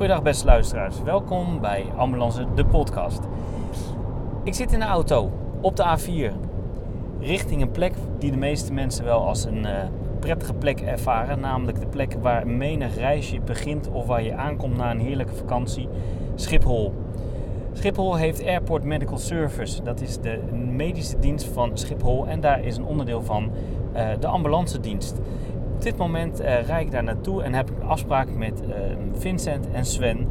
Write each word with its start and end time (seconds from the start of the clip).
Goedendag 0.00 0.24
beste 0.24 0.46
luisteraars, 0.46 1.02
welkom 1.02 1.60
bij 1.60 1.86
Ambulance 1.96 2.46
de 2.54 2.64
podcast. 2.64 3.20
Ik 4.44 4.54
zit 4.54 4.72
in 4.72 4.78
de 4.78 4.84
auto 4.84 5.32
op 5.60 5.76
de 5.76 5.98
A4 5.98 6.34
richting 7.20 7.62
een 7.62 7.70
plek 7.70 7.92
die 8.18 8.30
de 8.30 8.36
meeste 8.36 8.72
mensen 8.72 9.04
wel 9.04 9.26
als 9.26 9.44
een 9.44 9.58
uh, 9.58 9.70
prettige 10.20 10.54
plek 10.54 10.80
ervaren, 10.80 11.40
namelijk 11.40 11.80
de 11.80 11.86
plek 11.86 12.16
waar 12.22 12.46
menig 12.46 12.96
reisje 12.96 13.40
begint 13.40 13.88
of 13.88 14.06
waar 14.06 14.22
je 14.22 14.34
aankomt 14.34 14.76
na 14.76 14.90
een 14.90 15.00
heerlijke 15.00 15.34
vakantie, 15.34 15.88
Schiphol. 16.34 16.94
Schiphol 17.72 18.16
heeft 18.16 18.44
Airport 18.44 18.84
Medical 18.84 19.18
Service, 19.18 19.82
dat 19.82 20.00
is 20.00 20.18
de 20.20 20.38
medische 20.76 21.18
dienst 21.18 21.46
van 21.46 21.78
Schiphol 21.78 22.26
en 22.26 22.40
daar 22.40 22.64
is 22.64 22.76
een 22.76 22.84
onderdeel 22.84 23.22
van 23.22 23.50
uh, 23.96 24.08
de 24.20 24.26
ambulance 24.26 24.80
dienst. 24.80 25.20
Op 25.80 25.86
dit 25.86 25.96
moment 25.96 26.40
uh, 26.40 26.62
rijd 26.62 26.86
ik 26.86 26.90
daar 26.90 27.04
naartoe 27.04 27.42
en 27.42 27.54
heb 27.54 27.70
ik 27.70 27.76
afspraak 27.86 28.34
met 28.34 28.62
uh, 28.62 28.74
Vincent 29.12 29.70
en 29.72 29.84
Sven, 29.84 30.28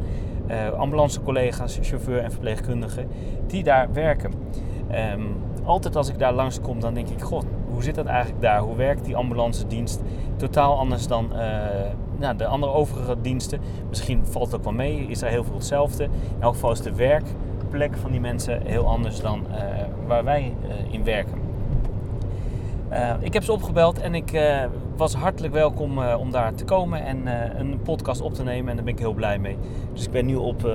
uh, 0.50 0.70
ambulancecollega's, 0.70 1.78
chauffeur 1.82 2.18
en 2.18 2.30
verpleegkundigen, 2.30 3.08
die 3.46 3.62
daar 3.62 3.92
werken. 3.92 4.32
Um, 5.14 5.36
altijd 5.64 5.96
als 5.96 6.08
ik 6.08 6.18
daar 6.18 6.32
langskom, 6.32 6.80
dan 6.80 6.94
denk 6.94 7.08
ik, 7.08 7.20
god, 7.20 7.44
hoe 7.72 7.82
zit 7.82 7.94
dat 7.94 8.06
eigenlijk 8.06 8.42
daar? 8.42 8.60
Hoe 8.60 8.76
werkt 8.76 9.04
die 9.04 9.16
ambulance 9.16 9.66
dienst? 9.66 10.00
Totaal 10.36 10.78
anders 10.78 11.06
dan 11.06 11.32
nou, 12.18 12.36
de 12.36 12.46
andere 12.46 12.72
overige 12.72 13.16
diensten. 13.20 13.60
Misschien 13.88 14.26
valt 14.26 14.46
het 14.46 14.54
ook 14.54 14.64
wel 14.64 14.72
mee, 14.72 15.06
is 15.06 15.22
er 15.22 15.28
heel 15.28 15.44
veel 15.44 15.54
hetzelfde. 15.54 16.04
In 16.04 16.10
elk 16.40 16.52
geval 16.52 16.72
is 16.72 16.80
de 16.80 16.94
werkplek 16.94 17.96
van 17.96 18.10
die 18.10 18.20
mensen 18.20 18.62
heel 18.66 18.86
anders 18.86 19.20
dan 19.20 19.46
waar 20.06 20.24
wij 20.24 20.54
in 20.90 21.04
werken. 21.04 21.38
Ik 23.20 23.32
heb 23.32 23.42
ze 23.42 23.52
opgebeld 23.52 24.00
en 24.00 24.14
ik 24.14 24.30
was 25.00 25.14
hartelijk 25.14 25.52
welkom 25.52 25.98
uh, 25.98 26.16
om 26.18 26.30
daar 26.30 26.54
te 26.54 26.64
komen 26.64 27.04
en 27.04 27.26
een 27.60 27.82
podcast 27.82 28.20
op 28.20 28.34
te 28.34 28.42
nemen. 28.42 28.70
En 28.70 28.76
daar 28.76 28.84
ben 28.84 28.94
ik 28.94 29.00
heel 29.00 29.12
blij 29.12 29.38
mee. 29.38 29.58
Dus 29.92 30.04
ik 30.04 30.10
ben 30.10 30.26
nu 30.26 30.34
op, 30.36 30.70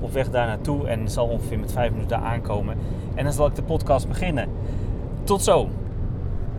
op 0.00 0.12
weg 0.12 0.30
daar 0.30 0.46
naartoe 0.46 0.88
en 0.88 1.10
zal 1.10 1.26
ongeveer 1.26 1.58
met 1.58 1.72
vijf 1.72 1.92
minuten 1.92 2.20
aankomen. 2.20 2.78
En 3.14 3.24
dan 3.24 3.32
zal 3.32 3.46
ik 3.46 3.54
de 3.54 3.62
podcast 3.62 4.08
beginnen. 4.08 4.48
Tot 5.24 5.42
zo. 5.42 5.68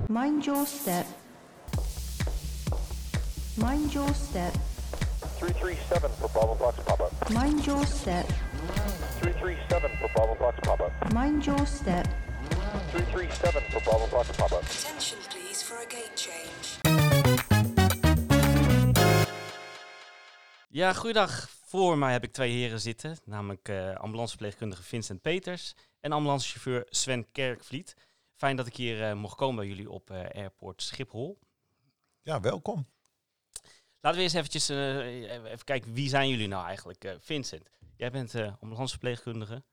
Mind 0.08 0.46
your 0.46 0.66
step. 0.66 1.06
Mind 3.54 3.92
your 3.92 4.14
step. 4.14 4.54
337 5.38 6.12
for 6.20 6.30
Bravo 6.30 6.56
Fox 6.56 6.76
Papa. 6.84 7.08
Mind 7.44 7.66
your 7.66 7.86
step. 7.86 8.26
337 9.20 9.90
for 10.00 10.10
Bravo 10.14 10.36
Fox 10.40 10.56
Papa. 10.60 10.92
Mind 11.14 11.46
your 11.46 11.66
step. 11.68 12.06
337 12.92 13.62
for 13.72 13.82
Bravo 13.82 14.06
Fox 14.06 14.28
Papa. 14.38 14.58
Attention 14.58 15.18
please 15.30 15.64
for 15.64 15.76
a 15.76 15.86
gate 15.86 16.16
change. 16.16 16.49
Ja, 20.72 20.94
goeiedag. 20.94 21.50
Voor 21.50 21.98
mij 21.98 22.12
heb 22.12 22.24
ik 22.24 22.32
twee 22.32 22.52
heren 22.52 22.82
zitten, 22.82 23.18
namelijk 23.26 23.70
uh, 23.70 23.96
ambulanceverpleegkundige 23.96 24.84
Vincent 24.84 25.22
Peters 25.22 25.74
en 26.00 26.12
ambulancechauffeur 26.12 26.86
Sven 26.90 27.32
Kerkvliet. 27.32 27.94
Fijn 28.36 28.56
dat 28.56 28.68
ik 28.68 28.76
hier 28.76 29.10
uh, 29.10 29.14
mocht 29.14 29.36
komen 29.36 29.56
bij 29.56 29.68
jullie 29.68 29.90
op 29.90 30.12
uh, 30.12 30.18
Airport 30.18 30.82
Schiphol. 30.82 31.40
Ja, 32.22 32.40
welkom. 32.40 32.88
Laten 34.00 34.18
we 34.18 34.24
eens 34.24 34.34
eventjes 34.34 34.70
even 34.70 35.64
kijken, 35.64 35.94
wie 35.94 36.10
zijn 36.10 36.30
jullie 36.30 36.48
nou 36.48 36.66
eigenlijk? 36.66 37.18
Vincent, 37.20 37.70
jij 37.96 38.12
bent 38.12 38.36
ambulanceverpleegkundige. 38.60 39.64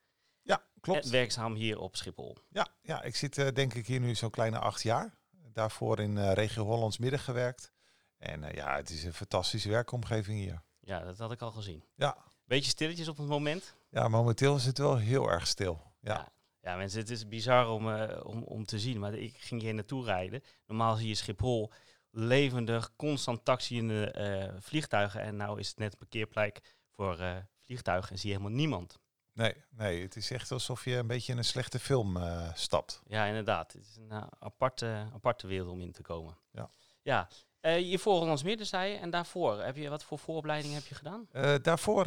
Ja, 0.43 0.65
klopt. 0.81 1.05
En 1.05 1.11
werkzaam 1.11 1.55
hier 1.55 1.79
op 1.79 1.97
Schiphol. 1.97 2.37
Ja, 2.51 2.69
ja 2.83 3.03
ik 3.03 3.17
zit 3.17 3.55
denk 3.55 3.75
ik 3.75 3.87
hier 3.87 4.01
nu 4.01 4.15
zo'n 4.15 4.31
kleine 4.31 4.59
acht 4.59 4.83
jaar. 4.83 5.15
Daarvoor 5.31 6.01
in 6.01 6.33
regio 6.33 6.65
Hollands 6.65 6.99
Midden 6.99 7.21
gewerkt. 7.21 7.73
En 8.19 8.41
ja, 8.55 8.77
het 8.77 8.91
is 8.91 9.05
een 9.05 9.15
fantastische 9.15 9.69
werkomgeving 9.69 10.39
hier. 10.39 10.65
Ja, 10.87 11.01
dat 11.05 11.19
had 11.19 11.33
ik 11.33 11.43
al 11.43 11.51
gezien. 11.51 11.85
Ja. 11.95 12.17
Beetje 12.45 12.71
stilletjes 12.71 13.09
op 13.09 13.17
het 13.17 13.27
moment? 13.27 13.75
Ja, 13.91 14.09
momenteel 14.09 14.57
is 14.57 14.65
het 14.65 14.79
wel 14.79 14.97
heel 14.97 15.31
erg 15.31 15.47
stil. 15.47 15.83
Ja, 16.01 16.15
ja, 16.15 16.33
ja 16.61 16.77
mensen, 16.77 17.01
het 17.01 17.11
is 17.11 17.29
bizar 17.29 17.69
om, 17.69 17.89
om, 18.23 18.43
om 18.43 18.65
te 18.65 18.79
zien. 18.79 18.99
Maar 18.99 19.15
ik 19.15 19.37
ging 19.39 19.61
hier 19.61 19.75
naartoe 19.75 20.05
rijden. 20.05 20.43
Normaal 20.67 20.97
zie 20.97 21.09
je 21.09 21.15
Schiphol 21.15 21.73
levendig, 22.11 22.97
constant 22.97 23.45
taxiënde 23.45 24.55
vliegtuigen. 24.61 25.21
En 25.21 25.37
nou 25.37 25.59
is 25.59 25.69
het 25.69 25.79
net 25.79 25.93
een 25.93 25.99
parkeerplek 25.99 26.61
voor 26.91 27.45
vliegtuigen 27.65 28.11
en 28.11 28.19
zie 28.19 28.31
je 28.31 28.37
helemaal 28.37 28.57
niemand. 28.57 28.99
Nee, 29.37 29.55
nee, 29.71 30.03
het 30.03 30.17
is 30.17 30.31
echt 30.31 30.53
alsof 30.53 30.85
je 30.85 30.95
een 30.97 31.07
beetje 31.07 31.33
in 31.33 31.39
een 31.39 31.45
slechte 31.45 31.79
film 31.79 32.17
uh, 32.17 32.55
stapt. 32.55 33.03
Ja, 33.07 33.25
inderdaad. 33.25 33.73
Het 33.73 33.87
is 33.87 33.97
een 33.97 34.13
uh, 34.13 34.27
aparte, 34.39 35.07
aparte 35.15 35.47
wereld 35.47 35.71
om 35.71 35.81
in 35.81 35.93
te 35.93 36.03
komen. 36.03 36.39
Ja. 36.51 36.71
Ja. 37.03 37.29
Uh, 37.67 37.91
je 37.91 37.99
voor 37.99 38.21
ons 38.21 38.43
midden 38.43 38.67
zei 38.67 38.93
je, 38.93 38.99
en 38.99 39.11
daarvoor, 39.11 39.63
heb 39.63 39.77
je, 39.77 39.89
wat 39.89 40.05
voor 40.05 40.19
vooropleiding 40.19 40.75
heb 40.75 40.87
je 40.87 40.95
gedaan? 40.95 41.29
daarvoor 41.63 42.07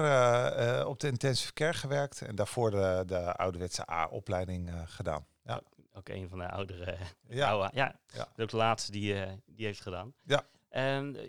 op 0.85 0.99
de 0.99 1.07
intensive 1.07 1.53
care 1.53 1.73
gewerkt 1.73 2.21
en 2.21 2.35
daarvoor 2.35 2.71
de, 2.71 3.03
de 3.05 3.35
ouderwetse 3.35 3.91
A-opleiding 3.91 4.71
gedaan. 4.85 5.25
Ja. 5.43 5.61
Ook 5.93 6.09
een 6.09 6.29
van 6.29 6.37
de 6.37 6.49
oudere. 6.49 6.97
Ja. 7.27 7.49
Oude, 7.49 7.69
ja. 7.73 7.95
ja. 8.13 8.27
Ook 8.37 8.49
de 8.49 8.57
laatste 8.57 8.91
die, 8.91 9.25
die 9.45 9.65
heeft 9.65 9.81
gedaan. 9.81 10.13
Ja. 10.23 10.43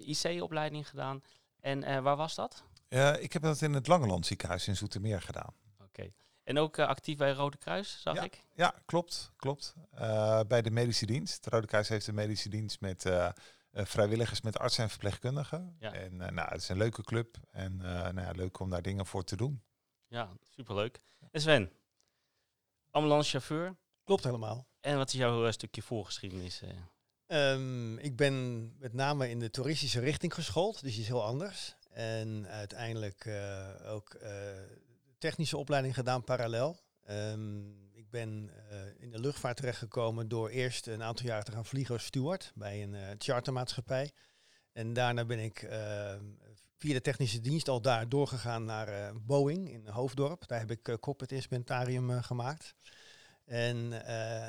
IC-opleiding 0.05 0.89
gedaan. 0.89 1.23
En 1.61 2.03
waar 2.03 2.17
was 2.17 2.35
dat? 2.35 2.65
ik 3.21 3.33
heb 3.33 3.43
dat 3.43 3.61
in 3.61 3.75
het 3.75 3.87
Langeland 3.87 4.27
ziekenhuis 4.27 4.69
in 4.69 4.77
Zoetermeer 4.77 5.21
gedaan. 5.23 5.55
Oké. 5.83 6.13
En 6.45 6.59
ook 6.59 6.77
uh, 6.77 6.87
actief 6.87 7.17
bij 7.17 7.33
Rode 7.33 7.57
Kruis, 7.57 8.01
zag 8.03 8.15
ja, 8.15 8.23
ik? 8.23 8.45
Ja, 8.55 8.75
klopt. 8.85 9.33
klopt. 9.37 9.75
Uh, 9.95 10.41
bij 10.49 10.63
de 10.63 10.71
medische 10.71 11.07
dienst. 11.07 11.47
Rode 11.47 11.67
Kruis 11.67 11.89
heeft 11.89 12.07
een 12.07 12.15
medische 12.15 12.49
dienst 12.49 12.81
met 12.81 13.05
uh, 13.05 13.29
vrijwilligers, 13.73 14.41
met 14.41 14.59
artsen 14.59 14.83
en 14.85 14.91
verpleegkundigen. 14.91 15.77
Ja. 15.79 15.93
En 15.93 16.17
nou, 16.17 16.49
het 16.49 16.61
is 16.61 16.69
een 16.69 16.77
leuke 16.77 17.03
club 17.03 17.37
en 17.51 17.77
nou 17.77 18.21
ja, 18.21 18.31
leuk 18.31 18.59
om 18.59 18.71
daar 18.71 18.83
dingen 18.83 19.07
voor 19.07 19.25
te 19.25 19.37
doen. 19.37 19.63
Ja, 20.07 20.29
superleuk. 20.43 21.01
En 21.31 21.41
Sven, 21.41 21.73
ambulancechauffeur. 22.91 23.77
Klopt 24.05 24.25
helemaal. 24.25 24.67
En 24.81 24.97
wat 24.97 25.09
is 25.09 25.19
jouw 25.19 25.51
stukje 25.51 25.83
voorgeschiedenis? 25.83 26.63
Um, 27.27 27.99
ik 27.99 28.17
ben 28.17 28.67
met 28.79 28.93
name 28.93 29.31
in 29.31 29.39
de 29.39 29.51
toeristische 29.51 30.01
richting 30.01 30.35
geschoold, 30.35 30.81
dus 30.81 30.93
die 30.93 31.01
is 31.01 31.09
heel 31.09 31.25
anders. 31.25 31.77
En 31.91 32.47
uiteindelijk 32.49 33.31
ook 33.87 34.17
technische 35.19 35.57
opleiding 35.57 35.95
gedaan 35.95 36.25
parallel. 36.25 36.81
Um, 37.11 37.90
ik 38.11 38.19
ben 38.19 38.51
uh, 38.73 38.79
in 38.99 39.11
de 39.11 39.19
luchtvaart 39.19 39.57
terechtgekomen 39.57 40.29
door 40.29 40.49
eerst 40.49 40.87
een 40.87 41.03
aantal 41.03 41.27
jaar 41.27 41.43
te 41.43 41.53
gaan 41.53 41.65
vliegen 41.65 41.95
als 41.95 42.05
steward 42.05 42.53
bij 42.55 42.83
een 42.83 42.95
uh, 42.95 43.01
chartermaatschappij. 43.19 44.13
En 44.73 44.93
daarna 44.93 45.25
ben 45.25 45.39
ik 45.39 45.63
uh, 45.63 46.15
via 46.79 46.93
de 46.93 47.01
technische 47.01 47.41
dienst 47.41 47.69
al 47.69 47.81
daar 47.81 48.09
doorgegaan 48.09 48.65
naar 48.65 49.13
Boeing 49.15 49.71
in 49.71 49.89
Hoofddorp. 49.89 50.47
Daar 50.47 50.59
heb 50.59 50.71
ik 50.71 50.97
cockpit 51.01 51.33
instrumentarium 51.33 52.23
gemaakt. 52.23 52.75
En, 53.45 53.93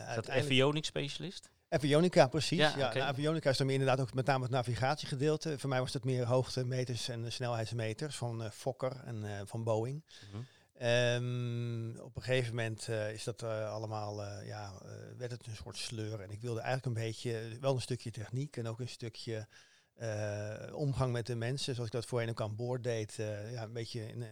is 0.10 0.16
dat 0.16 0.30
avionics 0.30 0.88
specialist? 0.88 1.50
Avionica, 1.70 2.28
precies. 2.28 2.58
Ja, 2.58 2.74
ja, 2.78 2.88
okay. 2.88 2.98
nou, 2.98 3.10
avionica 3.10 3.50
is 3.50 3.58
dan 3.58 3.70
inderdaad 3.70 4.00
ook 4.00 4.14
met 4.14 4.26
name 4.26 4.44
het 4.44 4.52
navigatiegedeelte. 4.52 5.60
Voor 5.60 5.70
mij 5.70 5.80
was 5.80 5.94
het 5.94 6.04
meer 6.04 6.26
hoogtemeters 6.26 7.10
en 7.10 7.32
snelheidsmeters 7.32 8.16
van 8.16 8.44
uh, 8.44 8.50
Fokker 8.50 9.02
en 9.06 9.24
uh, 9.24 9.42
van 9.46 9.64
Boeing. 9.64 9.96
Mm 9.96 10.32
-hmm. 10.32 10.46
Um, 10.84 12.00
op 12.00 12.16
een 12.16 12.22
gegeven 12.22 12.56
moment 12.56 12.88
uh, 12.88 13.14
is 13.14 13.24
dat 13.24 13.44
uh, 13.44 13.72
allemaal, 13.72 14.22
uh, 14.24 14.48
ja, 14.48 14.74
werd 15.18 15.32
het 15.32 15.48
een 15.48 15.56
soort 15.56 15.78
sleur. 15.78 16.20
En 16.20 16.30
ik 16.30 16.42
wilde 16.42 16.60
eigenlijk 16.60 16.98
een 16.98 17.04
beetje, 17.04 17.58
wel 17.60 17.74
een 17.74 17.82
stukje 17.82 18.12
techniek 18.12 18.58
en 18.58 18.68
ook 18.68 18.80
een 18.80 18.90
stukje 18.90 19.48
omgang 20.74 21.12
met 21.12 21.26
de 21.26 21.36
mensen, 21.36 21.74
zoals 21.74 21.90
ik 21.90 21.96
dat 21.96 22.06
voorheen 22.06 22.30
ook 22.30 22.42
aan 22.42 22.56
boord 22.56 22.84
deed, 22.84 23.14
ja, 23.52 23.64
een 23.64 23.74
beetje 23.74 24.08
in, 24.08 24.26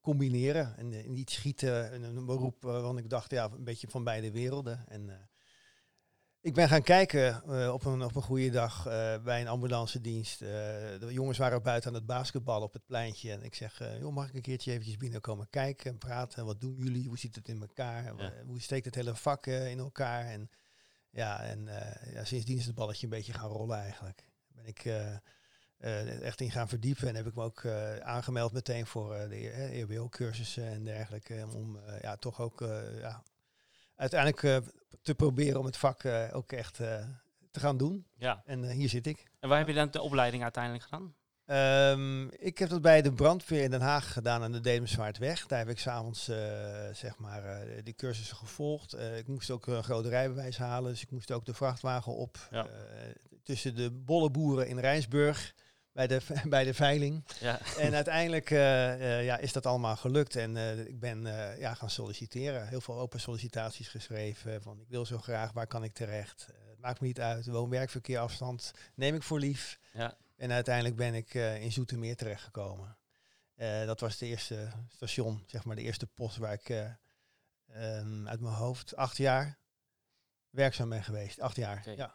combineren 0.00 0.76
en 0.76 1.12
niet 1.12 1.30
schieten. 1.30 1.94
Een, 1.94 2.02
een 2.02 2.26
beroep 2.26 2.62
want 2.62 2.98
ik 2.98 3.10
dacht, 3.10 3.30
ja, 3.30 3.44
een 3.44 3.64
beetje 3.64 3.88
van 3.88 4.04
beide 4.04 4.30
werelden. 4.30 4.84
En 4.88 5.27
ik 6.40 6.54
ben 6.54 6.68
gaan 6.68 6.82
kijken 6.82 7.42
uh, 7.46 7.72
op, 7.72 7.84
een, 7.84 8.02
op 8.02 8.16
een 8.16 8.22
goede 8.22 8.50
dag 8.50 8.86
uh, 8.86 9.22
bij 9.22 9.40
een 9.40 9.48
ambulance 9.48 10.00
dienst. 10.00 10.42
Uh, 10.42 10.48
de 10.48 11.08
jongens 11.08 11.38
waren 11.38 11.62
buiten 11.62 11.90
aan 11.90 11.96
het 11.96 12.06
basketballen 12.06 12.66
op 12.66 12.72
het 12.72 12.86
pleintje. 12.86 13.32
En 13.32 13.42
ik 13.42 13.54
zeg, 13.54 13.82
joh, 14.00 14.14
mag 14.14 14.28
ik 14.28 14.34
een 14.34 14.42
keertje 14.42 14.70
eventjes 14.70 14.96
binnenkomen 14.96 15.50
kijken 15.50 15.90
en 15.90 15.98
praten? 15.98 16.44
Wat 16.44 16.60
doen 16.60 16.74
jullie? 16.74 17.08
Hoe 17.08 17.18
zit 17.18 17.34
het 17.34 17.48
in 17.48 17.60
elkaar? 17.60 18.04
Ja. 18.16 18.32
Hoe 18.46 18.60
steekt 18.60 18.84
het 18.84 18.94
hele 18.94 19.14
vak 19.14 19.46
in 19.46 19.78
elkaar? 19.78 20.24
En, 20.24 20.50
ja, 21.10 21.42
en 21.42 21.68
ja, 22.12 22.24
sindsdien 22.24 22.58
is 22.58 22.66
het 22.66 22.74
balletje 22.74 23.06
een 23.06 23.12
beetje 23.12 23.32
gaan 23.32 23.50
rollen 23.50 23.78
eigenlijk. 23.78 24.24
Ben 24.48 24.66
ik 24.66 24.84
echt 26.22 26.40
in 26.40 26.50
gaan 26.50 26.68
verdiepen 26.68 27.08
en 27.08 27.14
heb 27.14 27.26
ik 27.26 27.34
me 27.34 27.42
ook 27.42 27.66
aangemeld 28.00 28.52
meteen 28.52 28.86
voor 28.86 29.28
de 29.28 29.50
EHBO-cursussen 29.50 30.66
en 30.66 30.84
dergelijke. 30.84 31.46
om 31.54 31.78
ja, 32.00 32.16
toch 32.16 32.40
ook 32.40 32.60
ja, 33.00 33.22
uiteindelijk 33.96 34.62
te 35.02 35.14
proberen 35.14 35.60
om 35.60 35.66
het 35.66 35.76
vak 35.76 36.02
uh, 36.02 36.24
ook 36.32 36.52
echt 36.52 36.80
uh, 36.80 37.04
te 37.50 37.60
gaan 37.60 37.76
doen. 37.76 38.06
Ja. 38.16 38.42
En 38.44 38.70
hier 38.70 38.88
zit 38.88 39.06
ik. 39.06 39.24
En 39.40 39.48
waar 39.48 39.58
heb 39.58 39.68
je 39.68 39.74
dan 39.74 39.90
de 39.90 40.00
opleiding 40.00 40.42
uiteindelijk 40.42 40.84
gedaan? 40.84 41.14
Um, 41.90 42.30
ik 42.30 42.58
heb 42.58 42.68
dat 42.68 42.82
bij 42.82 43.02
de 43.02 43.12
brandweer 43.12 43.62
in 43.62 43.70
Den 43.70 43.80
Haag 43.80 44.12
gedaan 44.12 44.42
aan 44.42 44.52
de 44.52 44.60
Demensvaartweg. 44.60 45.46
Daar 45.46 45.58
heb 45.58 45.68
ik 45.68 45.78
s'avonds 45.78 46.24
zeg 46.92 47.18
maar 47.18 47.42
die 47.84 47.94
cursussen 47.94 48.36
gevolgd. 48.36 48.98
ik 48.98 49.26
moest 49.26 49.50
ook 49.50 49.66
een 49.66 49.84
grote 49.84 50.08
rijbewijs 50.08 50.58
halen, 50.58 50.90
dus 50.90 51.02
ik 51.02 51.10
moest 51.10 51.32
ook 51.32 51.44
de 51.44 51.54
vrachtwagen 51.54 52.14
op. 52.14 52.48
Ja. 52.50 52.66
tussen 53.42 53.74
de 53.74 53.90
bolle 53.90 54.30
boeren 54.30 54.68
in 54.68 54.78
Rijnsburg 54.78 55.54
bij 55.98 56.06
de, 56.06 56.20
bij 56.48 56.64
de 56.64 56.74
veiling. 56.74 57.24
Ja. 57.40 57.60
En 57.78 57.94
uiteindelijk 57.94 58.50
eh, 58.50 59.18
eh, 59.18 59.24
ja, 59.24 59.38
is 59.38 59.52
dat 59.52 59.66
allemaal 59.66 59.96
gelukt. 59.96 60.36
En 60.36 60.56
eh, 60.56 60.78
ik 60.78 61.00
ben 61.00 61.22
ja, 61.58 61.74
gaan 61.74 61.90
solliciteren. 61.90 62.68
Heel 62.68 62.80
veel 62.80 62.98
open 62.98 63.20
sollicitaties 63.20 63.88
geschreven. 63.88 64.62
Van 64.62 64.80
ik 64.80 64.88
wil 64.88 65.06
zo 65.06 65.18
graag, 65.18 65.52
waar 65.52 65.66
kan 65.66 65.84
ik 65.84 65.92
terecht? 65.92 66.46
Het 66.68 66.80
maakt 66.80 67.00
me 67.00 67.06
niet 67.06 67.20
uit. 67.20 67.46
Woon-werkverkeer, 67.46 68.18
afstand. 68.18 68.72
Neem 68.94 69.14
ik 69.14 69.22
voor 69.22 69.38
lief. 69.38 69.78
Ja. 69.92 70.16
En 70.36 70.52
uiteindelijk 70.52 70.96
ben 70.96 71.14
ik 71.14 71.34
in 71.34 71.72
Zoetermeer 71.72 72.16
terechtgekomen. 72.16 72.96
Dat 73.86 74.00
was 74.00 74.12
het 74.12 74.22
eerste 74.22 74.68
station, 74.88 75.44
zeg 75.46 75.64
maar 75.64 75.76
de 75.76 75.82
eerste 75.82 76.06
post 76.06 76.36
waar 76.36 76.52
ik 76.52 76.68
eh, 76.68 77.98
ehm, 77.98 78.28
uit 78.28 78.40
mijn 78.40 78.54
hoofd 78.54 78.96
acht 78.96 79.16
jaar 79.16 79.58
werkzaam 80.50 80.88
ben 80.88 81.04
geweest. 81.04 81.40
Acht 81.40 81.56
jaar, 81.56 81.90
ja. 81.96 82.14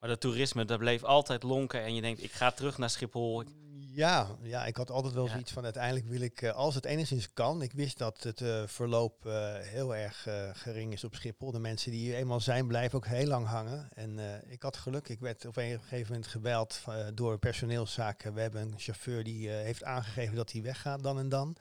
Maar 0.00 0.08
dat 0.08 0.20
toerisme, 0.20 0.64
dat 0.64 0.78
bleef 0.78 1.04
altijd 1.04 1.42
lonken. 1.42 1.82
En 1.82 1.94
je 1.94 2.00
denkt, 2.00 2.22
ik 2.22 2.32
ga 2.32 2.50
terug 2.50 2.78
naar 2.78 2.90
Schiphol. 2.90 3.44
Ja, 3.92 4.28
ja, 4.42 4.64
ik 4.66 4.76
had 4.76 4.90
altijd 4.90 5.14
wel 5.14 5.24
Ja. 5.24 5.30
zoiets 5.30 5.52
van 5.52 5.64
uiteindelijk 5.64 6.06
wil 6.06 6.20
ik, 6.20 6.42
eh, 6.42 6.52
als 6.52 6.74
het 6.74 6.84
enigszins 6.84 7.32
kan, 7.32 7.62
ik 7.62 7.72
wist 7.72 7.98
dat 7.98 8.22
het 8.22 8.40
eh, 8.40 8.62
verloop 8.66 9.26
eh, 9.26 9.54
heel 9.58 9.96
erg 9.96 10.26
gering 10.52 10.92
is 10.92 11.04
op 11.04 11.14
Schiphol. 11.14 11.50
De 11.50 11.58
mensen 11.58 11.90
die 11.90 12.00
hier 12.00 12.14
eenmaal 12.14 12.40
zijn, 12.40 12.66
blijven 12.66 12.96
ook 12.98 13.06
heel 13.06 13.26
lang 13.26 13.46
hangen. 13.46 13.88
En 13.92 14.18
ik 14.48 14.62
had 14.62 14.76
geluk, 14.76 15.08
ik 15.08 15.20
werd 15.20 15.44
op 15.44 15.56
een 15.56 15.80
gegeven 15.80 16.12
moment 16.12 16.26
gebeld 16.30 16.80
door 17.14 17.38
personeelszaken. 17.38 18.34
We 18.34 18.40
hebben 18.40 18.62
een 18.62 18.74
chauffeur 18.78 19.24
die 19.24 19.48
heeft 19.48 19.84
aangegeven 19.84 20.36
dat 20.36 20.52
hij 20.52 20.62
weggaat 20.62 21.02
dan 21.02 21.18
en 21.18 21.28
dan. 21.28 21.56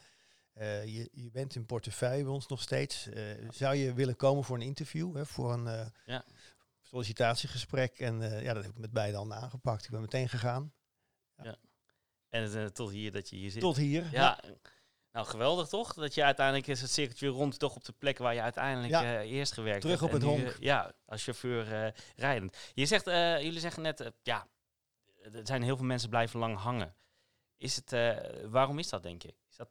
Je, 0.86 1.10
je 1.12 1.30
bent 1.32 1.56
in 1.56 1.66
portefeuille 1.66 2.24
bij 2.24 2.34
ons 2.34 2.48
nog 2.48 2.62
steeds. 2.62 3.10
Zou 3.50 3.76
je 3.76 3.94
willen 3.94 4.16
komen 4.16 4.44
voor 4.44 4.56
een 4.56 4.62
interview, 4.62 5.16
hè, 5.16 5.26
voor 5.26 5.54
een 5.54 5.92
Ja. 6.06 6.24
Sollicitatiegesprek? 6.96 8.00
En 8.00 8.22
eh, 8.22 8.44
ja, 8.44 8.54
dat 8.54 8.64
heb 8.64 8.72
ik 8.72 8.78
met 8.80 8.92
beide 8.92 9.18
handen 9.18 9.38
aangepakt. 9.38 9.84
Ik 9.86 9.90
ben 9.92 10.02
meteen 10.02 10.30
gegaan. 10.30 10.74
En 12.30 12.54
eh, 12.54 12.66
tot 12.66 12.92
hier 12.92 13.12
dat 13.12 13.30
je 13.30 13.36
hier 13.36 13.52
zit. 13.52 13.62
Tot 13.62 13.76
hier. 13.78 14.08
Ja, 14.12 14.40
nou 15.12 15.26
geweldig 15.28 15.68
toch? 15.68 15.94
Dat 15.94 16.14
je 16.14 16.24
uiteindelijk 16.24 16.68
is 16.68 16.82
het 16.82 16.92
cirkeltje 16.92 17.28
rond 17.28 17.60
toch 17.60 17.76
op 17.76 17.86
de 17.86 17.92
plek 17.94 18.18
waar 18.18 18.34
je 18.34 18.42
uiteindelijk 18.42 18.92
Ja. 18.94 19.04
eh, 19.04 19.32
eerst 19.32 19.54
gewerkt 19.54 19.82
Terug 19.82 20.00
hebt. 20.00 20.14
op 20.14 20.22
En 20.22 20.28
het 20.28 20.38
nu, 20.38 20.44
honk. 20.44 20.58
ja, 20.60 20.94
als 21.06 21.24
chauffeur 21.24 21.74
eh, 21.86 21.92
rijdend. 22.16 22.58
Je 22.74 22.86
zegt, 22.86 23.08
eh, 23.08 23.42
jullie 23.42 23.60
zeggen 23.60 23.82
net, 23.82 24.12
ja, 24.22 24.48
er 25.22 25.40
zijn 25.44 25.64
heel 25.64 25.76
veel 25.78 25.86
mensen 25.86 26.10
blijven 26.10 26.40
lang 26.40 26.58
hangen. 26.58 26.96
Is 27.58 27.76
het, 27.76 27.94
eh, 27.94 28.18
waarom 28.46 28.80
is 28.80 28.90
dat 28.90 29.04
denk 29.04 29.22
je? 29.22 29.36
Is 29.50 29.56
dat, 29.56 29.70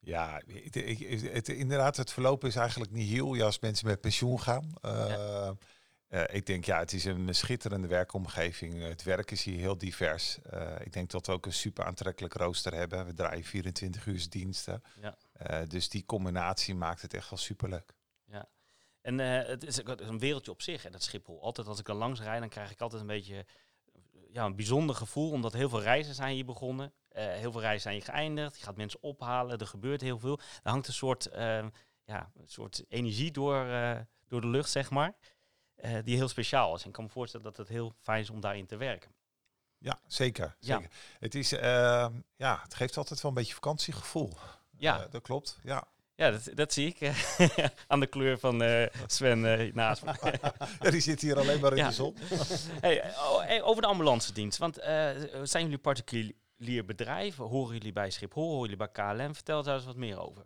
Ja, 0.00 0.40
het, 0.46 0.76
ik- 0.76 1.22
het, 1.32 1.48
inderdaad, 1.48 1.96
het 1.96 2.12
verloop 2.12 2.44
is 2.44 2.56
eigenlijk 2.56 2.90
niet 2.90 3.08
heel 3.08 3.34
ja, 3.34 3.44
als 3.44 3.58
mensen 3.58 3.86
met 3.86 4.00
pensioen 4.00 4.40
gaan. 4.40 4.72
Eh, 4.80 5.50
eh, 6.08 6.22
ik 6.32 6.46
denk, 6.46 6.64
ja, 6.64 6.78
het 6.78 6.92
is 6.92 7.04
een 7.04 7.34
schitterende 7.34 7.88
werkomgeving. 7.88 8.82
Het 8.82 9.02
werk 9.02 9.30
is 9.30 9.42
hier 9.42 9.58
heel 9.58 9.78
divers. 9.78 10.38
Eh, 10.42 10.74
ik 10.80 10.92
denk 10.92 11.10
dat 11.10 11.26
we 11.26 11.32
ook 11.32 11.46
een 11.46 11.52
super 11.52 11.84
aantrekkelijk 11.84 12.34
rooster 12.34 12.74
hebben. 12.74 13.06
We 13.06 13.14
draaien 13.14 13.44
24 13.44 14.06
uur 14.06 14.26
diensten. 14.28 14.82
Ja. 15.00 15.16
Eh, 15.32 15.60
dus 15.68 15.88
die 15.88 16.04
combinatie 16.06 16.74
maakt 16.74 17.02
het 17.02 17.14
echt 17.14 17.30
wel 17.30 17.38
superleuk. 17.38 17.96
en 19.00 19.20
eh, 19.20 19.48
het 19.48 19.64
is 19.64 19.80
een 19.84 20.18
wereldje 20.18 20.50
op 20.50 20.62
zich, 20.62 20.82
hè, 20.82 20.90
dat 20.90 21.02
Schiphol. 21.02 21.42
Altijd 21.42 21.66
als 21.66 21.78
ik 21.78 21.88
er 21.88 21.94
langs 21.94 22.20
rijd, 22.20 22.40
dan 22.40 22.48
krijg 22.48 22.70
ik 22.70 22.80
altijd 22.80 23.00
een 23.00 23.06
beetje 23.06 23.36
eh, 23.36 24.00
ja, 24.32 24.44
een 24.44 24.56
bijzonder 24.56 24.96
gevoel. 24.96 25.30
Omdat 25.30 25.52
heel 25.52 25.68
veel 25.68 25.82
reizen 25.82 26.14
zijn 26.14 26.34
hier 26.34 26.44
begonnen. 26.44 26.92
Eh, 27.08 27.26
heel 27.26 27.52
veel 27.52 27.60
reizen 27.60 27.82
zijn 27.82 27.94
hier 27.94 28.04
geëindigd. 28.04 28.58
Je 28.58 28.64
gaat 28.64 28.76
mensen 28.76 29.02
ophalen, 29.02 29.58
er 29.58 29.66
gebeurt 29.66 30.00
heel 30.00 30.18
veel. 30.18 30.38
Er 30.62 30.70
hangt 30.70 30.86
een 30.86 30.92
soort, 30.92 31.26
eh, 31.26 31.66
ja, 32.04 32.30
een 32.34 32.48
soort 32.48 32.84
energie 32.88 33.30
door, 33.30 33.66
eh, 33.66 33.98
door 34.26 34.40
de 34.40 34.46
lucht, 34.46 34.70
zeg 34.70 34.90
maar. 34.90 35.16
Eh, 35.78 35.92
die 36.04 36.16
heel 36.16 36.28
speciaal 36.28 36.74
is. 36.74 36.80
En 36.82 36.86
ik 36.88 36.92
kan 36.92 37.04
me 37.04 37.10
voorstellen 37.10 37.46
dat 37.46 37.56
het 37.56 37.68
heel 37.68 37.94
fijn 38.00 38.20
is 38.20 38.30
om 38.30 38.40
daarin 38.40 38.66
te 38.66 38.76
werken. 38.76 39.10
Ja, 39.78 40.00
zeker. 40.06 40.56
Ja. 40.58 40.76
zeker. 40.76 40.90
Het, 41.18 41.34
is, 41.34 41.52
eh, 41.52 42.06
ja, 42.36 42.60
het 42.62 42.74
geeft 42.74 42.96
altijd 42.96 43.20
wel 43.20 43.30
een 43.30 43.36
beetje 43.36 43.54
vakantiegevoel. 43.54 44.32
Ja. 44.76 45.02
Eh, 45.04 45.10
dat 45.10 45.22
klopt. 45.22 45.58
Ja. 45.62 45.84
Ja, 46.14 46.30
dat, 46.30 46.50
dat 46.54 46.72
zie 46.72 46.86
ik 46.94 47.12
aan 47.86 48.00
de 48.00 48.06
kleur 48.06 48.38
van 48.38 48.62
Sven 49.06 49.70
naast 49.74 50.04
me. 50.04 50.12
ja, 50.80 50.90
die 50.90 51.00
zit 51.00 51.20
hier 51.20 51.38
alleen 51.38 51.60
maar 51.60 51.70
in 51.70 51.76
Ja. 51.76 51.88
de 51.88 51.94
zon. 51.94 52.16
Hey, 52.80 53.10
oh, 53.10 53.40
hey, 53.40 53.62
over 53.62 53.82
de 53.82 53.88
ambulance 53.88 54.32
dienst. 54.32 54.58
Want 54.58 54.74
zijn 55.42 55.64
jullie 55.64 55.78
particulier 55.78 56.84
bedrijf? 56.86 57.36
Horen 57.36 57.72
jullie 57.72 57.92
bij 57.92 58.10
Schiphol? 58.10 58.48
Horen 58.50 58.70
jullie 58.70 58.76
bij 58.76 58.88
KLM? 59.16 59.34
Vertel 59.34 59.62
daar 59.62 59.74
eens 59.74 59.84
wat 59.84 59.96
meer 59.96 60.18
over. 60.20 60.44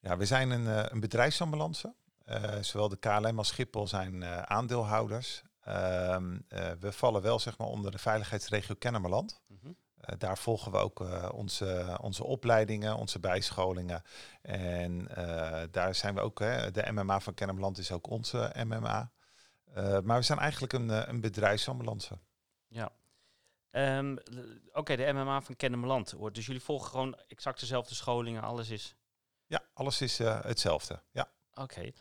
Ja, 0.00 0.16
we 0.16 0.24
zijn 0.24 0.50
een, 0.50 0.92
een 0.92 1.00
bedrijfsambulance. 1.00 1.94
Eh, 2.24 2.58
zowel 2.60 2.88
de 2.88 2.96
KLM 2.96 3.38
als 3.38 3.48
Schiphol 3.48 3.86
zijn 3.86 4.22
eh, 4.22 4.42
aandeelhouders. 4.42 5.42
Ehm, 5.60 6.38
eh, 6.48 6.70
we 6.80 6.92
vallen 6.92 7.22
wel 7.22 7.38
zeg 7.38 7.58
maar, 7.58 7.66
onder 7.66 7.90
de 7.90 7.98
veiligheidsregio 7.98 8.74
Kennemerland. 8.74 9.42
Mhm. 9.46 9.72
Daar 10.18 10.38
volgen 10.38 10.72
we 10.72 10.78
ook 10.78 11.00
onze, 11.32 11.98
onze 12.00 12.24
opleidingen, 12.24 12.96
onze 12.96 13.20
bijscholingen. 13.20 14.02
En 14.42 15.08
daar 15.70 15.94
zijn 15.94 16.14
we 16.14 16.20
ook, 16.20 16.38
hè, 16.38 16.70
de 16.70 16.92
MMA 16.92 17.20
van 17.20 17.34
Kennemerland 17.34 17.78
is 17.78 17.92
ook 17.92 18.10
onze 18.10 18.52
MMA. 18.64 19.10
Maar 20.02 20.18
we 20.18 20.22
zijn 20.22 20.38
eigenlijk 20.38 20.72
een, 20.72 21.08
een 21.08 21.20
bedrijfsambulance. 21.20 22.18
Ja. 22.68 22.90
Ehm, 23.70 24.16
Oké, 24.72 24.96
de 24.96 25.12
MMA 25.12 25.40
van 25.40 25.56
Kennemerland. 25.56 26.10
hoort. 26.10 26.34
Dus 26.34 26.46
jullie 26.46 26.62
volgen 26.62 26.90
gewoon 26.90 27.18
exact 27.28 27.60
dezelfde 27.60 27.94
scholingen. 27.94 28.42
Alles 28.42 28.70
is... 28.70 28.96
Ja, 29.46 29.62
alles 29.74 30.00
is 30.00 30.18
hetzelfde. 30.18 31.02
Ja. 31.10 31.28
Oké. 31.54 31.92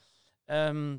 Ehm, 0.46 0.92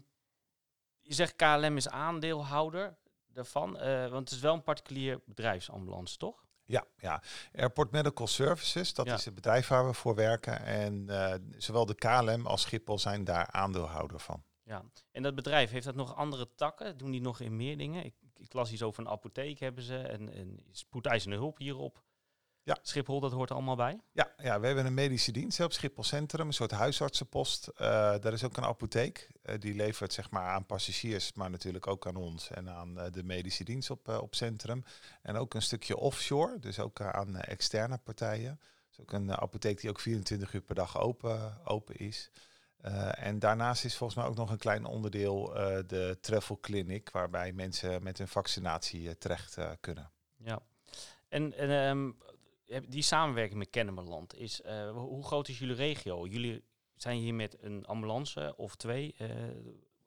je 1.01 1.15
zegt 1.15 1.37
KLM 1.37 1.77
is 1.77 1.89
aandeelhouder 1.89 2.97
daarvan. 3.27 3.79
eh, 3.79 4.01
want 4.01 4.29
het 4.29 4.31
is 4.31 4.41
wel 4.41 4.55
een 4.55 4.63
particulier 4.63 5.21
bedrijfsambulance, 5.27 6.17
toch? 6.17 6.45
Ja, 6.65 6.85
ja. 6.97 7.23
Airport 7.55 7.91
Medical 7.91 8.27
Services, 8.27 8.95
dat 8.95 9.07
Ja. 9.07 9.15
is 9.15 9.25
het 9.25 9.35
bedrijf 9.35 9.69
waar 9.69 9.87
we 9.87 9.93
voor 9.93 10.15
werken. 10.15 10.61
En 10.65 11.09
eh, 11.09 11.35
zowel 11.57 11.87
de 11.87 11.95
KLM 11.95 12.47
als 12.47 12.63
Schiphol 12.63 12.99
zijn 12.99 13.25
daar 13.25 13.51
aandeelhouder 13.51 14.19
van. 14.21 14.45
Ja. 14.63 14.85
En 15.11 15.23
dat 15.23 15.35
bedrijf, 15.35 15.71
heeft 15.71 15.85
dat 15.87 15.95
nog 15.95 16.15
andere 16.15 16.55
takken? 16.55 16.97
Doen 16.97 17.11
die 17.11 17.21
nog 17.21 17.41
in 17.41 17.57
meer 17.57 17.77
dingen? 17.79 18.05
Ik, 18.05 18.15
ik 18.37 18.53
las 18.53 18.73
iets 18.73 18.83
over 18.83 19.01
een 19.03 19.09
apotheek 19.11 19.59
hebben 19.59 19.85
ze 19.85 19.99
en, 19.99 20.33
en 20.33 20.59
spoedeisende 20.71 21.37
hulp 21.37 21.59
hierop. 21.59 22.03
Ja. 22.65 22.79
Schiphol, 22.83 23.21
dat 23.21 23.33
hoort 23.33 23.49
er 23.49 23.55
allemaal 23.55 23.77
bij. 23.77 24.01
Ja, 24.13 24.33
ja, 24.37 24.61
we 24.61 24.67
hebben 24.67 24.87
een 24.87 24.95
medische 24.95 25.33
dienst 25.33 25.61
op 25.61 25.73
Schiphol 25.73 26.05
Centrum, 26.05 26.47
een 26.47 26.53
soort 26.53 26.71
huisartsenpost. 26.71 27.67
Eh 27.67 27.87
daar 28.21 28.33
is 28.33 28.45
ook 28.45 28.57
een 28.57 28.65
apotheek. 28.65 29.31
Eh, 29.43 29.61
die 29.61 29.75
levert 29.75 30.13
zeg 30.13 30.31
maar 30.31 30.49
aan 30.49 30.67
passagiers, 30.67 31.33
maar 31.33 31.51
natuurlijk 31.51 31.87
ook 31.87 32.07
aan 32.07 32.17
ons 32.17 32.51
en 32.51 32.71
aan 32.71 33.01
eh, 33.01 33.13
de 33.13 33.23
medische 33.23 33.65
dienst 33.65 33.91
op, 33.91 34.09
op 34.09 34.35
Centrum. 34.35 34.85
En 35.23 35.37
ook 35.37 35.55
een 35.55 35.63
stukje 35.63 35.97
offshore, 35.97 36.59
dus 36.59 36.79
ook 36.79 37.01
aan 37.01 37.37
externe 37.37 37.99
partijen. 37.99 38.61
Dus 38.89 39.01
ook 39.01 39.13
een 39.13 39.33
apotheek 39.33 39.81
die 39.81 39.91
ook 39.91 40.01
24 40.01 40.53
uur 40.53 40.63
per 40.63 40.75
dag 40.75 40.99
open, 40.99 41.59
open 41.65 41.97
is. 41.97 42.31
En 43.15 43.39
daarnaast 43.39 43.85
is 43.85 43.97
volgens 43.97 44.19
mij 44.19 44.29
ook 44.29 44.37
nog 44.37 44.51
een 44.51 44.59
klein 44.59 44.85
onderdeel 44.85 45.53
de 45.87 46.19
travel 46.21 46.59
clinic, 46.61 47.11
waarbij 47.11 47.53
mensen 47.53 48.03
met 48.03 48.19
een 48.19 48.29
vaccinatie 48.29 49.19
terecht 49.19 49.57
kunnen. 49.81 50.11
Ja. 50.37 50.61
En, 51.29 51.53
en 51.53 51.71
ehm, 51.71 52.11
die 52.89 53.03
samenwerking 53.03 53.59
met 53.59 53.71
Kennemerland 53.71 54.35
is, 54.37 54.61
eh, 54.63 54.91
ho- 54.91 55.09
hoe 55.09 55.25
groot 55.25 55.49
is 55.49 55.59
jullie 55.59 55.75
regio? 55.75 56.27
Jullie 56.27 56.65
zijn 56.95 57.19
hier 57.19 57.35
met 57.35 57.57
een 57.61 57.85
ambulance 57.87 58.55
of 58.57 58.77
twee. 58.77 59.15
eh, 59.19 59.29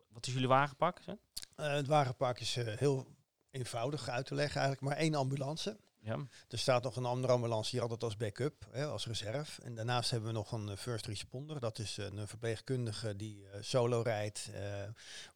wat 0.09 0.27
is 0.27 0.33
jullie 0.33 0.47
wagenpak? 0.47 0.99
hè? 1.05 1.13
Eh, 1.55 1.71
het 1.73 1.87
wagenpark 1.87 2.39
is 2.39 2.55
heel 2.55 3.07
eenvoudig 3.51 4.09
uit 4.09 4.25
te 4.25 4.35
leggen 4.35 4.61
eigenlijk. 4.61 4.89
Maar 4.91 5.01
één 5.03 5.15
ambulance. 5.15 5.77
Ja. 5.99 6.17
Er 6.47 6.57
staat 6.59 6.83
nog 6.83 6.95
een 6.95 7.05
andere 7.05 7.33
ambulance 7.33 7.71
hier 7.71 7.81
altijd 7.81 8.03
als 8.03 8.17
backup, 8.17 8.67
hè, 8.71 8.85
als 8.85 9.07
reserve. 9.07 9.61
En 9.61 9.75
daarnaast 9.75 10.09
hebben 10.11 10.29
we 10.29 10.35
nog 10.35 10.51
een 10.51 10.77
first 10.77 11.05
responder. 11.05 11.59
Dat 11.59 11.79
is 11.79 11.97
een 11.97 12.27
verpleegkundige 12.27 13.15
die 13.15 13.45
solo 13.59 14.01
rijdt. 14.01 14.49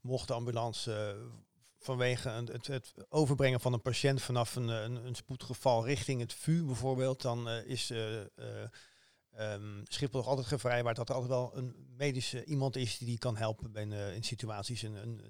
Mocht 0.02 0.28
de 0.28 0.34
ambulance 0.34 1.18
vanwege 1.84 2.30
een, 2.30 2.48
het, 2.52 2.68
het 2.68 2.94
overbrengen 3.10 3.60
van 3.60 3.74
een 3.74 3.82
patiënt 3.82 4.22
vanaf 4.22 4.56
een, 4.56 4.68
een, 4.68 5.06
een 5.06 5.16
spoedgeval 5.16 5.86
richting 5.86 6.22
het 6.22 6.34
VU 6.34 6.64
bijvoorbeeld, 6.64 7.22
dan 7.22 7.50
eh, 7.50 7.66
is 7.66 7.92
ehm, 7.92 9.82
Schiphol 9.84 10.20
nog 10.20 10.30
altijd 10.30 10.48
gevrijwaard 10.48 10.96
dat 10.96 11.10
er 11.10 11.16
altijd 11.16 11.34
wel 11.34 11.58
een 11.58 11.76
medische 11.98 12.44
iemand 12.44 12.76
is 12.76 12.98
die 12.98 13.08
die 13.08 13.18
kan 13.18 13.38
helpen 13.38 13.72
bij, 13.72 13.84
in 14.16 14.24
situaties. 14.24 14.82
Een, 14.82 14.96
een, 14.96 15.22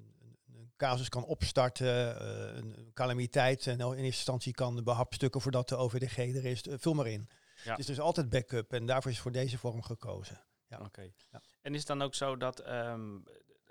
casus 0.76 1.08
kan 1.08 1.24
opstarten, 1.24 2.26
een, 2.56 2.90
calamiteit 2.94 3.66
en 3.66 3.78
in 3.78 3.86
eerste 3.86 4.02
instantie 4.04 4.52
kan 4.52 4.84
behapstukken 4.84 5.40
voordat 5.40 5.68
de 5.68 5.76
OVDG 5.76 6.16
er 6.16 6.44
is. 6.44 6.64
Vul 6.70 6.94
maar 6.94 7.06
in. 7.06 7.28
Ja. 7.64 7.70
Het 7.70 7.78
is 7.78 7.86
dus 7.86 8.00
altijd 8.00 8.30
backup 8.30 8.72
en 8.72 8.86
daarvoor 8.86 9.10
is 9.10 9.20
voor 9.20 9.32
deze 9.32 9.58
vorm 9.58 9.82
gekozen. 9.82 10.40
Ja. 10.66 10.78
Oké. 10.84 11.12
Ja. 11.32 11.42
En 11.62 11.72
is 11.72 11.78
het 11.78 11.88
dan 11.88 12.02
ook 12.02 12.14
zo 12.14 12.36
dat 12.36 12.58
ehm, 12.58 13.18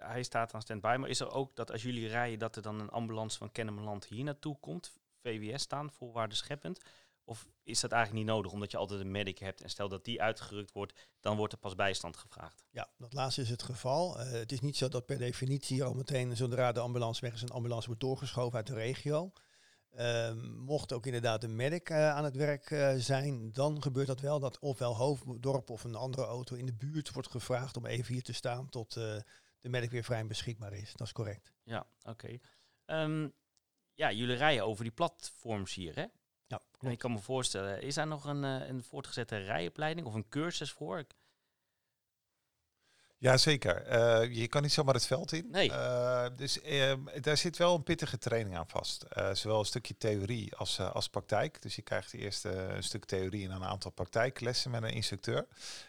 hij 0.04 0.24
staat 0.24 0.54
aan 0.54 0.62
standby, 0.62 0.96
maar 1.00 1.10
is 1.10 1.20
er 1.20 1.32
ook 1.32 1.56
dat 1.56 1.72
als 1.72 1.82
jullie 1.82 2.08
rijden 2.08 2.40
dat 2.40 2.56
er 2.56 2.62
dan 2.62 2.80
een 2.80 2.90
ambulance 2.90 3.38
van 3.38 3.52
Kennemerland 3.52 4.06
hier 4.06 4.24
naartoe 4.24 4.60
komt, 4.60 4.94
VWS 5.22 5.62
staan, 5.62 5.92
voorwaarden 5.92 6.38
scheppend? 6.38 6.80
Of 7.24 7.48
is 7.64 7.80
dat 7.80 7.92
eigenlijk 7.92 8.26
niet 8.26 8.34
nodig, 8.36 8.52
omdat 8.52 8.72
je 8.72 8.78
altijd 8.78 9.00
een 9.00 9.12
medic 9.12 9.38
hebt 9.38 9.62
en 9.62 9.70
stel 9.70 9.90
dat 9.90 10.06
die 10.06 10.22
uitgerukt 10.22 10.72
wordt, 10.72 10.94
dan 11.20 11.38
wordt 11.38 11.54
er 11.54 11.60
pas 11.60 11.76
bijstand 11.76 12.18
gevraagd? 12.18 12.64
Ja, 12.70 12.90
dat 12.98 13.14
laatste 13.14 13.42
is 13.42 13.50
het 13.50 13.64
geval. 13.64 14.20
Eh, 14.20 14.32
het 14.32 14.52
is 14.52 14.60
niet 14.60 14.78
zo 14.78 14.88
dat 14.88 15.06
per 15.06 15.18
definitie 15.18 15.84
al 15.84 15.94
meteen 15.94 16.36
zodra 16.38 16.72
de 16.72 16.80
ambulance 16.80 17.22
weg 17.22 17.34
is, 17.34 17.42
een 17.42 17.50
ambulance 17.50 17.88
wordt 17.88 18.02
doorgeschoven 18.02 18.58
uit 18.58 18.68
de 18.68 18.74
regio. 18.74 19.32
Ehm, 19.92 20.50
mocht 20.50 20.94
ook 20.94 21.06
inderdaad 21.06 21.44
een 21.44 21.56
medic 21.56 21.90
eh, 21.90 22.10
aan 22.10 22.24
het 22.24 22.36
werk 22.36 22.72
eh, 22.72 22.94
zijn, 22.96 23.52
dan 23.52 23.82
gebeurt 23.82 24.08
dat 24.08 24.20
wel 24.20 24.40
dat 24.40 24.60
ofwel 24.60 24.96
Hoofddorp 24.96 25.70
of 25.70 25.84
een 25.84 25.96
andere 25.96 26.26
auto 26.26 26.56
in 26.56 26.66
de 26.66 26.74
buurt 26.74 27.12
wordt 27.12 27.32
gevraagd 27.32 27.78
om 27.78 27.86
even 27.86 28.14
hier 28.14 28.24
te 28.24 28.34
staan 28.34 28.70
tot 28.70 28.98
de 29.62 29.70
medic 29.70 29.92
weer 29.92 30.04
vrij 30.04 30.20
en 30.20 30.28
beschikbaar 30.28 30.74
is. 30.74 30.94
Dat 30.94 31.08
is 31.08 31.14
correct. 31.14 31.52
Ja, 31.64 31.86
oké. 32.04 32.40
Ehm, 32.86 33.28
ja, 33.94 34.12
jullie 34.12 34.36
rijden 34.36 34.66
over 34.66 34.84
die 34.84 34.94
platforms 34.94 35.74
hier, 35.74 35.96
hè? 35.96 36.06
Ja, 36.48 36.62
ik 36.90 36.98
kan 36.98 37.12
me 37.12 37.20
voorstellen, 37.20 37.82
is 37.82 37.96
daar 37.96 38.08
nog 38.08 38.26
een, 38.26 38.44
eh, 38.44 38.68
een 38.68 38.84
voortgezette 38.84 39.38
rijopleiding 39.38 40.08
of 40.08 40.14
een 40.14 40.30
cursus 40.30 40.72
voor? 40.72 41.06
Jazeker. 43.22 43.84
Eh 43.86 44.34
je 44.34 44.48
kan 44.48 44.62
niet 44.62 44.72
zomaar 44.72 44.94
het 44.94 45.06
veld 45.06 45.32
in. 45.32 45.48
Nee. 45.52 45.72
Eh, 45.72 46.26
dus 46.38 46.62
ehm, 46.62 47.00
daar 47.22 47.38
zit 47.38 47.58
wel 47.58 47.76
een 47.76 47.84
pittige 47.84 48.18
training 48.18 48.58
aan 48.58 48.68
vast. 48.68 49.02
Eh, 49.02 49.34
zowel 49.34 49.60
een 49.60 49.66
stukje 49.66 49.98
theorie 49.98 50.56
als, 50.56 50.80
eh, 50.80 50.92
als 50.92 51.10
praktijk. 51.10 51.62
Dus 51.62 51.76
je 51.76 51.82
krijgt 51.82 52.14
eerst 52.14 52.46
eh, 52.46 52.76
een 52.76 52.84
stuk 52.84 53.06
theorie 53.06 53.46
en 53.46 53.56
een 53.56 53.64
aantal 53.64 53.92
praktijklessen 53.92 54.72
met 54.72 54.84
een 54.84 54.94
instructeur. 54.94 55.48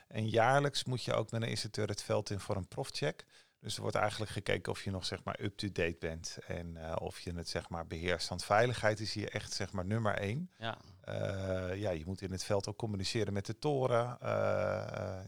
En 0.09 0.29
jaarlijks 0.29 0.85
moet 0.85 1.05
je 1.05 1.13
ook 1.13 1.31
met 1.31 1.43
een 1.43 1.49
instructeur 1.49 1.89
het 1.89 2.03
veld 2.03 2.31
in 2.31 2.41
voor 2.41 2.57
een 2.57 2.69
profcheck. 2.69 3.25
Dus 3.63 3.75
er 3.77 3.81
wordt 3.83 3.97
eigenlijk 3.97 4.31
gekeken 4.31 4.73
of 4.73 4.85
je 4.85 4.91
nog 4.91 5.05
zeg 5.05 5.25
maar 5.25 5.41
up-to-date 5.41 5.97
bent 5.99 6.39
en 6.47 6.77
eh, 6.77 6.97
of 7.01 7.19
je 7.21 7.33
het 7.35 7.49
zeg 7.49 7.69
maar 7.69 7.87
beheerst. 7.87 8.29
Want 8.29 8.45
veiligheid 8.45 9.01
is 9.01 9.13
hier 9.15 9.29
echt 9.31 9.53
zeg 9.53 9.73
maar 9.73 9.85
nummer 9.87 10.15
één. 10.15 10.51
Ja, 10.59 10.77
Eh, 11.03 11.75
ja, 11.77 11.91
je 11.91 12.03
moet 12.07 12.23
in 12.23 12.31
het 12.33 12.45
veld 12.45 12.69
ook 12.69 12.77
communiceren 12.77 13.33
met 13.33 13.47
de 13.47 13.59
toren. 13.59 14.17
Eh, 14.21 14.29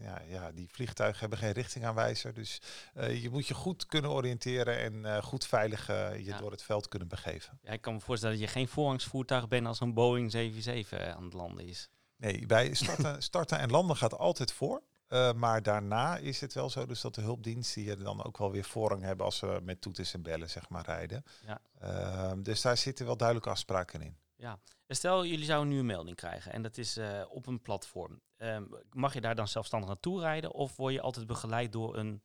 ja, 0.01 0.21
ja, 0.27 0.51
die 0.51 0.69
vliegtuigen 0.71 1.19
hebben 1.19 1.37
geen 1.37 1.51
richtingaanwijzer. 1.51 2.33
Dus 2.33 2.61
je 2.93 3.29
moet 3.31 3.47
je 3.47 3.53
goed 3.53 3.85
kunnen 3.85 4.11
oriënteren 4.11 4.77
en 5.05 5.23
goed 5.23 5.45
veilig 5.45 5.87
je 5.87 6.23
Ja. 6.23 6.37
door 6.37 6.51
het 6.51 6.63
veld 6.63 6.87
kunnen 6.87 7.07
begeven. 7.07 7.59
ja, 7.61 7.71
ik 7.71 7.81
kan 7.81 7.93
me 7.93 7.99
voorstellen 7.99 8.35
dat 8.39 8.45
je 8.45 8.51
geen 8.51 8.67
voorrangsvoertuig 8.67 9.47
bent 9.47 9.67
als 9.67 9.79
een 9.79 9.93
Boeing 9.93 10.31
747 10.31 11.15
aan 11.15 11.23
het 11.23 11.33
landen 11.33 11.65
is. 11.67 11.89
Nee, 12.17 12.45
bij 12.45 12.73
starten, 12.73 13.21
starten 13.31 13.59
en 13.59 13.69
landen 13.71 13.95
gaat 13.95 14.17
altijd 14.17 14.51
voor. 14.51 14.81
Eh, 15.07 15.33
maar 15.33 15.63
daarna 15.63 16.17
is 16.17 16.41
het 16.41 16.53
wel 16.53 16.69
zo 16.69 16.85
dus 16.85 17.01
dat 17.01 17.15
de 17.15 17.21
hulpdiensten 17.21 17.81
hier 17.81 17.97
dan 17.97 18.23
ook 18.23 18.37
wel 18.37 18.51
weer 18.51 18.63
voorrang 18.63 19.03
hebben 19.03 19.25
als 19.25 19.39
we 19.39 19.59
met 19.63 19.81
toeters 19.81 20.13
en 20.13 20.21
bellen 20.21 20.49
zeg 20.49 20.69
maar 20.69 20.85
rijden. 20.85 21.23
Ja. 21.45 21.61
Ehm, 21.79 22.41
dus 22.41 22.61
daar 22.61 22.77
zitten 22.77 23.05
wel 23.05 23.17
duidelijke 23.17 23.49
afspraken 23.49 24.01
in. 24.01 24.17
Ja. 24.35 24.59
En 24.87 24.95
Stel, 24.95 25.25
jullie 25.25 25.45
zouden 25.45 25.73
nu 25.73 25.79
een 25.79 25.85
melding 25.85 26.15
krijgen 26.15 26.51
en 26.51 26.61
dat 26.61 26.77
is 26.77 26.97
eh, 26.97 27.21
op 27.29 27.47
een 27.47 27.61
platform. 27.61 28.21
Ehm, 28.37 28.63
mag 28.89 29.13
je 29.13 29.21
daar 29.21 29.35
dan 29.35 29.47
zelfstandig 29.47 29.89
naartoe 29.89 30.19
rijden 30.19 30.51
of 30.51 30.75
word 30.75 30.93
je 30.93 31.01
altijd 31.01 31.27
begeleid 31.27 31.71
door 31.71 31.97
een 31.97 32.21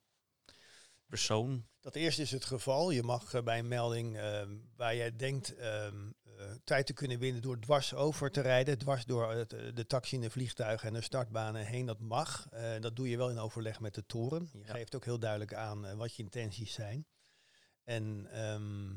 persoon? 1.06 1.66
Dat 1.80 1.94
eerste 1.94 2.22
is 2.22 2.30
het 2.30 2.44
geval. 2.44 2.90
Je 2.90 3.02
mag 3.02 3.34
eh, 3.34 3.42
bij 3.42 3.58
een 3.58 3.68
melding 3.68 4.16
ehm, 4.16 4.56
waar 4.76 4.96
jij 4.96 5.16
denkt 5.16 5.54
tijd 6.64 6.86
te 6.86 6.92
kunnen 6.92 7.18
winnen 7.18 7.42
door 7.42 7.60
dwars 7.60 7.94
over 7.94 8.30
te 8.30 8.40
rijden, 8.40 8.78
dwars 8.78 9.04
door 9.04 9.30
het, 9.32 9.52
eh, 9.52 9.60
de 9.74 9.86
taxi 9.86 10.16
en 10.16 10.22
de 10.22 10.30
vliegtuigen 10.30 10.88
en 10.88 10.94
de 10.94 11.00
startbanen 11.02 11.64
heen, 11.66 11.86
dat 11.86 12.00
mag. 12.00 12.46
Eh, 12.50 12.80
dat 12.80 12.96
doe 12.96 13.08
je 13.08 13.16
wel 13.16 13.30
in 13.30 13.38
overleg 13.38 13.80
met 13.80 13.94
de 13.94 14.06
toren. 14.06 14.48
Je 14.52 14.58
Ja. 14.64 14.72
geeft 14.72 14.94
ook 14.94 15.04
heel 15.04 15.18
duidelijk 15.18 15.54
aan 15.54 15.86
eh, 15.86 15.94
wat 15.94 16.14
je 16.14 16.22
intenties 16.22 16.72
zijn. 16.72 17.06
En 17.84 18.26
ehm, 18.32 18.92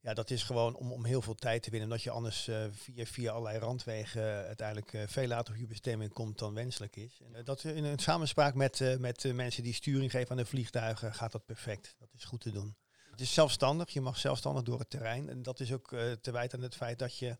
ja, 0.00 0.14
dat 0.14 0.30
is 0.30 0.42
gewoon 0.42 0.74
om, 0.74 0.92
om 0.92 1.04
heel 1.04 1.22
veel 1.22 1.34
tijd 1.34 1.62
te 1.62 1.70
winnen, 1.70 1.88
omdat 1.88 2.04
je 2.04 2.10
anders 2.10 2.48
eh, 2.48 2.64
via, 2.70 3.04
via 3.04 3.32
allerlei 3.32 3.58
randwegen 3.58 4.22
eh, 4.22 4.46
uiteindelijk 4.46 4.92
eh, 4.92 5.02
veel 5.06 5.26
later 5.26 5.54
op 5.54 5.60
je 5.60 5.66
bestemming 5.66 6.12
komt 6.12 6.38
dan 6.38 6.54
wenselijk 6.54 6.96
is. 6.96 7.20
En 7.24 7.34
eh, 7.34 7.44
dat 7.44 7.64
in 7.64 7.84
een 7.84 7.98
samenspraak 7.98 8.54
met, 8.54 8.80
eh, 8.80 8.96
met 8.96 9.34
mensen 9.34 9.62
die 9.62 9.74
sturing 9.74 10.10
geven 10.10 10.30
aan 10.30 10.36
de 10.36 10.44
vliegtuigen 10.44 11.14
gaat 11.14 11.32
dat 11.32 11.44
perfect. 11.44 11.94
Dat 11.98 12.08
is 12.14 12.24
goed 12.24 12.40
te 12.40 12.50
doen. 12.50 12.76
Het 13.12 13.20
is 13.20 13.34
zelfstandig, 13.34 13.90
je 13.90 14.00
mag 14.00 14.18
zelfstandig 14.18 14.62
door 14.62 14.78
het 14.78 14.90
terrein. 14.90 15.28
En 15.28 15.42
dat 15.42 15.60
is 15.60 15.72
ook 15.72 15.92
eh, 15.92 16.12
te 16.12 16.30
wijten 16.30 16.58
aan 16.58 16.64
het 16.64 16.76
feit 16.76 16.98
dat 16.98 17.18
je 17.18 17.36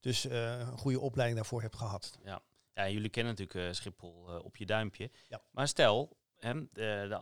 dus 0.00 0.26
eh, 0.26 0.58
een 0.58 0.78
goede 0.78 1.00
opleiding 1.00 1.38
daarvoor 1.38 1.62
hebt 1.62 1.76
gehad. 1.76 2.18
Ja, 2.24 2.42
ja 2.74 2.88
jullie 2.88 3.10
kennen 3.10 3.34
natuurlijk 3.36 3.68
eh, 3.68 3.74
Schiphol 3.74 4.40
op 4.42 4.56
je 4.56 4.66
duimpje. 4.66 5.10
Ja. 5.28 5.42
Maar 5.50 5.68
stel, 5.68 6.16
hè, 6.38 6.52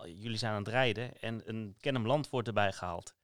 jullie 0.05 0.37
zijn 0.37 0.53
aan 0.53 0.59
het 0.59 0.69
rijden 0.69 1.21
en 1.21 1.43
een 1.45 1.77
Kennem 1.81 2.07
Land 2.07 2.31
wordt 2.31 2.49
erbij 2.49 2.73
gehaald. 2.73 3.15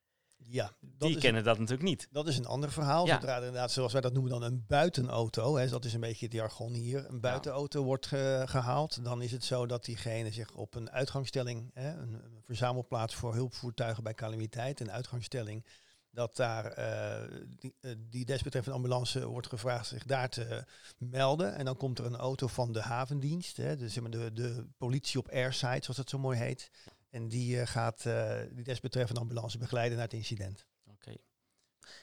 Ja, 0.47 0.73
dat 0.81 1.09
Die 1.09 1.19
kennen 1.19 1.45
dat 1.45 1.59
natuurlijk 1.59 1.89
niet. 1.89 2.09
Dat 2.11 2.29
is 2.29 2.39
een 2.39 2.47
ander 2.47 2.73
verhaal. 2.73 3.07
Ja. 3.07 3.15
Zodra 3.15 3.37
er 3.37 3.45
inderdaad, 3.45 3.71
zoals 3.71 3.93
wij 3.93 4.01
dat 4.01 4.13
noemen, 4.13 4.31
dan 4.33 4.43
een 4.43 4.65
buitenauto. 4.69 5.57
Hè, 5.57 5.69
dat 5.69 5.85
is 5.85 5.95
een 5.95 6.01
beetje 6.01 6.25
het 6.25 6.35
jargon 6.35 6.73
hier. 6.73 7.07
Een 7.09 7.21
buitenauto 7.21 7.83
wordt 7.83 8.07
ge- 8.07 8.43
gehaald. 8.47 9.05
Dan 9.05 9.23
is 9.23 9.33
het 9.33 9.45
zo 9.45 9.67
dat 9.67 9.85
diegene 9.85 10.33
zich 10.33 10.55
op 10.55 10.75
een 10.75 10.91
uitgangsstelling, 10.91 11.71
hè, 11.75 11.89
een, 11.91 12.13
een 12.13 12.43
verzamelplaats 12.45 13.15
voor 13.15 13.35
hulpvoertuigen 13.35 14.03
bij 14.03 14.15
calamiteit, 14.15 14.81
een 14.81 14.91
uitgangsstelling, 14.91 15.65
dat 16.11 16.37
daar 16.37 16.65
eh, 16.67 17.39
die, 17.59 17.75
eh, 17.81 17.91
die 18.11 18.25
desbetreffende 18.25 18.77
ambulance 18.77 19.27
wordt 19.27 19.47
gevraagd 19.49 19.87
zich 19.87 20.05
daar 20.05 20.29
te 20.29 20.65
melden. 20.99 21.55
En 21.55 21.65
dan 21.65 21.77
komt 21.77 21.99
er 21.99 22.05
een 22.05 22.17
auto 22.17 22.47
van 22.47 22.73
de 22.73 22.81
havendienst, 22.81 23.57
hè, 23.57 23.77
dus 23.77 23.93
zeg 23.93 24.03
maar 24.03 24.11
de, 24.13 24.33
de 24.33 24.67
politie 24.79 25.19
op 25.19 25.29
airside, 25.29 25.81
zoals 25.83 25.97
dat 25.97 26.09
zo 26.11 26.19
mooi 26.19 26.39
heet. 26.39 26.71
En 27.15 27.29
die 27.29 27.61
eh, 27.61 27.67
gaat 27.67 28.07
eh, 28.07 28.41
die 28.51 28.65
desbetreffende 28.65 29.21
ambulance 29.21 29.59
begeleiden 29.59 29.97
naar 29.99 30.07
het 30.07 30.17
incident. 30.17 30.67
Oké. 30.91 31.15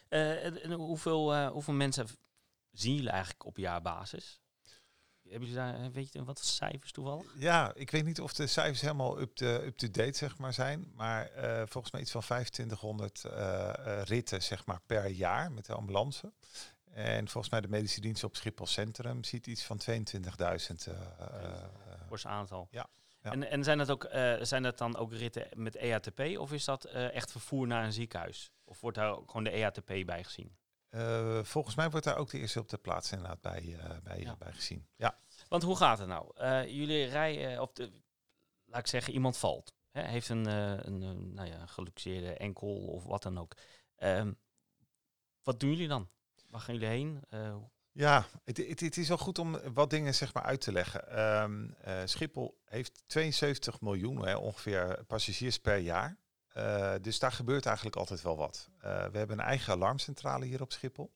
Eh, 0.10 0.46
en- 0.46 0.62
en 0.62 0.72
hoeveel, 0.72 1.34
eh, 1.34 1.48
hoeveel 1.50 1.74
mensen 1.74 2.08
zien 2.72 2.96
jullie 2.96 3.10
eigenlijk 3.10 3.46
op 3.46 3.58
jaarbasis? 3.58 4.42
Hebben 5.22 5.50
jullie 5.50 5.56
daar, 5.64 5.76
eh, 5.84 5.88
weet 5.92 6.14
je 6.14 6.24
wat 6.24 6.40
cijfers 6.40 6.92
toevallig? 6.92 7.34
Ja, 7.38 7.74
ik 7.76 7.92
weet 7.92 8.06
niet 8.06 8.22
of 8.22 8.34
de 8.34 8.48
cijfers 8.48 8.82
helemaal 8.82 9.20
up-to- 9.22 9.46
up-to-date 9.64 10.18
zeg 10.18 10.38
maar, 10.38 10.54
zijn. 10.54 10.92
Maar 10.96 11.26
eh, 11.30 11.64
volgens 11.68 11.92
mij 11.94 12.02
iets 12.02 12.12
van 12.12 12.22
2500 12.22 13.26
eh, 13.26 13.70
eh, 13.70 14.04
ritten 14.04 14.44
zeg 14.44 14.66
maar, 14.66 14.80
per 14.86 15.08
jaar 15.08 15.52
met 15.52 15.66
de 15.66 15.74
ambulance. 15.74 16.34
En 16.94 17.28
volgens 17.30 17.52
mij 17.52 17.62
de 17.62 17.68
medische 17.68 18.02
dienst 18.02 18.24
op 18.24 18.36
Schiphol 18.36 18.66
Centrum 18.68 19.24
ziet 19.24 19.48
iets 19.48 19.64
van 19.64 19.78
22.000. 19.78 20.88
eh, 20.88 20.94
eh, 20.94 21.64
eh, 21.64 21.64
Fors 22.08 22.28
aantal. 22.28 22.68
Ja, 22.72 22.88
ja. 23.22 23.32
En, 23.32 23.50
en 23.50 23.64
zijn, 23.64 23.78
dat 23.78 23.90
ook, 23.92 24.04
eh, 24.04 24.36
zijn 24.42 24.64
dat 24.64 24.78
dan 24.78 24.98
ook 24.98 25.14
ritten 25.14 25.48
met 25.56 25.76
EATP 25.76 26.20
of 26.38 26.52
is 26.54 26.66
dat 26.66 26.84
eh, 26.86 27.16
echt 27.16 27.32
vervoer 27.32 27.68
naar 27.68 27.84
een 27.84 27.94
ziekenhuis? 27.94 28.52
Of 28.64 28.82
wordt 28.82 28.98
daar 28.98 29.16
ook 29.18 29.28
gewoon 29.28 29.44
de 29.44 29.50
EATP 29.52 29.86
bij 30.06 30.24
gezien? 30.24 30.58
eh, 30.90 31.44
volgens 31.44 31.76
mij 31.76 31.90
wordt 31.90 32.06
daar 32.06 32.18
ook 32.18 32.30
de 32.30 32.38
eerste 32.40 32.60
op 32.60 32.70
de 32.70 32.78
plaats 32.78 33.12
inderdaad 33.12 33.42
bij, 33.42 33.78
bij, 34.04 34.20
Ja. 34.20 34.36
bij 34.36 34.52
gezien. 34.54 34.88
Ja, 34.96 35.20
Want 35.48 35.64
hoe 35.64 35.76
gaat 35.78 36.00
het 36.00 36.08
nou? 36.08 36.34
Jullie 36.68 37.06
rijden, 37.06 37.62
of 37.62 37.72
de, 37.74 37.92
laat 38.66 38.80
ik 38.80 38.88
zeggen, 38.88 39.14
iemand 39.14 39.38
valt. 39.38 39.74
Hè, 39.92 40.02
heeft 40.08 40.30
een, 40.30 40.46
een, 40.46 41.34
nou 41.34 41.48
ja, 41.48 41.66
geluxeerde 41.66 42.34
enkel 42.34 42.76
of 42.78 43.04
wat 43.04 43.24
dan 43.24 43.38
ook. 43.40 43.54
Ehm, 43.96 44.34
wat 45.44 45.60
doen 45.60 45.70
jullie 45.70 45.88
dan? 45.88 46.10
Waar 46.48 46.62
gaan 46.62 46.74
jullie 46.74 46.90
heen? 46.90 47.24
Ja, 48.02 48.26
het, 48.44 48.58
het, 48.58 48.80
het 48.80 48.98
is 48.98 49.08
wel 49.08 49.18
goed 49.18 49.40
om 49.40 49.74
wat 49.74 49.90
dingen 49.90 50.16
zeg 50.16 50.34
maar 50.34 50.44
uit 50.44 50.62
te 50.62 50.72
leggen. 50.72 51.08
Eh, 51.82 51.96
Schiphol 52.06 52.62
heeft 52.66 53.04
72 53.06 53.82
miljoen 53.82 54.26
hè, 54.26 54.36
ongeveer 54.36 55.04
passagiers 55.08 55.60
per 55.60 55.78
jaar. 55.78 56.18
Eh, 56.48 56.94
dus 57.02 57.20
daar 57.20 57.32
gebeurt 57.32 57.66
eigenlijk 57.66 57.96
altijd 57.96 58.22
wel 58.22 58.38
wat. 58.38 58.70
Eh, 58.78 59.06
we 59.06 59.18
hebben 59.18 59.40
een 59.40 59.46
eigen 59.46 59.74
alarmcentrale 59.74 60.46
hier 60.46 60.62
op 60.62 60.72
Schiphol. 60.72 61.12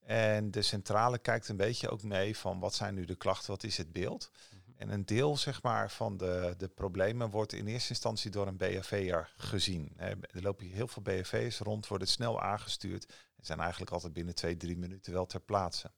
En 0.00 0.50
de 0.50 0.62
centrale 0.62 1.18
kijkt 1.18 1.48
een 1.48 1.56
beetje 1.56 1.90
ook 1.90 2.02
mee 2.02 2.36
van 2.36 2.58
wat 2.58 2.74
zijn 2.74 2.94
nu 2.94 3.04
de 3.04 3.16
klachten, 3.16 3.50
wat 3.50 3.64
is 3.64 3.76
het 3.76 3.92
beeld. 3.92 4.30
En 4.76 4.88
een 4.88 5.06
deel 5.06 5.36
zeg 5.36 5.62
maar, 5.62 5.90
van 5.90 6.16
de, 6.16 6.54
de 6.58 6.68
problemen 6.68 7.30
wordt 7.30 7.52
in 7.52 7.66
eerste 7.66 7.88
instantie 7.88 8.30
door 8.30 8.46
een 8.46 8.56
BHV'er 8.56 9.32
gezien. 9.36 9.92
Er 9.96 10.18
lopen 10.42 10.66
heel 10.66 10.88
veel 10.88 11.02
BHV'ers 11.02 11.58
rond, 11.58 11.86
worden 11.86 12.08
snel 12.08 12.40
aangestuurd. 12.40 13.06
En 13.36 13.44
zijn 13.44 13.60
eigenlijk 13.60 13.90
altijd 13.90 14.12
binnen 14.12 14.34
twee, 14.34 14.56
drie 14.56 14.78
minuten 14.78 15.12
wel 15.12 15.26
ter 15.26 15.40
plaatse. 15.40 15.90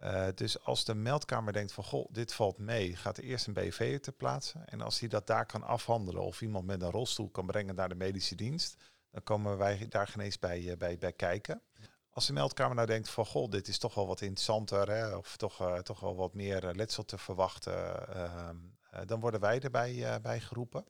Eh, 0.00 0.26
dus 0.34 0.64
als 0.64 0.84
de 0.84 0.94
meldkamer 0.94 1.52
denkt 1.52 1.72
van, 1.72 1.84
goh, 1.84 2.08
dit 2.10 2.32
valt 2.32 2.58
mee, 2.58 2.96
gaat 2.96 3.16
er 3.16 3.24
eerst 3.24 3.46
een 3.46 3.52
BV'er 3.52 4.00
ter 4.00 4.12
plaatse. 4.12 4.58
En 4.64 4.80
als 4.80 5.00
hij 5.00 5.08
dat 5.08 5.26
daar 5.26 5.46
kan 5.46 5.62
afhandelen 5.62 6.22
of 6.22 6.42
iemand 6.42 6.66
met 6.66 6.82
een 6.82 6.90
rolstoel 6.90 7.28
kan 7.28 7.46
brengen 7.46 7.74
naar 7.74 7.88
de 7.88 7.94
medische 7.94 8.34
dienst, 8.34 8.76
dan 9.10 9.22
komen 9.22 9.58
wij 9.58 9.86
daar 9.88 10.06
geen 10.08 10.24
eens 10.24 10.38
bij, 10.38 10.70
eh, 10.70 10.76
bij, 10.76 10.98
bij 10.98 11.12
kijken. 11.12 11.62
Als 12.10 12.26
de 12.26 12.32
meldkamer 12.32 12.74
nou 12.74 12.86
denkt 12.86 13.08
van, 13.08 13.26
goh, 13.26 13.50
dit 13.50 13.68
is 13.68 13.78
toch 13.78 13.94
wel 13.94 14.06
wat 14.06 14.20
interessanter, 14.20 14.90
hè, 14.90 15.16
of 15.16 15.36
toch, 15.36 15.60
eh, 15.60 15.78
toch 15.78 16.00
wel 16.00 16.16
wat 16.16 16.34
meer 16.34 16.74
letsel 16.74 17.04
te 17.04 17.18
verwachten, 17.18 18.08
ehm, 18.14 18.56
eh, 18.90 19.00
dan 19.06 19.20
worden 19.20 19.40
wij 19.40 19.60
erbij 19.60 20.20
bij 20.22 20.40
geroepen. 20.40 20.84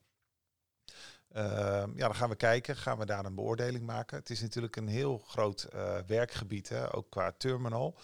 Ehm, 1.33 1.90
ja, 1.97 2.07
dan 2.07 2.14
gaan 2.14 2.29
we 2.29 2.37
kijken, 2.37 2.76
gaan 2.76 2.99
we 2.99 3.07
daar 3.07 3.25
een 3.25 3.35
beoordeling 3.35 3.87
maken. 3.87 4.19
Het 4.19 4.31
is 4.31 4.40
natuurlijk 4.40 4.76
een 4.76 4.88
heel 4.88 5.19
groot 5.19 5.69
werkgebied, 6.07 6.69
hè, 6.69 6.95
ook 6.95 7.11
qua 7.11 7.33
terminal. 7.37 7.97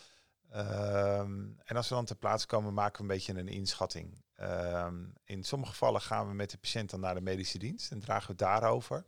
Ehm, 0.56 1.44
en 1.64 1.76
als 1.76 1.88
we 1.88 1.94
dan 1.94 2.04
ter 2.04 2.16
plaatse 2.16 2.46
komen, 2.46 2.74
maken 2.74 2.96
we 2.96 3.02
een 3.02 3.16
beetje 3.16 3.38
een 3.38 3.48
inschatting. 3.48 4.24
Ehm, 4.34 5.04
in 5.24 5.44
sommige 5.44 5.72
gevallen 5.72 6.00
gaan 6.00 6.28
we 6.28 6.34
met 6.34 6.50
de 6.50 6.58
patiënt 6.58 6.90
dan 6.90 7.00
naar 7.00 7.14
de 7.14 7.20
medische 7.20 7.58
dienst 7.58 7.90
en 7.90 8.00
dragen 8.00 8.26
we 8.26 8.32
het 8.32 8.38
daarover. 8.38 9.04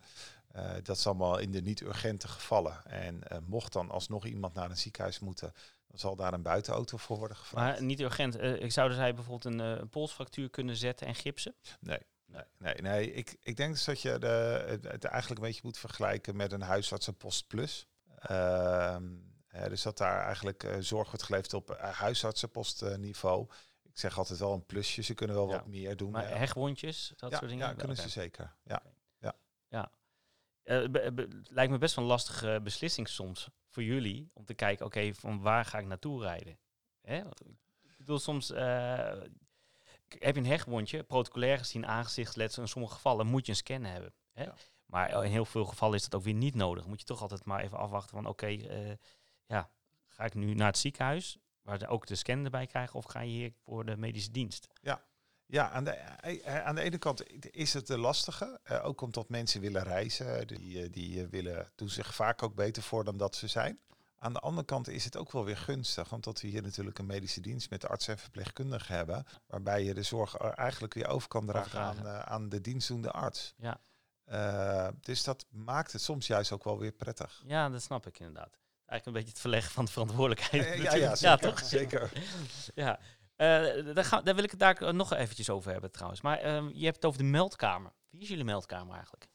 Eh, 0.48 0.70
dat 0.82 0.96
is 0.96 1.06
allemaal 1.06 1.38
in 1.38 1.50
de 1.50 1.62
niet-urgente 1.62 2.28
gevallen. 2.28 2.84
En 2.84 3.22
eh, 3.22 3.38
mocht 3.46 3.72
dan 3.72 3.90
alsnog 3.90 4.26
iemand 4.26 4.54
naar 4.54 4.70
een 4.70 4.76
ziekenhuis 4.76 5.18
moeten, 5.18 5.52
dan 5.86 5.98
zal 5.98 6.16
daar 6.16 6.32
een 6.32 6.42
buitenauto 6.42 6.96
voor 6.96 7.18
worden 7.18 7.36
gevraagd. 7.36 7.78
maar 7.78 7.86
niet 7.86 8.00
urgent. 8.00 8.40
Ik 8.42 8.72
zou 8.72 8.88
dus 8.88 8.98
hij 8.98 9.14
bijvoorbeeld 9.14 9.54
een, 9.54 9.60
eh, 9.60 9.80
een 9.80 9.88
polsfractuur 9.88 10.50
kunnen 10.50 10.76
zetten 10.76 11.06
en 11.06 11.14
gipsen. 11.14 11.54
Nee, 11.80 12.00
nee, 12.26 12.42
nee. 12.58 12.74
nee. 12.74 13.12
Ik, 13.12 13.36
ik 13.40 13.56
denk 13.56 13.72
dus 13.72 13.84
dat 13.84 14.00
je 14.00 14.18
de, 14.18 14.64
het, 14.82 15.04
eigenlijk 15.04 15.40
een 15.40 15.46
beetje 15.46 15.62
moet 15.64 15.78
vergelijken 15.78 16.36
met 16.36 16.52
een 16.52 16.62
huisartsenpost 16.62 17.46
plus. 17.46 17.86
Ehm, 18.18 19.04
Eh, 19.04 19.27
dus 19.68 19.82
dat 19.82 19.98
daar 19.98 20.24
eigenlijk 20.24 20.62
eh, 20.64 20.76
zorg 20.78 21.06
wordt 21.06 21.22
geleverd 21.22 21.54
op 21.54 21.70
uh, 21.70 21.76
huisartsenpostniveau. 21.80 23.46
Ik 23.82 23.98
zeg 23.98 24.18
altijd 24.18 24.38
wel 24.38 24.52
een 24.52 24.66
plusje, 24.66 25.02
ze 25.02 25.14
kunnen 25.14 25.36
wel 25.36 25.48
Ja. 25.48 25.56
wat 25.56 25.66
meer 25.66 25.96
doen. 25.96 26.10
Maar 26.10 26.24
eh. 26.24 26.36
hegwondjes, 26.36 27.12
dat 27.16 27.30
ja, 27.30 27.36
soort 27.36 27.50
dingen? 27.50 27.68
ja, 27.68 27.74
kunnen 27.74 27.96
ze 27.96 28.08
zeker. 28.08 28.54
Ja. 28.64 28.82
Eh, 30.68 30.88
be- 30.88 31.12
be- 31.12 31.28
lijkt 31.42 31.72
me 31.72 31.78
best 31.78 31.94
wel 31.94 32.04
een 32.04 32.10
lastige 32.10 32.60
beslissing 32.62 33.08
soms 33.08 33.48
voor 33.68 33.82
jullie 33.82 34.30
om 34.34 34.44
te 34.44 34.54
kijken, 34.54 34.86
oké, 34.86 35.14
van 35.14 35.40
waar 35.40 35.64
ga 35.64 35.78
ik 35.78 35.86
naartoe 35.86 36.22
rijden? 36.22 36.58
Hè? 37.00 37.16
Ik 37.18 37.96
bedoel, 37.96 38.18
soms 38.18 38.50
eh, 38.50 39.20
heb 40.18 40.34
je 40.34 40.40
een 40.40 40.46
hegwondje, 40.46 41.02
protocolair 41.02 41.58
gezien 41.58 41.86
aangezichtsletsel, 41.86 42.62
in 42.62 42.68
sommige 42.68 42.94
gevallen 42.94 43.26
moet 43.26 43.46
je 43.46 43.52
een 43.52 43.58
scan 43.58 43.84
hebben. 43.84 44.14
Hè? 44.32 44.44
Ja. 44.44 44.54
Maar 44.86 45.24
in 45.24 45.30
heel 45.30 45.44
veel 45.44 45.64
gevallen 45.64 45.96
is 45.96 46.02
dat 46.02 46.14
ook 46.14 46.22
weer 46.22 46.34
niet 46.34 46.54
nodig. 46.54 46.86
Moet 46.86 47.00
je 47.00 47.06
toch 47.06 47.22
altijd 47.22 47.44
maar 47.44 47.60
even 47.60 47.78
afwachten 47.78 48.16
van, 48.16 48.26
oké, 48.26 48.46
eh, 48.46 48.92
ja, 49.48 49.70
ga 50.06 50.24
ik 50.24 50.34
nu 50.34 50.54
naar 50.54 50.66
het 50.66 50.78
ziekenhuis, 50.78 51.38
waar 51.62 51.78
ze 51.78 51.86
ook 51.86 52.06
de 52.06 52.14
scan 52.14 52.44
erbij 52.44 52.66
krijgen, 52.66 52.94
of 52.94 53.04
ga 53.04 53.20
je 53.20 53.30
hier 53.30 53.52
voor 53.64 53.84
de 53.86 53.96
medische 53.96 54.30
dienst? 54.30 54.66
Ja, 55.50 55.70
aan 55.70 55.84
de, 55.84 55.90
eh, 55.90 56.64
aan 56.64 56.74
de 56.74 56.80
ene 56.80 56.98
kant 56.98 57.22
is 57.54 57.72
het 57.74 57.86
de 57.86 57.98
lastige. 57.98 58.60
eh, 58.62 58.84
ook 58.84 59.00
omdat 59.00 59.28
mensen 59.28 59.60
willen 59.60 59.82
reizen. 59.82 60.46
Die, 60.46 60.82
eh, 60.82 60.92
die 60.92 61.22
eh, 61.22 61.28
willen, 61.28 61.72
doen 61.74 61.88
zich 61.88 62.14
vaak 62.14 62.42
ook 62.42 62.54
beter 62.54 62.82
voor 62.82 63.04
dan 63.04 63.16
dat 63.16 63.36
ze 63.36 63.46
zijn. 63.46 63.78
Aan 64.18 64.32
de 64.32 64.38
andere 64.40 64.66
kant 64.66 64.88
is 64.88 65.04
het 65.04 65.16
ook 65.16 65.32
wel 65.32 65.44
weer 65.44 65.56
gunstig. 65.56 66.12
Omdat 66.12 66.40
we 66.40 66.48
hier 66.48 66.62
natuurlijk 66.62 66.98
een 66.98 67.06
medische 67.06 67.40
dienst 67.40 67.70
met 67.70 67.88
artsen 67.88 68.12
en 68.12 68.18
verpleegkundigen 68.18 68.94
hebben. 68.94 69.24
Waarbij 69.46 69.84
je 69.84 69.94
de 69.94 70.02
zorg 70.02 70.36
eigenlijk 70.36 70.94
weer 70.94 71.08
over 71.08 71.28
kan 71.28 71.46
dragen 71.46 71.80
aan, 71.80 72.06
eh, 72.06 72.18
aan 72.20 72.48
de 72.48 72.60
dienstdoende 72.60 73.10
arts. 73.10 73.54
Ja. 73.56 73.80
Eh, 74.24 74.88
dus 75.00 75.22
dat 75.24 75.46
maakt 75.50 75.92
het 75.92 76.02
soms 76.02 76.26
juist 76.26 76.52
ook 76.52 76.64
wel 76.64 76.78
weer 76.78 76.92
prettig. 76.92 77.42
Ja, 77.46 77.68
dat 77.68 77.82
snap 77.82 78.06
ik 78.06 78.18
inderdaad. 78.18 78.58
Eigenlijk 78.88 79.06
een 79.06 79.12
beetje 79.12 79.28
het 79.28 79.40
verleggen 79.40 79.72
van 79.72 79.84
de 79.84 79.90
verantwoordelijkheid. 79.92 80.82
Ja, 80.82 80.94
ja, 80.94 81.14
zeker, 81.16 81.38
toch? 81.38 81.58
zeker. 81.64 82.10
Ja, 82.74 82.98
Eh, 83.36 83.46
daar, 83.94 84.04
gaan, 84.04 84.24
daar 84.24 84.34
wil 84.34 84.44
ik 84.44 84.50
het 84.50 84.60
daar 84.60 84.94
nog 84.94 85.12
eventjes 85.14 85.50
over 85.50 85.72
hebben 85.72 85.90
trouwens. 85.90 86.20
Maar 86.20 86.38
ehm, 86.38 86.68
je 86.72 86.84
hebt 86.84 86.96
het 86.96 87.04
over 87.04 87.18
de 87.18 87.24
meldkamer. 87.24 87.92
Wie 88.10 88.20
is 88.22 88.28
jullie 88.28 88.44
meldkamer 88.44 88.92
eigenlijk? 88.94 89.26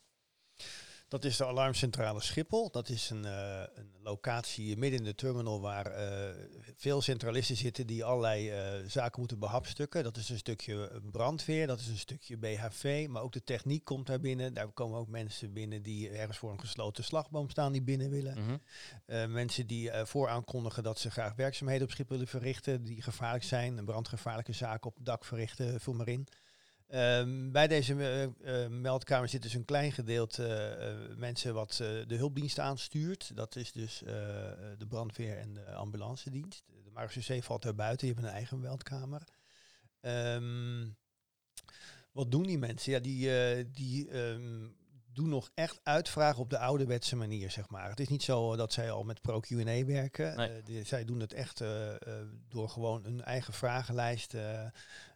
Dat 1.13 1.24
is 1.24 1.38
de 1.38 1.46
alarmcentrale 1.46 2.22
Schiphol. 2.22 2.72
Dat 2.72 2.89
is 2.89 3.10
een, 3.10 3.25
eh, 3.25 3.63
een 3.74 3.91
locatie 4.03 4.77
midden 4.77 5.00
in 5.00 5.05
de 5.05 5.15
terminal 5.15 5.62
waar 5.62 5.86
eh, 5.86 6.36
veel 6.75 7.01
centralisten 7.01 7.55
zitten 7.55 7.88
die 7.88 8.03
allerlei 8.03 8.50
eh, 8.50 8.88
zaken 8.88 9.20
moeten 9.20 9.39
behapstukken. 9.39 10.03
Dat 10.03 10.17
is 10.17 10.29
een 10.29 10.38
stukje 10.38 11.01
brandweer, 11.12 11.67
dat 11.67 11.79
is 11.79 11.88
een 11.88 11.98
stukje 11.98 12.38
BHV, 12.38 13.08
maar 13.10 13.22
ook 13.22 13.32
de 13.32 13.43
techniek 13.43 13.84
komt 13.86 14.08
daar 14.08 14.20
binnen. 14.20 14.53
Daar 14.53 14.72
komen 14.72 15.00
ook 15.00 15.08
mensen 15.08 15.53
binnen 15.53 15.84
die 15.84 16.10
ergens 16.10 16.38
voor 16.38 16.51
een 16.51 16.60
gesloten 16.60 17.03
slagboom 17.03 17.50
staan 17.50 17.72
die 17.72 17.84
binnen 17.84 18.10
willen. 18.10 18.38
Mhm. 18.38 19.32
Mensen 19.32 19.67
die 19.67 19.91
vooraankondigen 20.03 20.84
dat 20.84 21.00
ze 21.00 21.12
graag 21.12 21.36
werkzaamheden 21.36 21.84
op 21.84 21.91
Schiphol 21.91 22.15
willen 22.15 22.32
verrichten, 22.32 22.84
die 22.84 23.01
gevaarlijk 23.01 23.43
zijn, 23.43 23.77
een 23.77 23.86
brandgevaarlijke 23.86 24.53
zaken 24.53 24.89
op 24.89 24.96
het 24.96 25.05
dak 25.05 25.25
verrichten, 25.25 25.82
vul 25.82 25.93
maar 25.93 26.08
in. 26.08 26.27
Ehm, 26.93 27.51
bij 27.51 27.67
deze 27.67 27.93
eh, 27.93 28.23
eh, 28.63 28.69
meldkamer 28.69 29.29
zit 29.29 29.41
dus 29.41 29.53
een 29.53 29.65
klein 29.65 29.91
gedeelte 29.91 30.47
eh, 30.47 31.17
mensen 31.17 31.53
wat 31.53 31.75
de 32.07 32.15
hulpdienst 32.15 32.59
aanstuurt. 32.59 33.35
Dat 33.35 33.55
is 33.55 33.71
dus 33.71 34.00
de 34.77 34.85
brandweer 34.88 35.38
en 35.38 35.53
de 35.53 35.73
ambulance 35.73 36.29
dienst. 36.29 36.63
De 36.83 36.91
marechaussee 36.91 37.43
valt 37.43 37.62
daar 37.62 37.75
buiten, 37.75 38.05
die 38.05 38.13
hebben 38.13 38.31
een 38.31 38.38
eigen 38.38 38.59
meldkamer. 38.59 39.23
Ehm, 40.01 40.88
wat 42.12 42.31
doen 42.31 42.43
die 42.43 42.57
mensen? 42.57 42.91
Ja, 42.91 43.00
die, 43.00 43.71
die 43.71 44.09
ehm, 44.09 44.67
doen 45.13 45.29
nog 45.29 45.50
echt 45.53 45.79
uitvragen 45.83 46.41
op 46.41 46.50
de 46.50 46.59
ouderwetse 46.59 47.15
manier, 47.15 47.51
zeg 47.51 47.69
maar. 47.69 47.89
Het 47.89 48.00
is 48.00 48.07
niet 48.07 48.23
zo 48.23 48.55
dat 48.55 48.73
zij 48.73 48.91
al 48.91 49.03
met 49.03 49.21
pro-Q&A 49.21 49.85
werken. 49.85 50.35
Nee. 50.35 50.63
Die- 50.63 50.83
zij 50.83 51.05
doen 51.05 51.19
het 51.19 51.33
echt 51.33 51.63
door 52.50 52.69
gewoon 52.69 53.05
een 53.05 53.23
eigen 53.23 53.53
vragenlijst, 53.53 54.35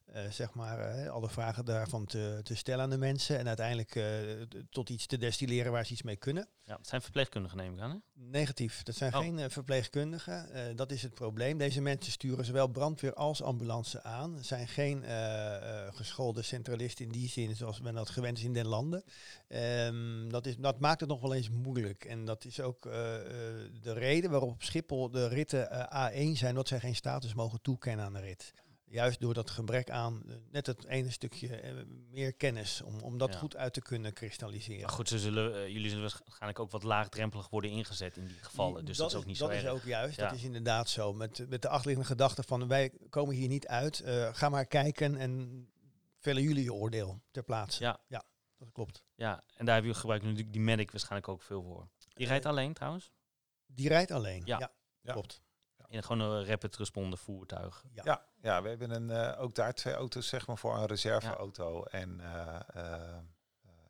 eh, 0.08 0.30
zeg 0.30 0.54
maar, 0.54 0.80
eh, 0.80 1.10
alle 1.10 1.30
vragen 1.30 1.66
daarvan 1.66 2.06
te, 2.06 2.40
te 2.44 2.56
stellen 2.56 2.84
aan 2.84 2.90
de 2.90 2.98
mensen. 2.98 3.38
En 3.38 3.48
uiteindelijk 3.48 3.96
eh, 3.96 4.04
tot 4.70 4.90
iets 4.90 5.06
te 5.06 5.18
destilleren 5.18 5.72
waar 5.72 5.86
ze 5.86 5.92
iets 5.92 6.02
mee 6.02 6.16
kunnen. 6.16 6.48
Ja, 6.64 6.76
het 6.76 6.88
zijn 6.88 7.02
verpleegkundigen 7.02 7.58
neem 7.58 7.74
ik 7.74 7.80
aan, 7.80 7.90
hè? 7.92 7.98
Negatief. 8.14 8.84
Dat 8.84 8.96
zijn 8.96 9.14
Oh. 9.14 9.20
geen 9.20 9.52
verpleegkundigen. 9.52 10.76
Dat 10.76 10.92
is 10.92 11.02
het 11.02 11.14
probleem. 11.14 11.58
Deze 11.58 11.82
mensen 11.82 12.12
sturen 12.12 12.46
zowel 12.46 12.68
brandweer 12.68 13.14
als 13.14 13.42
ambulance 13.42 14.04
aan. 14.04 14.44
Zijn 14.44 14.68
geen 14.68 15.04
geschoolde 15.94 16.42
centralisten 16.42 17.06
in 17.06 17.12
die 17.12 17.30
zin 17.30 17.56
zoals 17.56 17.82
men 17.82 17.94
dat 17.94 18.10
gewend 18.10 18.38
is 18.38 18.44
in 18.44 18.54
den 18.54 18.68
landen. 18.68 19.04
Ehm, 19.48 20.30
dat, 20.30 20.46
is, 20.46 20.58
dat 20.58 20.80
maakt 20.80 21.00
het 21.00 21.10
nog 21.10 21.22
wel 21.22 21.34
eens 21.34 21.50
moeilijk. 21.50 22.06
En 22.06 22.26
dat 22.26 22.46
is 22.46 22.60
ook 22.60 22.84
de 23.82 23.94
reden 23.94 24.32
waarop 24.32 24.50
op 24.50 24.64
Schiphol 24.64 25.10
de 25.10 25.28
ritten 25.28 25.72
eh, 25.72 26.10
A1 26.10 26.38
zijn, 26.38 26.56
dat 26.56 26.68
zij 26.68 26.80
geen 26.80 26.96
status 26.96 27.34
mogen 27.34 27.62
toekennen 27.62 28.06
aan 28.06 28.14
de 28.14 28.20
rit. 28.20 28.54
Juist 28.90 29.20
door 29.20 29.34
dat 29.34 29.50
gebrek 29.50 29.90
aan 29.90 30.24
eh, 30.28 30.36
net 30.52 30.66
het 30.66 30.86
ene 30.86 31.12
stukje 31.12 31.56
eh, 31.56 31.74
meer 32.10 32.34
kennis 32.34 32.82
om, 32.82 33.00
om 33.00 33.18
dat 33.18 33.34
Ja. 33.34 33.40
goed 33.40 33.56
uit 33.56 33.74
te 33.74 33.82
kunnen 33.82 34.14
kristalliseren. 34.14 34.82
Maar 34.82 34.90
goed, 34.90 35.08
ze 35.10 35.20
zullen, 35.20 35.56
eh, 35.56 35.68
jullie 35.68 35.90
zullen 35.90 36.10
waarschijnlijk 36.26 36.60
ook 36.60 36.72
wat 36.72 36.84
laagdrempelig 36.84 37.50
worden 37.50 37.72
ingezet 37.72 38.18
in 38.18 38.28
die 38.28 38.38
gevallen. 38.42 38.86
Dus 38.86 38.98
dat, 38.98 39.10
is 39.12 39.16
ook 39.18 39.26
niet 39.26 39.38
dat 39.38 39.50
zo 39.50 39.56
is 39.56 39.64
erg. 39.64 39.72
ook 39.74 39.84
juist, 39.84 40.18
Ja. 40.18 40.28
dat 40.28 40.38
is 40.38 40.44
inderdaad 40.44 40.90
zo. 40.90 41.14
Met, 41.14 41.50
met 41.50 41.62
de 41.62 41.68
achterliggende 41.70 42.10
gedachte 42.10 42.44
van 42.44 42.68
wij 42.68 42.92
komen 43.10 43.36
hier 43.36 43.48
niet 43.48 43.68
uit. 43.68 44.04
ga 44.34 44.50
maar 44.50 44.66
kijken 44.66 45.16
en 45.18 45.68
vellen 46.20 46.42
jullie 46.44 46.64
je 46.64 46.74
oordeel 46.74 47.22
ter 47.32 47.44
plaatse. 47.44 47.84
Ja. 47.84 48.24
Dat 48.58 48.72
klopt. 48.72 49.04
Ja, 49.16 49.44
en 49.56 49.66
daar 49.66 49.76
heb 49.76 49.84
je 49.84 50.08
natuurlijk 50.08 50.52
die 50.54 50.62
medic 50.62 50.92
waarschijnlijk 50.92 51.28
ook 51.28 51.42
veel 51.42 51.62
voor. 51.64 51.88
Die 52.14 52.28
rijdt 52.28 52.46
alleen 52.46 52.74
trouwens? 52.74 53.12
Die 53.66 53.88
rijdt 53.88 54.12
alleen. 54.12 54.42
Ja. 54.46 54.60
Ja, 54.60 54.72
Ja. 55.02 55.12
klopt. 55.12 55.42
In 55.90 56.04
gewoon 56.04 56.20
een 56.30 56.46
rapid 56.46 56.76
responder 56.76 57.20
voertuig. 57.20 57.84
Ja. 57.92 58.02
Ja, 58.06 58.26
ja, 58.42 58.62
we 58.62 58.70
hebben 58.70 58.92
een, 58.92 59.10
eh, 59.10 59.42
ook 59.42 59.56
daar 59.56 59.74
twee 59.74 59.94
auto's 59.94 60.28
zeg 60.28 60.48
maar, 60.48 60.58
voor 60.58 60.76
een 60.78 60.86
reserveauto. 60.86 61.84
En 61.84 62.20
eh, 62.22 62.60
eh, 62.74 63.18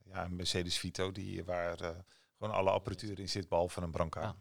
ja, 0.03 0.23
een 0.25 0.35
Mercedes 0.35 0.77
Vito, 0.77 1.11
die, 1.11 1.43
waar 1.43 1.79
eh, 1.79 1.89
gewoon 2.37 2.53
alle 2.53 2.69
apparatuur 2.69 3.19
in 3.19 3.29
zit, 3.29 3.49
behalve 3.49 3.81
een 3.81 3.91
brancard. 3.91 4.25
Ja. 4.25 4.35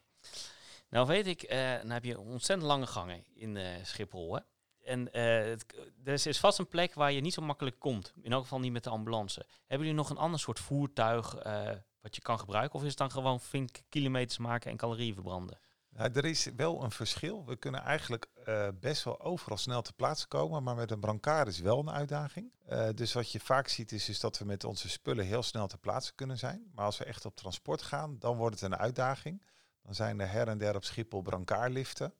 Nou 0.88 1.06
weet 1.06 1.26
ik, 1.26 1.42
eh 1.42 1.76
dan 1.80 1.90
heb 1.90 2.04
je 2.04 2.18
ontzettend 2.18 2.68
lange 2.68 2.86
gangen 2.86 3.24
in 3.34 3.56
eh, 3.56 3.84
Schiphol. 3.84 4.34
Hè? 4.34 4.40
En 4.84 5.12
eh, 5.12 5.44
het, 5.48 5.64
er 6.04 6.12
is- 6.26 6.38
vast 6.38 6.58
een 6.58 6.68
plek 6.68 6.94
waar 6.94 7.12
je 7.12 7.20
niet 7.20 7.34
zo 7.34 7.42
makkelijk 7.42 7.78
komt. 7.78 8.12
In 8.22 8.32
elk 8.32 8.42
geval 8.42 8.60
niet 8.60 8.72
met 8.72 8.84
de 8.84 8.90
ambulance. 8.90 9.46
Hebben 9.66 9.86
jullie 9.86 10.02
nog 10.02 10.10
een 10.10 10.16
ander 10.16 10.40
soort 10.40 10.58
voertuig 10.60 11.34
eh, 11.34 11.70
wat 12.00 12.14
je 12.14 12.22
kan 12.22 12.38
gebruiken? 12.38 12.74
Of 12.74 12.82
is 12.82 12.88
het 12.88 12.98
dan 12.98 13.10
gewoon 13.10 13.40
flink 13.40 13.76
kilometers 13.88 14.38
maken 14.38 14.70
en 14.70 14.76
calorieën 14.76 15.14
verbranden? 15.14 15.58
Nou, 15.96 16.11
er 16.12 16.24
is 16.24 16.48
wel 16.56 16.82
een 16.82 16.90
verschil. 16.90 17.44
We 17.44 17.56
kunnen 17.56 17.80
eigenlijk 17.80 18.26
eh, 18.44 18.68
best 18.80 19.04
wel 19.04 19.20
overal 19.20 19.56
snel 19.56 19.82
te 19.82 19.92
plaatse 19.92 20.26
komen, 20.28 20.62
maar 20.62 20.74
met 20.74 20.90
een 20.90 21.00
brancard 21.00 21.48
is 21.48 21.59
wel 21.61 21.78
een 21.78 21.90
uitdaging. 21.90 22.52
Eh, 22.66 22.88
dus 22.94 23.12
wat 23.12 23.32
je 23.32 23.40
vaak 23.40 23.68
ziet 23.68 23.92
is, 23.92 24.09
is 24.09 24.20
dat 24.20 24.38
we 24.38 24.44
met 24.44 24.64
onze 24.64 24.88
spullen 24.88 25.24
heel 25.24 25.42
snel 25.42 25.66
te 25.66 25.78
plaatsen 25.78 26.14
kunnen 26.14 26.38
zijn. 26.38 26.70
Maar 26.74 26.85
als 26.85 26.98
we 26.98 27.04
echt 27.04 27.24
op 27.24 27.37
transport 27.37 27.82
gaan, 27.82 28.18
dan 28.18 28.37
wordt 28.37 28.61
het 28.61 28.72
een 28.72 28.78
uitdaging. 28.78 29.42
Dan 29.82 29.94
zijn 29.94 30.20
er 30.20 30.30
her 30.30 30.48
en 30.48 30.59
der 30.59 30.74
op 30.74 30.85
Schiphol 30.85 31.22
brancardliften. 31.22 32.14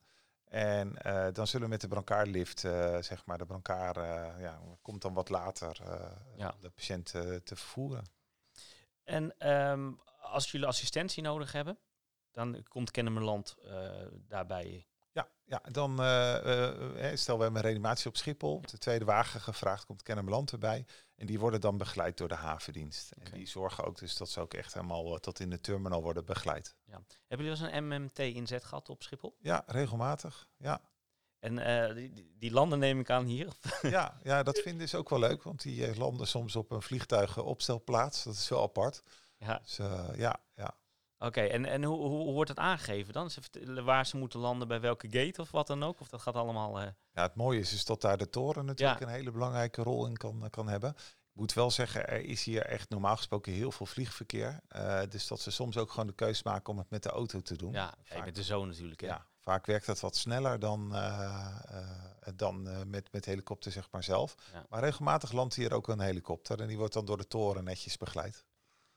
En 0.45 0.97
eh, 0.97 1.27
dan 1.33 1.47
zullen 1.47 1.67
we 1.67 1.73
met 1.73 1.81
de 1.81 1.89
brancardlift, 1.89 2.61
zeg 3.01 3.25
maar, 3.25 3.39
de 3.39 3.47
brancard 3.47 3.97
ja, 4.41 4.61
komt 4.83 5.03
dan 5.03 5.15
wat 5.15 5.29
later 5.29 5.81
Ja. 6.37 6.55
de 6.61 6.71
patiënt 6.71 7.07
te 7.07 7.41
vervoeren. 7.57 8.05
En 9.05 9.39
ehm, 9.39 9.93
als 10.21 10.51
jullie 10.51 10.67
assistentie 10.67 11.23
nodig 11.23 11.53
hebben, 11.53 11.79
dan 12.37 12.63
komt 12.69 12.91
Kennemerland 12.91 13.57
eh, 13.65 13.91
daarbij. 14.29 14.87
Ja, 15.13 15.29
ja 15.45 15.63
dan 15.73 16.01
eh, 16.01 17.11
eh, 17.11 17.17
stel 17.17 17.37
we 17.37 17.43
hebben 17.43 17.61
een 17.61 17.67
reanimatie 17.67 18.09
op 18.09 18.17
Schiphol. 18.17 18.61
De 18.61 18.79
tweede 18.79 19.05
wagen 19.05 19.41
gevraagd, 19.41 19.85
komt 19.85 20.03
Kennemerland 20.03 20.53
erbij. 20.53 20.87
En 21.15 21.27
die 21.27 21.39
worden 21.39 21.61
dan 21.61 21.79
begeleid 21.79 22.17
door 22.17 22.29
de 22.29 22.35
havendienst. 22.35 23.11
En 23.11 23.33
die 23.33 23.47
zorgen 23.47 23.85
ook 23.85 23.99
dus 23.99 24.17
dat 24.17 24.31
ze 24.31 24.41
ook 24.41 24.55
echt 24.55 24.75
helemaal 24.75 25.19
tot 25.19 25.41
in 25.41 25.51
de 25.51 25.61
terminal 25.61 26.03
worden 26.03 26.25
begeleid. 26.25 26.77
Hebben 26.85 27.47
jullie 27.47 27.61
wel 27.61 27.69
eens 27.69 27.77
een 27.77 27.85
MMT-inzet 27.85 28.65
gehad 28.65 28.89
op 28.89 29.03
Schiphol? 29.03 29.37
Ja, 29.41 29.63
regelmatig. 29.67 30.49
Ja. 30.57 30.81
En 31.39 31.95
die, 31.95 32.35
die- 32.39 32.51
landen 32.51 32.79
neem 32.79 33.01
ik 33.01 33.11
aan 33.11 33.25
hier. 33.25 33.53
ja, 33.83 34.21
ja, 34.23 34.43
dat 34.43 34.59
vinden 34.59 34.89
ze 34.89 34.97
ook 34.97 35.11
wel 35.11 35.19
leuk. 35.19 35.43
Want 35.43 35.63
die 35.63 35.97
landen 35.97 36.27
soms 36.27 36.57
op 36.57 36.71
een 36.71 36.83
vliegtuigenopstelplaats. 36.83 38.25
Dat 38.25 38.35
is 38.35 38.49
wel 38.49 38.63
apart. 38.63 39.03
ja. 39.39 39.59
Dus 39.59 39.77
ja, 40.17 40.41
ja. 40.55 40.75
Oké, 41.19 41.41
en, 41.41 41.65
en 41.67 41.85
hoe, 41.85 41.97
hoe, 42.09 42.33
wordt 42.33 42.49
dat 42.55 42.59
aangegeven 42.59 43.13
dan? 43.13 43.31
Ze 43.31 43.41
waar 43.85 44.07
ze 44.07 44.17
moeten 44.17 44.41
landen, 44.41 44.69
bij 44.69 44.81
welke 44.81 45.07
gate 45.11 45.41
of 45.41 45.51
wat 45.51 45.67
dan 45.67 45.83
ook? 45.83 46.01
Of 46.01 46.09
dat 46.09 46.21
gaat 46.23 46.35
allemaal... 46.35 46.81
eh, 46.81 46.87
Ja, 47.13 47.23
het 47.23 47.35
mooie 47.35 47.59
is, 47.61 47.73
is 47.73 47.85
dat 47.85 48.01
daar 48.01 48.17
de 48.17 48.29
toren 48.31 48.65
natuurlijk 48.65 49.01
een 49.01 49.09
hele 49.09 49.31
belangrijke 49.31 49.83
rol 49.83 50.07
in 50.07 50.17
kan, 50.17 50.47
kan 50.51 50.69
hebben. 50.69 50.91
Ik 50.97 51.43
moet 51.43 51.53
wel 51.53 51.71
zeggen, 51.71 52.09
er 52.09 52.25
is 52.25 52.45
hier 52.45 52.63
echt 52.63 52.89
normaal 52.89 53.17
gesproken 53.17 53.53
heel 53.53 53.73
veel 53.73 53.87
vliegverkeer. 53.87 54.61
Eh, 54.69 55.01
dus 55.09 55.27
dat 55.27 55.41
ze 55.41 55.51
soms 55.51 55.77
ook 55.77 55.91
gewoon 55.91 56.07
de 56.07 56.13
keus 56.15 56.43
maken 56.43 56.73
om 56.73 56.79
het 56.79 56.91
met 56.91 57.03
de 57.03 57.09
auto 57.11 57.41
te 57.41 57.57
doen. 57.57 57.73
ja, 57.73 57.95
vaak- 58.03 58.25
met 58.25 58.35
de 58.35 58.43
zoon 58.43 58.69
natuurlijk. 58.69 59.01
hè? 59.01 59.07
Ja, 59.07 59.27
vaak 59.41 59.67
werkt 59.67 59.87
dat 59.87 60.01
wat 60.01 60.17
sneller 60.17 60.59
dan, 60.59 60.95
eh, 60.95 61.57
eh, 61.69 62.33
dan 62.35 62.69
eh, 62.69 62.83
met, 62.87 63.13
met 63.13 63.25
helikopter 63.25 63.73
zeg 63.73 63.89
maar 63.91 64.05
zelf. 64.05 64.35
Ja. 64.53 64.67
Maar 64.69 64.81
regelmatig 64.83 65.33
landt 65.33 65.55
hier 65.55 65.73
ook 65.73 65.89
een 65.89 66.01
helikopter 66.01 66.61
en 66.61 66.67
die 66.69 66.77
wordt 66.79 66.93
dan 66.95 67.05
door 67.05 67.17
de 67.17 67.27
toren 67.27 67.65
netjes 67.65 67.97
begeleid. 67.97 68.45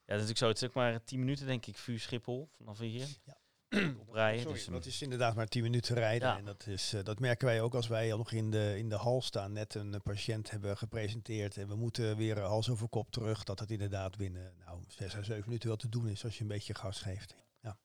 Ja, 0.09 0.15
dat 0.15 0.23
is 0.23 0.29
natuurlijk 0.29 0.37
zo. 0.37 0.47
Het 0.47 0.57
is 0.57 0.67
ook 0.67 0.73
maar 0.73 1.03
10 1.03 1.19
minuten, 1.19 1.45
denk 1.45 1.65
ik, 1.65 1.77
vuur 1.77 1.99
Schiphol 1.99 2.49
vanaf 2.57 2.77
hier. 2.79 3.07
Ja. 3.23 3.37
oprijden. 4.07 4.41
Sorry, 4.41 4.55
dus, 4.55 4.65
dat 4.65 4.85
is 4.85 5.01
inderdaad 5.01 5.35
maar 5.35 5.47
10 5.47 5.63
minuten 5.63 5.95
rijden. 5.95 6.27
Ja. 6.27 6.37
En 6.37 6.45
dat, 6.45 6.67
is, 6.67 6.93
eh, 6.93 7.03
dat 7.03 7.19
merken 7.19 7.45
wij 7.45 7.61
ook 7.61 7.75
als 7.75 7.87
wij 7.87 8.11
al 8.11 8.17
nog 8.17 8.31
in 8.31 8.51
de, 8.51 8.77
in 8.77 8.89
de 8.89 8.95
hal 8.95 9.21
staan. 9.21 9.51
Net 9.51 9.75
een 9.75 9.93
eh, 9.93 9.99
patiënt 10.03 10.51
hebben 10.51 10.77
gepresenteerd. 10.77 11.57
En 11.57 11.67
we 11.67 11.75
moeten 11.75 12.17
weer 12.17 12.37
eh, 12.37 12.47
hals 12.47 12.69
over 12.69 12.89
kop 12.89 13.11
terug. 13.11 13.43
Dat 13.43 13.59
het 13.59 13.71
inderdaad 13.71 14.17
binnen 14.17 14.53
nou, 14.65 14.83
6 14.87 15.15
à 15.15 15.23
7 15.23 15.43
minuten 15.45 15.67
wel 15.67 15.77
te 15.77 15.89
doen 15.89 16.07
is 16.07 16.23
als 16.23 16.35
je 16.35 16.41
een 16.41 16.47
beetje 16.47 16.75
gas 16.75 17.01
geeft. 17.01 17.35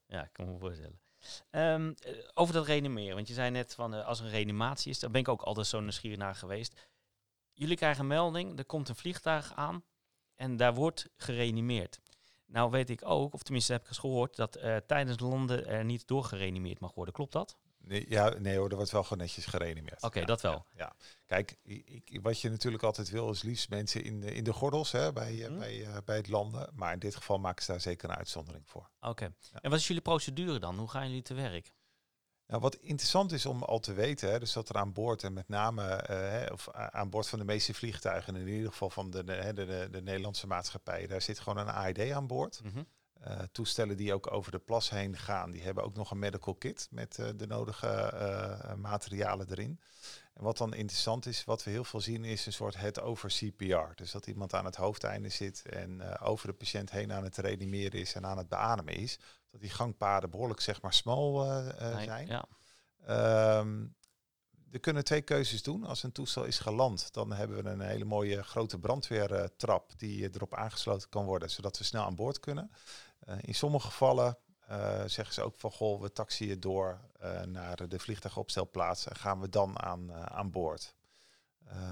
Ja, 0.07 0.23
ik 0.23 0.33
kan 0.33 0.53
me 0.53 0.59
voorstellen. 0.59 1.01
Ehm, 1.51 1.93
eh, 1.99 2.13
over 2.35 2.55
dat 2.55 2.67
reanimeren, 2.67 3.15
want 3.15 3.29
je 3.29 3.35
zei 3.35 3.51
net 3.51 3.75
van 3.75 3.95
eh, 3.95 4.07
als 4.07 4.19
er 4.19 4.25
een 4.25 4.31
reanimatie 4.31 4.91
is, 4.91 4.99
daar 4.99 5.11
ben 5.11 5.21
ik 5.21 5.29
ook 5.29 5.43
altijd 5.43 5.67
zo 5.67 5.81
nieuwsgierig 5.81 6.19
naar 6.19 6.35
geweest. 6.35 6.89
Jullie 7.53 7.77
krijgen 7.77 8.01
een 8.01 8.07
melding, 8.07 8.59
er 8.59 8.65
komt 8.65 8.89
een 8.89 8.97
vliegtuig 8.97 9.55
aan 9.55 9.85
en 10.35 10.57
daar 10.57 10.75
wordt 10.75 11.09
gereanimeerd. 11.17 12.01
Nou 12.55 12.71
weet 12.71 12.91
ik 12.91 13.01
ook, 13.05 13.35
of 13.35 13.43
tenminste 13.43 13.73
heb 13.73 13.83
ik 13.83 13.89
eens 13.89 13.99
gehoord, 13.99 14.37
dat 14.37 14.57
eh, 14.57 14.77
tijdens 14.77 15.21
landen 15.21 15.67
er 15.67 15.85
niet 15.85 16.07
doorgereanimeerd 16.07 16.81
mag 16.81 16.95
worden. 16.95 17.15
Klopt 17.15 17.33
dat? 17.33 17.57
Nee, 17.79 18.07
ja, 18.09 18.29
nee 18.29 18.57
hoor, 18.59 18.69
er 18.71 18.77
wordt 18.77 18.91
wel 18.91 19.03
gewoon 19.03 19.19
netjes 19.19 19.47
gereanimeerd. 19.47 20.03
Oké, 20.03 20.19
Ja, 20.19 20.25
dat 20.25 20.41
wel. 20.41 20.53
Ja, 20.53 20.65
ja. 20.77 20.93
Kijk, 21.27 21.57
ik, 21.63 22.19
wat 22.23 22.41
je 22.41 22.51
natuurlijk 22.51 22.83
altijd 22.83 23.11
wil 23.11 23.31
is 23.31 23.43
liefst 23.43 23.71
mensen 23.71 24.05
in 24.05 24.21
de, 24.21 24.35
in 24.35 24.45
de 24.45 24.53
gordels 24.53 24.93
hè, 24.93 25.13
bij, 25.13 25.43
eh, 25.45 25.49
Mhm. 25.51 25.59
bij, 25.59 25.85
eh, 25.87 25.97
bij 26.05 26.17
het 26.17 26.29
landen. 26.29 26.71
Maar 26.75 26.93
in 26.93 26.99
dit 26.99 27.15
geval 27.15 27.39
maken 27.39 27.65
ze 27.65 27.71
daar 27.71 27.81
zeker 27.81 28.09
een 28.11 28.17
uitzondering 28.17 28.69
voor. 28.69 28.91
Oké. 29.01 29.35
En 29.61 29.71
wat 29.71 29.79
is 29.79 29.87
jullie 29.87 30.03
procedure 30.03 30.59
dan? 30.59 30.79
Hoe 30.79 30.91
gaan 30.91 31.07
jullie 31.09 31.23
te 31.23 31.35
werk? 31.35 31.73
Nou, 32.47 32.61
wat 32.61 32.77
interessant 32.77 33.33
is 33.33 33.47
om 33.47 33.63
al 33.63 33.79
te 33.79 33.93
weten, 33.93 34.31
hè, 34.31 34.39
dus 34.39 34.53
dat 34.53 34.69
er 34.69 34.77
aan 34.77 34.93
boord 34.93 35.23
en 35.23 35.33
met 35.33 35.49
name 35.49 35.83
eh, 35.85 36.53
of 36.53 36.71
aan 36.71 37.11
boord 37.11 37.29
van 37.29 37.39
de 37.39 37.45
meeste 37.45 37.75
vliegtuigen, 37.75 38.37
in 38.37 38.49
ieder 38.49 38.71
geval 38.71 38.91
van 38.91 39.11
de, 39.11 39.25
de, 39.25 39.53
de, 39.55 39.65
de, 39.65 39.89
de 39.91 40.03
Nederlandse 40.03 40.47
maatschappij, 40.47 41.07
daar 41.07 41.23
zit 41.23 41.39
gewoon 41.39 41.59
een 41.59 41.75
AED 41.75 42.11
aan 42.11 42.27
boord. 42.27 42.61
Mhm. 42.65 42.83
Eh, 43.21 43.39
toestellen 43.53 43.97
die 43.97 44.15
ook 44.15 44.33
over 44.33 44.53
de 44.53 44.59
plas 44.59 44.91
heen 44.91 45.17
gaan, 45.17 45.51
die 45.51 45.63
hebben 45.63 45.85
ook 45.85 45.95
nog 45.95 46.11
een 46.11 46.19
medical 46.19 46.55
kit 46.55 46.89
met 46.91 47.19
eh, 47.19 47.29
de 47.37 47.47
nodige 47.47 48.75
materialen 48.77 49.51
erin. 49.51 49.81
En 50.35 50.43
wat 50.43 50.59
dan 50.59 50.75
interessant 50.75 51.27
is, 51.27 51.45
wat 51.45 51.65
we 51.65 51.71
heel 51.71 51.85
veel 51.85 52.01
zien, 52.01 52.25
is 52.25 52.47
een 52.47 52.53
soort 52.53 52.77
head 52.77 53.01
over 53.01 53.29
CPR. 53.29 53.95
Dus 53.95 54.11
dat 54.11 54.27
iemand 54.27 54.55
aan 54.55 54.65
het 54.65 54.77
hoofdeinde 54.77 55.29
zit 55.29 55.63
en 55.69 56.19
over 56.19 56.47
de 56.47 56.55
patiënt 56.55 56.91
heen 56.91 57.13
aan 57.13 57.25
het 57.25 57.37
reanimeren 57.37 58.01
is 58.01 58.15
en 58.15 58.27
aan 58.27 58.39
het 58.39 58.49
beademen 58.49 58.95
is. 58.95 59.19
Dat 59.55 59.63
die 59.63 59.73
gangpaden 59.73 60.31
behoorlijk 60.31 60.61
zeg 60.61 60.83
maar 60.83 60.93
smal 60.93 61.45
eh, 61.45 61.89
eh, 61.91 61.95
Nee, 61.97 62.05
zijn. 62.05 62.27
Ja. 62.27 62.45
Ehm, 63.07 63.87
er 64.71 64.81
kunnen 64.81 65.05
twee 65.05 65.23
keuzes 65.23 65.63
doen. 65.63 65.85
Als 65.85 66.03
een 66.03 66.13
toestel 66.13 66.45
is 66.45 66.59
geland, 66.59 67.13
dan 67.13 67.33
hebben 67.33 67.63
we 67.65 67.71
een 67.71 67.81
hele 67.81 68.05
mooie 68.05 68.43
grote 68.43 68.79
brandweertrap 68.79 69.99
die 69.99 70.35
erop 70.35 70.55
aangesloten 70.55 71.09
kan 71.09 71.25
worden, 71.25 71.51
zodat 71.51 71.79
we 71.79 71.85
snel 71.85 72.05
aan 72.05 72.15
boord 72.15 72.41
kunnen. 72.41 72.71
Eh, 73.19 73.37
in 73.41 73.55
sommige 73.55 73.87
gevallen 73.87 74.39
zeggen 75.07 75.35
ze 75.35 75.43
ook 75.43 75.55
van 75.57 75.71
goh, 75.71 76.01
we 76.01 76.13
taxiën 76.13 76.61
door 76.61 77.01
naar 77.47 77.89
de 77.89 77.99
vliegtuigopstelplaats 77.99 79.07
en 79.07 79.17
gaan 79.17 79.41
we 79.41 79.49
dan 79.49 79.79
aan, 79.83 80.13
aan 80.13 80.51
boord. 80.51 80.95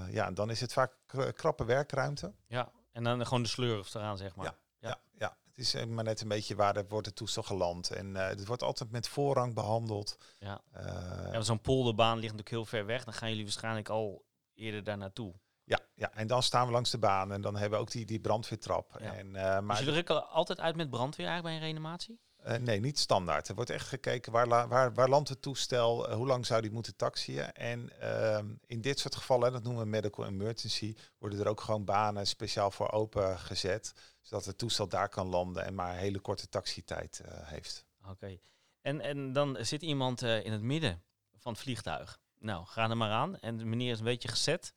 Ja, 0.09 0.31
dan 0.31 0.49
is 0.49 0.61
het 0.61 0.73
vaak 0.73 0.93
kra- 1.05 1.31
krappe 1.31 1.65
werkruimte. 1.65 2.33
ja. 2.47 2.71
En 2.91 3.03
dan 3.03 3.25
gewoon 3.25 3.43
de 3.43 3.49
sleur 3.49 3.89
eraan, 3.93 4.17
zeg 4.17 4.35
maar. 4.35 4.45
Ja. 4.45 4.55
Ja, 4.79 4.99
ja. 5.17 5.37
Het 5.55 5.65
is 5.65 5.73
eh, 5.73 5.85
maar 5.85 6.03
net 6.03 6.21
een 6.21 6.27
beetje 6.27 6.55
waar 6.55 6.75
er 6.77 6.87
wordt 6.87 7.05
het 7.05 7.15
toestel 7.15 7.43
geland. 7.43 7.91
En 7.91 8.15
eh, 8.15 8.27
het 8.27 8.45
wordt 8.47 8.63
altijd 8.63 8.91
met 8.91 9.07
voorrang 9.07 9.53
behandeld. 9.53 10.17
Ja. 10.39 10.61
Eh, 10.71 11.33
Ja, 11.33 11.41
Zo'n 11.41 11.61
polderbaan 11.61 12.13
ligt 12.19 12.21
natuurlijk 12.33 12.49
heel 12.49 12.65
ver 12.65 12.85
weg. 12.85 13.03
Dan 13.03 13.13
gaan 13.13 13.29
jullie 13.29 13.43
waarschijnlijk 13.43 13.89
al 13.89 14.25
eerder 14.53 14.83
daar 14.83 14.97
naartoe. 14.97 15.33
Ja, 15.65 15.79
ja, 15.95 16.11
en 16.13 16.27
dan 16.27 16.43
staan 16.43 16.65
we 16.65 16.71
langs 16.71 16.91
de 16.91 16.97
baan 16.97 17.31
en 17.31 17.41
dan 17.41 17.55
hebben 17.55 17.77
we 17.79 17.85
ook 17.85 17.91
die, 17.91 18.05
die 18.05 18.19
brandweertrap. 18.19 18.95
Ja. 18.99 19.13
En, 19.13 19.35
eh, 19.35 19.43
maar 19.43 19.67
dus 19.67 19.77
jullie 19.79 19.93
rukken 19.93 20.29
altijd 20.29 20.59
uit 20.59 20.75
met 20.75 20.89
brandweer 20.89 21.27
eigenlijk 21.27 21.43
bij 21.59 21.67
een 21.67 21.73
reanimatie? 21.73 22.19
Eh, 22.43 22.57
nee, 22.57 22.79
niet 22.79 22.99
standaard. 22.99 23.47
Er 23.47 23.55
wordt 23.55 23.69
echt 23.69 23.87
gekeken 23.87 24.31
waar, 24.31 24.47
la- 24.47 24.67
waar, 24.67 24.93
waar 24.93 25.09
landt 25.09 25.29
het 25.29 25.41
toestel, 25.41 26.07
eh, 26.09 26.15
hoe 26.15 26.27
lang 26.27 26.45
zou 26.45 26.61
die 26.61 26.71
moeten 26.71 26.95
taxiën. 26.95 27.51
En 27.53 27.99
ehm, 27.99 28.53
in 28.65 28.81
dit 28.81 28.99
soort 28.99 29.15
gevallen, 29.15 29.51
dat 29.51 29.63
noemen 29.63 29.83
we 29.83 29.89
medical 29.89 30.25
emergency, 30.25 30.95
worden 31.17 31.39
er 31.39 31.47
ook 31.47 31.61
gewoon 31.61 31.85
banen 31.85 32.27
speciaal 32.27 32.71
voor 32.71 32.91
open 32.91 33.39
gezet. 33.39 33.93
Zodat 34.21 34.45
het 34.45 34.57
toestel 34.57 34.87
daar 34.87 35.09
kan 35.09 35.27
landen 35.27 35.65
en 35.65 35.75
maar 35.75 35.91
een 35.93 35.99
hele 35.99 36.19
korte 36.19 36.49
taxietijd 36.49 37.19
eh, 37.25 37.31
heeft. 37.47 37.85
Oké. 38.09 38.37
En, 38.81 39.01
en 39.01 39.33
dan 39.33 39.57
zit 39.61 39.81
iemand 39.81 40.21
in 40.21 40.51
het 40.51 40.61
midden 40.61 41.03
van 41.37 41.51
het 41.51 41.61
vliegtuig. 41.61 42.19
Nou, 42.39 42.65
ga 42.65 42.89
er 42.89 42.97
maar 42.97 43.11
aan. 43.11 43.37
En 43.39 43.57
de 43.57 43.65
meneer 43.65 43.91
is 43.91 43.97
een 43.99 44.05
beetje 44.05 44.27
gezet. 44.27 44.73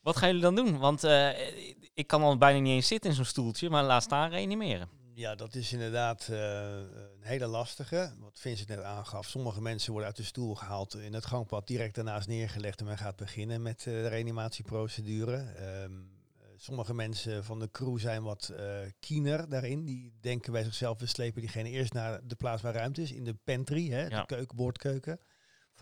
Wat 0.00 0.16
gaan 0.16 0.28
jullie 0.28 0.42
dan 0.42 0.54
doen? 0.54 0.78
Want 0.78 1.02
ik 1.94 2.06
kan 2.06 2.22
al 2.22 2.36
bijna 2.38 2.58
niet 2.58 2.72
eens 2.72 2.86
zitten 2.86 3.10
in 3.10 3.16
zo'n 3.16 3.24
stoeltje, 3.24 3.70
maar 3.70 3.84
laat 3.84 4.02
staan 4.02 4.30
reanimeren. 4.30 4.88
Ja, 5.14 5.34
dat 5.34 5.54
is 5.54 5.72
inderdaad 5.72 6.28
eh, 6.30 6.76
een 6.78 7.20
hele 7.22 7.46
lastige. 7.46 8.12
Wat 8.18 8.38
Vincent 8.40 8.68
net 8.68 8.82
aangaf. 8.82 9.28
Sommige 9.28 9.60
mensen 9.60 9.90
worden 9.90 10.08
uit 10.08 10.16
de 10.16 10.22
stoel 10.24 10.54
gehaald, 10.54 10.94
in 10.94 11.14
het 11.14 11.26
gangpad 11.26 11.66
direct 11.66 11.94
daarnaast 11.94 12.28
neergelegd 12.28 12.80
en 12.80 12.86
men 12.86 12.98
gaat 12.98 13.16
beginnen 13.16 13.62
met 13.62 13.78
eh, 13.78 13.84
de 13.84 14.08
reanimatieprocedure. 14.08 15.36
Ehm, 15.36 15.92
eh, 15.92 16.46
sommige 16.56 16.94
mensen 16.94 17.44
van 17.44 17.58
de 17.58 17.70
crew 17.70 17.98
zijn 17.98 18.22
wat 18.22 18.48
eh 18.48 18.80
kiener 19.00 19.48
daarin. 19.48 19.84
Die 19.84 20.12
denken 20.20 20.52
bij 20.52 20.62
zichzelf, 20.64 20.98
we 20.98 21.06
slepen 21.06 21.40
diegene 21.40 21.68
eerst 21.68 21.92
naar 21.92 22.20
de 22.26 22.34
plaats 22.34 22.62
waar 22.62 22.74
ruimte 22.74 23.02
is, 23.02 23.12
in 23.12 23.24
de 23.24 23.34
pantry, 23.44 23.88
hè, 23.90 24.06
Ja. 24.06 24.20
de 24.20 24.26
keuken, 24.26 24.56
boordkeuken. 24.56 25.20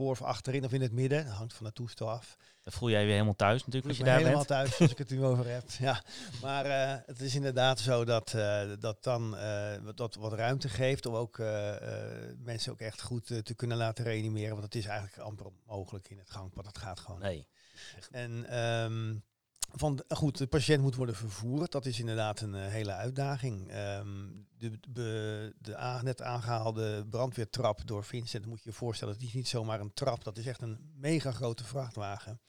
Voor 0.00 0.10
of 0.10 0.22
achterin 0.22 0.64
of 0.64 0.72
in 0.72 0.80
het 0.80 0.92
midden, 0.92 1.24
dat 1.24 1.34
hangt 1.34 1.52
van 1.52 1.66
het 1.66 1.74
toestel 1.74 2.10
af. 2.10 2.36
Dan 2.62 2.72
voel 2.72 2.90
jij 2.90 2.98
je 2.98 3.04
weer 3.04 3.14
helemaal 3.14 3.36
thuis 3.36 3.58
natuurlijk 3.64 3.86
als 3.88 3.96
je 3.96 4.04
daar 4.04 4.16
helemaal 4.16 4.36
bent. 4.36 4.48
thuis 4.48 4.80
als 4.80 4.90
ik 4.90 4.98
het 4.98 5.10
nu 5.10 5.24
over 5.24 5.46
heb. 5.48 5.64
Ja, 5.78 6.02
maar 6.42 6.64
eh, 6.66 6.96
het 7.06 7.20
is 7.20 7.34
inderdaad 7.34 7.80
zo 7.80 8.04
dat 8.04 8.34
eh, 8.34 8.62
dat 8.78 9.02
dan 9.02 9.30
wat- 9.82 9.96
dat 9.96 10.14
wat 10.14 10.32
ruimte 10.32 10.68
geeft 10.68 11.06
om 11.06 11.14
ook 11.14 11.38
mensen 12.38 12.72
ook 12.72 12.80
echt 12.80 13.02
goed 13.02 13.26
te 13.44 13.54
kunnen 13.54 13.76
laten 13.76 14.04
reanimeren. 14.04 14.50
Want 14.50 14.62
het 14.64 14.74
is 14.74 14.84
eigenlijk 14.86 15.18
amper 15.18 15.46
onmogelijk 15.46 16.10
in 16.10 16.18
het 16.18 16.30
gangpad. 16.30 16.64
Dat 16.64 16.78
gaat 16.78 17.00
gewoon. 17.00 17.20
Nee. 17.20 17.46
En 18.10 18.46
ehm, 18.48 19.14
van, 19.74 20.04
goed, 20.08 20.38
de 20.38 20.46
patiënt 20.46 20.82
moet 20.82 20.94
worden 20.94 21.14
vervoerd. 21.14 21.72
Dat 21.72 21.86
is 21.86 21.98
inderdaad 21.98 22.40
een 22.40 22.54
eh, 22.54 22.66
hele 22.66 22.92
uitdaging. 22.92 23.68
Ehm, 23.68 24.28
de 24.58 24.80
de, 24.88 26.00
net 26.02 26.22
aangehaalde 26.22 27.06
brandweertrap 27.10 27.86
door 27.86 28.04
Vincent, 28.04 28.46
moet 28.46 28.62
je 28.62 28.68
je 28.68 28.76
voorstellen, 28.76 29.14
het 29.14 29.22
is 29.22 29.32
niet 29.32 29.48
zomaar 29.48 29.80
een 29.80 29.94
trap. 29.94 30.24
Dat 30.24 30.38
is 30.38 30.46
echt 30.46 30.62
een 30.62 30.92
mega 30.94 31.32
grote 31.32 31.64
vrachtwagen. 31.64 32.40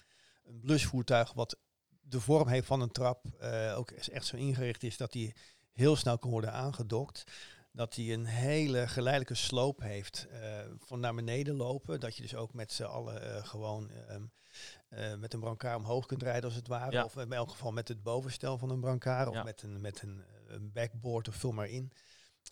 Een 0.44 0.60
blusvoertuig 0.60 1.34
wat 1.34 1.58
de 2.02 2.20
vorm 2.20 2.48
heeft 2.48 2.68
van 2.68 2.82
een 2.82 2.92
trap. 2.92 3.26
eh, 3.40 3.78
ook 3.78 3.92
echt 3.92 4.26
zo 4.26 4.36
ingericht 4.36 4.84
is 4.84 4.98
dat 4.98 5.12
die 5.12 5.36
heel 5.72 5.96
snel 5.96 6.18
kan 6.18 6.30
worden 6.32 6.54
aangedokt. 6.54 7.24
Dat 7.72 7.96
hij 7.96 8.14
een 8.14 8.26
hele 8.26 8.88
geleidelijke 8.88 9.36
sloop 9.36 9.80
heeft 9.80 10.28
eh, 10.32 10.60
van 10.78 11.00
naar 11.00 11.16
beneden 11.16 11.56
lopen. 11.56 12.00
Dat 12.00 12.16
je 12.16 12.22
dus 12.22 12.36
ook 12.36 12.54
met 12.54 12.72
z'n 12.72 12.84
allen 12.84 13.46
gewoon 13.46 13.90
ehm, 13.90 14.24
eh, 14.90 15.16
met 15.16 15.34
een 15.34 15.40
brancard 15.40 15.78
omhoog 15.78 16.06
kunt 16.06 16.24
rijden 16.24 16.44
als 16.44 16.56
het 16.56 16.68
ware. 16.68 16.92
Ja. 16.92 17.04
Of 17.04 17.16
in 17.18 17.32
elk 17.34 17.50
geval 17.50 17.72
met 17.72 17.88
het 17.88 18.04
bovenstel 18.04 18.58
van 18.58 18.70
een 18.70 18.80
brancard. 18.80 19.28
Of 19.28 19.34
Ja. 19.36 19.44
met 19.44 19.62
een, 19.62 19.82
met 19.82 20.02
een, 20.02 20.24
eh, 20.48 20.54
een 20.56 20.72
backboard 20.72 21.28
of 21.28 21.36
vul 21.36 21.52
maar 21.52 21.70
in. 21.70 21.92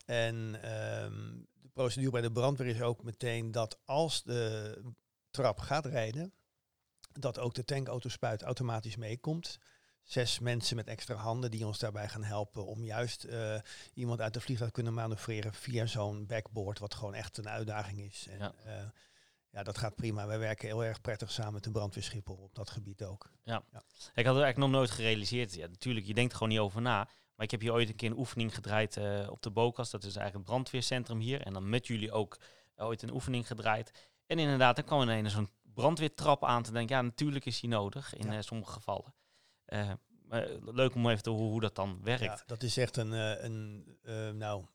En 0.06 0.62
ehm, 0.64 1.38
de 1.62 1.70
procedure 1.74 2.12
bij 2.12 2.22
de 2.22 2.32
brandweer 2.32 2.68
is 2.76 2.82
ook 2.82 3.04
meteen 3.04 3.52
dat 3.52 3.80
als 3.86 4.24
de 4.24 4.82
trap 5.32 5.60
gaat 5.60 5.86
rijden, 5.86 6.34
dat 7.20 7.40
ook 7.40 7.54
de 7.54 7.66
tankautospuit 7.66 8.42
automatisch 8.42 8.96
meekomt. 8.96 9.58
Zes 10.04 10.40
mensen 10.40 10.76
met 10.76 10.88
extra 10.88 11.16
handen 11.16 11.52
die 11.52 11.66
ons 11.68 11.80
daarbij 11.80 12.10
gaan 12.10 12.24
helpen 12.24 12.66
om 12.66 12.84
juist 12.84 13.24
eh, 13.24 13.60
iemand 13.94 14.22
uit 14.22 14.34
de 14.34 14.42
vliegtuig 14.42 14.70
te 14.70 14.76
kunnen 14.76 14.94
manoeuvreren 14.94 15.54
via 15.54 15.86
zo'n 15.86 16.26
backboard, 16.26 16.80
wat 16.80 16.94
gewoon 16.94 17.14
echt 17.14 17.38
een 17.38 17.50
uitdaging 17.50 18.00
is. 18.00 18.28
En, 18.30 18.38
Ja. 18.38 18.54
ja. 18.66 18.94
Ja, 19.52 19.64
dat 19.64 19.78
gaat 19.78 19.96
prima. 19.96 20.28
Wij 20.28 20.40
werken 20.40 20.68
heel 20.68 20.84
erg 20.84 21.02
prettig 21.02 21.32
samen 21.32 21.54
met 21.54 21.64
de 21.64 21.72
brandweer 21.72 22.04
Schiphol 22.04 22.36
op 22.36 22.56
dat 22.56 22.70
gebied 22.70 23.04
ook. 23.04 23.30
Ik 24.16 24.26
had 24.26 24.36
het 24.36 24.44
eigenlijk 24.44 24.58
nog 24.58 24.70
nooit 24.70 24.92
gerealiseerd. 24.92 25.54
Ja, 25.54 25.68
natuurlijk, 25.68 26.06
je 26.06 26.14
denkt 26.14 26.32
er 26.32 26.38
gewoon 26.38 26.54
niet 26.54 26.62
over 26.62 26.82
na. 26.82 26.98
Maar 27.36 27.46
ik 27.46 27.52
heb 27.52 27.62
hier 27.62 27.74
ooit 27.74 27.90
een 27.90 27.96
keer 27.96 28.12
een 28.12 28.18
oefening 28.18 28.56
gedraaid 28.56 28.98
eh, 28.98 29.28
op 29.30 29.42
de 29.42 29.50
Bokas. 29.52 29.90
Dat 29.90 30.04
is 30.04 30.16
eigenlijk 30.16 30.36
het 30.36 30.46
brandweercentrum 30.46 31.20
hier. 31.20 31.42
En 31.42 31.54
dan 31.54 31.70
met 31.70 31.88
jullie 31.88 32.12
ook 32.12 32.38
eh, 32.76 32.86
ooit 32.86 33.02
een 33.02 33.14
oefening 33.14 33.48
gedraaid. 33.48 34.10
En 34.28 34.40
inderdaad, 34.40 34.76
dan 34.76 34.86
kwam 34.86 35.02
ineens 35.02 35.34
zo'n 35.34 35.50
brandweertrap 35.74 36.46
aan 36.46 36.64
te 36.64 36.72
denken. 36.72 36.96
Ja, 36.96 37.02
natuurlijk 37.02 37.46
is 37.46 37.60
die 37.60 37.70
nodig 37.70 38.16
in 38.16 38.28
Ja. 38.28 38.38
eh, 38.38 38.42
sommige 38.42 38.72
gevallen. 38.72 39.14
Leuk 40.62 40.96
om 40.96 41.10
even 41.10 41.24
te 41.24 41.30
horen 41.30 41.52
hoe 41.52 41.62
dat 41.62 41.76
dan 41.76 42.00
werkt. 42.04 42.24
Ja, 42.24 42.44
dat 42.46 42.64
is 42.64 42.78
echt 42.78 42.98
een, 42.98 43.12
een 43.46 44.38
nou, 44.38 44.66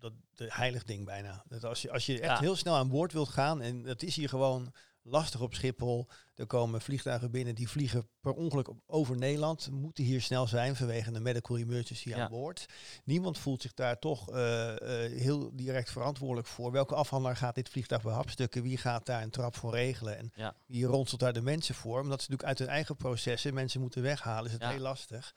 dat 0.00 0.12
de 0.34 0.46
heilig 0.48 0.82
ding 0.84 1.04
bijna. 1.04 1.42
Dat 1.48 1.64
als 1.64 1.82
je, 1.82 1.90
als 1.92 2.06
je 2.06 2.12
echt 2.20 2.22
Ja. 2.32 2.38
heel 2.40 2.56
snel 2.56 2.74
aan 2.74 2.88
boord 2.88 3.12
wilt 3.12 3.28
gaan, 3.28 3.60
en 3.62 3.82
dat 3.82 4.02
is 4.02 4.16
hier 4.16 4.28
gewoon 4.28 4.72
lastig 5.02 5.40
op 5.40 5.54
Schiphol. 5.54 6.08
Er 6.34 6.46
komen 6.46 6.80
vliegtuigen 6.80 7.30
binnen 7.30 7.54
die 7.54 7.68
vliegen 7.68 8.08
per 8.20 8.32
ongeluk 8.32 8.68
over 8.86 9.16
Nederland, 9.16 9.70
moeten 9.70 10.04
hier 10.04 10.20
snel 10.22 10.46
zijn 10.46 10.76
vanwege 10.76 11.14
een 11.14 11.22
medical 11.22 11.56
emergency 11.58 12.08
Ja. 12.08 12.22
aan 12.22 12.30
boord. 12.30 12.66
Niemand 13.04 13.38
voelt 13.38 13.62
zich 13.62 13.74
daar 13.74 13.98
toch 13.98 14.30
eh, 14.30 14.70
eh, 15.04 15.12
heel 15.20 15.50
direct 15.56 15.90
verantwoordelijk 15.90 16.46
voor. 16.48 16.72
Welke 16.72 16.94
afhandelaar 16.94 17.36
gaat 17.36 17.54
dit 17.54 17.68
vliegtuig 17.68 18.02
behapstukken? 18.02 18.62
Wie 18.62 18.76
gaat 18.76 19.06
daar 19.06 19.22
een 19.22 19.30
trap 19.30 19.56
voor 19.56 19.72
regelen? 19.72 20.16
En 20.18 20.32
Ja. 20.34 20.54
wie 20.66 20.84
ronselt 20.84 21.20
daar 21.20 21.32
de 21.32 21.42
mensen 21.42 21.74
voor? 21.74 22.00
Omdat 22.00 22.22
ze 22.22 22.30
natuurlijk 22.30 22.48
uit 22.48 22.58
hun 22.58 22.68
eigen 22.68 22.96
processen 22.96 23.54
mensen 23.54 23.80
moeten 23.80 24.02
weghalen, 24.02 24.46
is 24.46 24.52
het 24.52 24.62
Ja. 24.62 24.70
heel 24.70 24.78
lastig. 24.80 25.34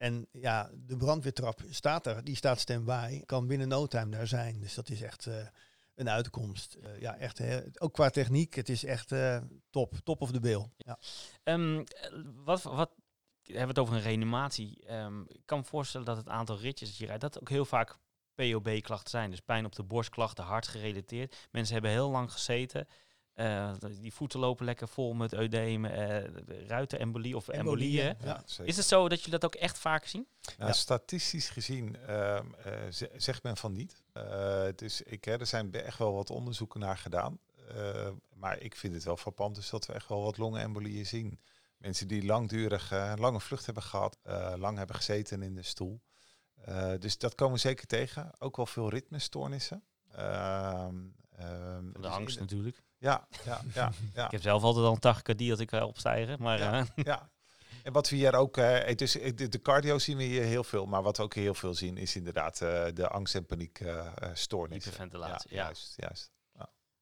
En 0.00 0.26
ja, 0.32 0.70
de 0.86 0.96
brandweertrap 0.96 1.62
staat 1.70 2.06
er, 2.06 2.24
die 2.24 2.36
staat 2.36 2.60
stand-by, 2.60 3.22
kan 3.24 3.46
binnen 3.46 3.68
no 3.68 3.86
time 3.86 4.10
daar 4.10 4.26
zijn. 4.26 4.60
Dus 4.60 4.74
dat 4.74 4.88
is 4.88 5.02
echt, 5.02 5.26
eh, 5.26 5.46
een 6.00 6.08
uitkomst. 6.08 6.74
Eh, 6.74 7.00
ja, 7.00 7.16
echt, 7.16 7.40
ook 7.80 7.92
qua 7.92 8.10
techniek, 8.10 8.54
het 8.54 8.68
is 8.68 8.84
echt 8.84 9.12
eh, 9.12 9.38
top, 9.70 9.94
top 10.04 10.20
of 10.20 10.32
the 10.32 10.40
bill. 10.40 10.66
Ja. 10.76 10.98
Ehm, 11.42 11.78
eh, 11.78 12.10
wat, 12.44 12.62
wat 12.62 12.90
we 13.42 13.56
hebben 13.56 13.68
het 13.68 13.78
over 13.78 13.94
een 13.94 14.02
reanimatie. 14.02 14.84
Ehm, 14.86 15.20
ik 15.20 15.42
kan 15.44 15.58
me 15.58 15.64
voorstellen 15.64 16.06
dat 16.06 16.16
het 16.16 16.28
aantal 16.28 16.58
ritjes 16.58 16.88
dat 16.88 16.98
je 16.98 17.06
rijdt, 17.06 17.20
dat 17.20 17.40
ook 17.40 17.48
heel 17.48 17.64
vaak 17.64 17.98
POB-klachten 18.34 19.10
zijn. 19.10 19.30
Dus 19.30 19.40
pijn 19.40 19.64
op 19.64 19.74
de 19.74 19.82
borstklachten, 19.82 20.44
hart 20.44 20.66
gerelateerd. 20.66 21.48
Mensen 21.50 21.72
hebben 21.72 21.90
heel 21.92 22.10
lang 22.10 22.32
gezeten. 22.32 22.88
Eh, 23.40 23.72
die 24.00 24.12
voeten 24.12 24.40
lopen 24.40 24.64
lekker 24.64 24.88
vol 24.88 25.12
met 25.12 25.32
eudemen, 25.32 25.92
eh 25.92 26.66
ruitenembolie 26.68 27.36
of 27.36 27.48
embolieën. 27.48 28.00
Embolieën, 28.08 28.34
Ja, 28.34 28.42
zeker. 28.46 28.66
Is 28.66 28.76
het 28.76 28.86
zo 28.86 29.08
dat 29.08 29.18
jullie 29.22 29.38
dat 29.38 29.44
ook 29.54 29.60
echt 29.60 29.78
vaak 29.78 30.06
zien? 30.06 30.26
Nou, 30.56 30.70
Ja. 30.70 30.72
Statistisch 30.76 31.48
gezien 31.48 31.96
ehm, 32.06 32.46
eh, 32.64 32.72
ze- 32.90 33.10
zegt 33.16 33.42
men 33.42 33.56
van 33.56 33.72
niet. 33.72 34.02
Eh, 34.12 34.64
dus 34.76 35.02
ik, 35.02 35.24
hè, 35.24 35.38
er 35.38 35.46
zijn 35.46 35.72
echt 35.72 35.98
wel 35.98 36.12
wat 36.14 36.30
onderzoeken 36.30 36.80
naar 36.80 36.98
gedaan. 36.98 37.38
Eh, 37.68 38.08
maar 38.34 38.58
ik 38.60 38.76
vind 38.76 38.94
het 38.94 39.04
wel 39.04 39.16
frappant 39.16 39.54
dus 39.54 39.70
dat 39.70 39.86
we 39.86 39.92
echt 39.92 40.08
wel 40.08 40.22
wat 40.22 40.38
longenembolieën 40.38 41.06
zien. 41.06 41.40
Mensen 41.76 42.08
die 42.08 42.24
langdurig 42.24 42.92
eh, 42.92 43.12
lange 43.16 43.40
vlucht 43.40 43.64
hebben 43.64 43.82
gehad, 43.82 44.18
eh, 44.22 44.52
lang 44.56 44.78
hebben 44.78 44.96
gezeten 44.96 45.42
in 45.42 45.54
de 45.54 45.62
stoel. 45.62 46.00
Eh, 46.54 46.92
dus 46.98 47.18
dat 47.18 47.34
komen 47.34 47.54
we 47.54 47.60
zeker 47.60 47.86
tegen. 47.86 48.30
Ook 48.38 48.56
wel 48.56 48.66
veel 48.66 48.88
ritmestoornissen. 48.90 49.82
Ehm, 50.12 50.96
ehm, 51.36 51.92
De 51.92 52.00
dus 52.00 52.10
angst 52.10 52.36
in- 52.36 52.42
natuurlijk. 52.42 52.82
Ja, 53.00 53.26
ja, 53.44 53.60
ja. 53.74 53.92
ja. 54.14 54.24
Ik 54.24 54.30
heb 54.30 54.42
zelf 54.42 54.62
altijd 54.62 54.84
al 54.84 54.92
een 54.92 54.98
tachycardie 54.98 55.50
als 55.50 55.60
ik 55.60 55.68
ga 55.70 55.86
opstijgen. 55.86 56.36
Maar 56.42 56.58
Ja. 56.58 56.72
eh, 56.94 57.04
Ja. 57.04 57.30
En 57.82 57.92
wat 57.92 58.08
we 58.08 58.16
hier 58.16 58.34
ook, 58.34 58.56
eh, 58.56 58.96
dus 58.96 59.12
de, 59.12 59.60
cardio 59.62 59.98
zien 59.98 60.16
we 60.16 60.22
hier 60.22 60.42
heel 60.42 60.64
veel, 60.64 60.86
maar 60.86 61.02
wat 61.02 61.16
we 61.16 61.22
ook 61.22 61.34
heel 61.34 61.54
veel 61.54 61.74
zien 61.74 61.96
is 61.96 62.16
inderdaad 62.16 62.60
eh, 62.60 62.84
de 62.94 63.08
angst- 63.08 63.34
en 63.34 63.46
paniek 63.46 63.80
eh, 63.80 64.06
stoornissen. 64.32 64.90
Hyperventilatie, 64.92 65.54
ja. 65.54 65.62
Juist, 65.64 65.92
juist. 65.96 66.30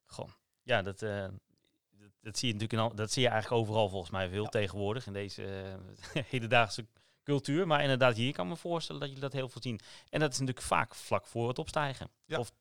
Goh. 0.05 0.29
Ja, 0.63 0.83
dat, 0.83 0.99
dat, 0.99 1.31
dat 2.21 2.39
zie 2.39 2.49
je 2.49 2.55
natuurlijk 2.55 2.73
in 2.73 2.79
al, 2.79 2.95
dat 2.95 3.13
zie 3.13 3.23
je 3.23 3.29
eigenlijk 3.29 3.63
overal 3.63 3.89
volgens 3.89 4.11
mij 4.11 4.29
veel 4.29 4.43
Ja. 4.43 4.49
tegenwoordig 4.49 5.07
in 5.07 5.13
deze 5.13 5.77
hedendaagse 6.31 6.87
cultuur. 7.23 7.67
Maar 7.67 7.83
inderdaad, 7.83 8.17
hier 8.17 8.33
kan 8.33 8.45
ik 8.45 8.51
me 8.51 8.57
voorstellen 8.57 9.01
dat 9.01 9.09
jullie 9.11 9.25
dat 9.25 9.33
heel 9.33 9.49
veel 9.49 9.63
zien. 9.63 9.81
En 10.11 10.21
dat 10.21 10.33
is 10.33 10.39
natuurlijk 10.39 10.67
vaak 10.67 10.95
vlak 10.95 11.27
voor 11.27 11.49
het 11.49 11.59
opstijgen. 11.59 12.11
Ja. 12.25 12.39
Of, 12.39 12.53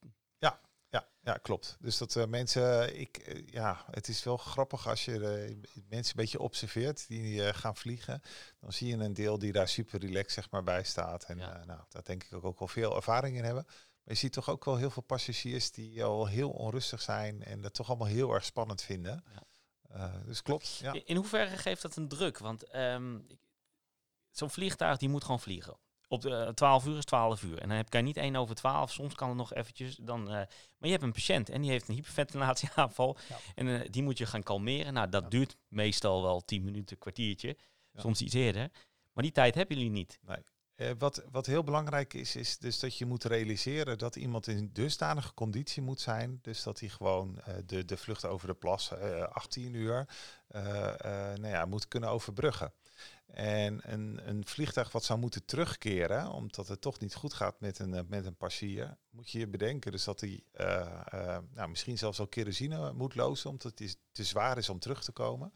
Ja, 0.99 1.07
ja, 1.33 1.37
klopt. 1.37 1.77
Dus 1.79 1.97
dat 1.97 2.15
eh, 2.15 2.25
mensen, 2.25 2.99
ik, 2.99 3.17
eh, 3.17 3.47
ja, 3.47 3.85
het 3.91 4.07
is 4.07 4.23
wel 4.23 4.37
grappig 4.37 4.87
als 4.87 5.05
je 5.05 5.11
eh, 5.13 5.55
mensen 5.89 6.17
een 6.17 6.23
beetje 6.23 6.39
observeert 6.39 7.07
die 7.07 7.43
eh, 7.47 7.53
gaan 7.53 7.75
vliegen. 7.75 8.21
Dan 8.59 8.73
zie 8.73 8.87
je 8.87 9.03
een 9.03 9.13
deel 9.13 9.39
die 9.39 9.51
daar 9.51 9.67
super 9.67 9.99
relaxed 9.99 10.31
zeg 10.31 10.51
maar 10.51 10.63
bij 10.63 10.83
staat. 10.83 11.23
En 11.23 11.37
Ja. 11.37 11.59
eh, 11.59 11.65
nou, 11.65 11.79
daar 11.89 12.03
denk 12.03 12.23
ik 12.23 12.33
ook, 12.33 12.45
ook 12.45 12.59
wel 12.59 12.67
veel 12.67 12.95
ervaring 12.95 13.37
in 13.37 13.43
hebben. 13.43 13.63
Maar 13.67 14.13
je 14.15 14.19
ziet 14.21 14.33
toch 14.33 14.49
ook 14.49 14.65
wel 14.65 14.77
heel 14.77 14.89
veel 14.89 15.03
passagiers 15.03 15.71
die 15.71 16.03
al 16.03 16.25
heel 16.27 16.49
onrustig 16.49 17.01
zijn 17.01 17.43
en 17.43 17.61
dat 17.61 17.73
toch 17.73 17.87
allemaal 17.87 18.07
heel 18.07 18.33
erg 18.33 18.45
spannend 18.45 18.81
vinden. 18.81 19.23
Ja. 19.33 19.43
Eh, 19.89 20.25
dus 20.25 20.41
klopt. 20.41 20.77
Ja. 20.81 20.93
in, 21.05 21.15
hoeverre 21.15 21.57
geeft 21.57 21.81
dat 21.81 21.95
een 21.95 22.07
druk? 22.07 22.37
Want 22.37 22.63
ehm, 22.63 23.19
zo'n 24.31 24.49
vliegtuig 24.49 24.97
die 24.97 25.09
moet 25.09 25.23
gewoon 25.23 25.39
vliegen. 25.39 25.77
Op 26.07 26.21
de 26.21 26.29
eh, 26.35 26.49
12 26.49 26.85
uur 26.85 26.97
is 26.97 27.05
12 27.05 27.43
uur. 27.43 27.59
En 27.59 27.67
dan 27.67 27.77
heb 27.77 27.93
je 27.93 27.99
niet 27.99 28.17
1 28.17 28.35
over 28.35 28.55
12. 28.55 28.91
Soms 28.91 29.15
kan 29.15 29.27
het 29.27 29.37
nog 29.37 29.53
eventjes. 29.53 29.95
Dan, 29.95 30.21
eh, 30.27 30.33
maar 30.33 30.47
je 30.79 30.89
hebt 30.89 31.03
een 31.03 31.11
patiënt 31.11 31.49
en 31.49 31.61
die 31.61 31.71
heeft 31.71 31.87
een 31.87 31.95
hyperventilatieaanval. 31.95 33.17
Ja. 33.29 33.37
En 33.55 33.81
eh, 33.81 33.87
die 33.91 34.03
moet 34.03 34.17
je 34.17 34.25
gaan 34.25 34.43
kalmeren. 34.43 34.93
Nou, 34.93 35.09
dat 35.09 35.23
Ja. 35.23 35.29
duurt 35.29 35.55
meestal 35.67 36.21
wel 36.21 36.41
10 36.45 36.63
minuten, 36.63 36.97
kwartiertje. 36.97 37.57
Ja. 37.91 38.01
Soms 38.01 38.21
iets 38.21 38.33
eerder. 38.33 38.71
Maar 39.13 39.23
die 39.23 39.33
tijd 39.33 39.55
hebben 39.55 39.75
jullie 39.77 39.91
niet. 39.91 40.19
Eh, 40.75 40.91
wat, 40.97 41.23
wat 41.31 41.45
heel 41.45 41.63
belangrijk 41.63 42.13
is, 42.13 42.35
is 42.35 42.57
dus 42.57 42.79
dat 42.79 42.97
je 42.97 43.05
moet 43.05 43.23
realiseren 43.23 43.97
dat 43.97 44.15
iemand 44.15 44.47
in 44.47 44.69
dusdanige 44.73 45.33
conditie 45.33 45.81
moet 45.81 46.01
zijn. 46.01 46.39
Dus 46.41 46.63
dat 46.63 46.79
hij 46.79 46.89
gewoon 46.89 47.39
eh, 47.39 47.53
de, 47.65 47.85
de 47.85 47.97
vlucht 47.97 48.25
over 48.25 48.47
de 48.47 48.53
plas, 48.53 48.91
eh 48.91 49.21
18 49.21 49.73
uur, 49.73 50.07
eh, 50.47 50.87
eh, 50.87 51.37
nou 51.37 51.47
ja, 51.47 51.65
moet 51.65 51.87
kunnen 51.87 52.09
overbruggen. 52.09 52.73
En 53.33 53.79
een, 53.93 54.19
een 54.23 54.45
vliegtuig 54.45 54.91
wat 54.91 55.03
zou 55.03 55.19
moeten 55.19 55.45
terugkeren, 55.45 56.31
omdat 56.31 56.67
het 56.67 56.81
toch 56.81 56.99
niet 56.99 57.15
goed 57.15 57.33
gaat 57.33 57.59
met 57.59 57.79
een, 57.79 57.93
eh, 57.93 58.03
met 58.07 58.25
een 58.25 58.35
passagier, 58.35 58.97
moet 59.09 59.29
je 59.29 59.39
je 59.39 59.47
bedenken 59.47 59.91
dus 59.91 60.03
dat 60.03 60.19
hij 60.19 60.43
eh, 60.51 60.79
eh, 61.05 61.37
nou, 61.53 61.69
misschien 61.69 61.97
zelfs 61.97 62.19
al 62.19 62.27
kerosine 62.27 62.93
moet 62.93 63.15
lozen, 63.15 63.49
omdat 63.49 63.79
het 63.79 63.97
te 64.11 64.23
zwaar 64.23 64.57
is 64.57 64.69
om 64.69 64.79
terug 64.79 65.03
te 65.03 65.11
komen. 65.11 65.53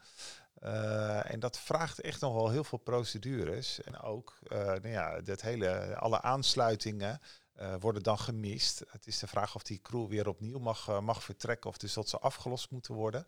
En 1.23 1.39
dat 1.39 1.59
vraagt 1.59 2.01
echt 2.01 2.21
nog 2.21 2.33
wel 2.33 2.49
heel 2.49 2.63
veel 2.63 2.77
procedures. 2.77 3.81
En 3.81 3.99
ook, 3.99 4.39
nou 4.49 4.87
ja, 4.87 5.21
dat 5.21 5.41
hele, 5.41 5.95
alle 5.95 6.21
aansluitingen 6.21 7.19
worden 7.79 8.03
dan 8.03 8.19
gemist. 8.19 8.83
Het 8.87 9.07
is 9.07 9.19
de 9.19 9.27
vraag 9.27 9.55
of 9.55 9.63
die 9.63 9.81
crew 9.81 10.07
weer 10.07 10.27
opnieuw 10.27 10.59
mag, 10.59 11.01
mag 11.01 11.23
vertrekken 11.23 11.69
of 11.69 11.77
dus 11.77 11.93
dat 11.93 12.09
ze 12.09 12.19
afgelost 12.19 12.71
moeten 12.71 12.93
worden. 12.93 13.25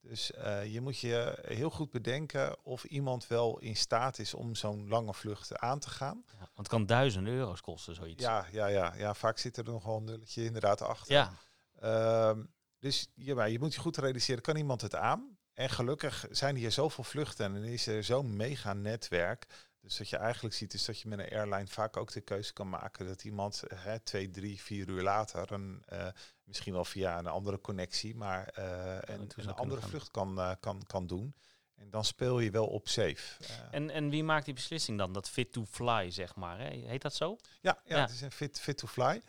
Dus 0.00 0.32
eh, 0.32 0.72
je 0.72 0.80
moet 0.80 0.98
je 0.98 1.38
heel 1.42 1.70
goed 1.70 1.90
bedenken 1.90 2.64
of 2.64 2.84
iemand 2.84 3.26
wel 3.26 3.58
in 3.58 3.76
staat 3.76 4.18
is 4.18 4.34
om 4.34 4.54
zo'n 4.54 4.88
lange 4.88 5.14
vlucht 5.14 5.58
aan 5.58 5.78
te 5.78 5.90
gaan. 5.90 6.22
Ja, 6.26 6.38
want 6.38 6.56
het 6.56 6.68
kan 6.68 6.86
duizenden 6.86 7.32
euro's 7.32 7.60
kosten, 7.60 7.94
zoiets. 7.94 8.22
Ja, 8.22 8.46
ja, 8.52 8.66
ja, 8.66 8.94
ja, 8.96 9.14
vaak 9.14 9.38
zit 9.38 9.56
er 9.56 9.64
nog 9.64 9.84
wel 9.84 9.96
een 9.96 10.04
nulletje 10.04 10.44
inderdaad 10.44 10.82
achter. 10.82 11.14
ja. 11.14 11.32
Ehm, 11.80 12.44
dus 12.78 13.08
ja, 13.14 13.34
maar 13.34 13.50
je 13.50 13.58
moet 13.58 13.74
je 13.74 13.80
goed 13.80 13.96
realiseren, 13.96 14.42
kan 14.42 14.56
iemand 14.56 14.80
het 14.80 14.94
aan? 14.94 15.38
En 15.52 15.70
gelukkig 15.70 16.26
zijn 16.30 16.56
hier 16.56 16.72
zoveel 16.72 17.04
vluchten 17.04 17.54
en 17.54 17.64
is 17.64 17.86
er 17.86 18.04
zo'n 18.04 18.36
mega 18.36 18.72
netwerk. 18.72 19.46
Dus 19.80 19.98
wat 19.98 20.08
je 20.08 20.16
eigenlijk 20.16 20.54
ziet 20.54 20.74
is 20.74 20.84
dat 20.84 21.00
je 21.00 21.08
met 21.08 21.18
een 21.18 21.30
airline 21.30 21.66
vaak 21.66 21.96
ook 21.96 22.12
de 22.12 22.20
keuze 22.20 22.52
kan 22.52 22.68
maken 22.68 23.06
dat 23.06 23.24
iemand 23.24 23.62
hè, 23.74 24.00
twee, 24.00 24.30
drie, 24.30 24.60
vier 24.60 24.88
uur 24.88 25.02
later, 25.02 25.52
een, 25.52 25.82
eh, 25.86 26.08
misschien 26.46 26.72
wel 26.72 26.84
via 26.84 27.18
een 27.18 27.26
andere 27.26 27.60
connectie, 27.60 28.14
maar 28.14 28.46
eh, 28.48 29.14
een, 29.14 29.30
een 29.36 29.54
andere 29.54 29.80
gaan. 29.80 29.90
vlucht 29.90 30.10
kan, 30.10 30.40
eh, 30.40 30.50
kan, 30.60 30.82
kan 30.86 31.06
doen. 31.06 31.34
En 31.74 31.90
dan 31.90 32.04
speel 32.04 32.40
je 32.40 32.50
wel 32.50 32.66
op 32.66 32.88
safe. 32.88 33.44
Eh, 33.44 33.54
En, 33.70 33.90
en 33.90 34.08
wie 34.10 34.24
maakt 34.24 34.44
die 34.44 34.54
beslissing 34.54 34.98
dan? 34.98 35.12
Dat 35.12 35.28
fit 35.28 35.52
to 35.52 35.64
fly, 35.64 36.10
zeg 36.10 36.34
maar. 36.36 36.58
Hè? 36.58 36.68
Heet 36.68 37.02
dat 37.02 37.14
zo? 37.14 37.36
Ja, 37.60 37.78
ja, 37.84 37.96
Ja. 37.96 38.02
het 38.02 38.10
is 38.10 38.20
een 38.20 38.30
fit, 38.32 38.60
fit 38.60 38.78
to 38.78 38.86
fly. 38.86 39.22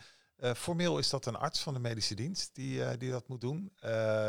Formeel 0.56 0.98
is 0.98 1.10
dat 1.10 1.26
een 1.26 1.36
arts 1.36 1.60
van 1.60 1.74
de 1.74 1.80
medische 1.80 2.14
dienst 2.14 2.54
die, 2.54 2.96
die 2.96 3.10
dat 3.10 3.28
moet 3.28 3.40
doen. 3.40 3.72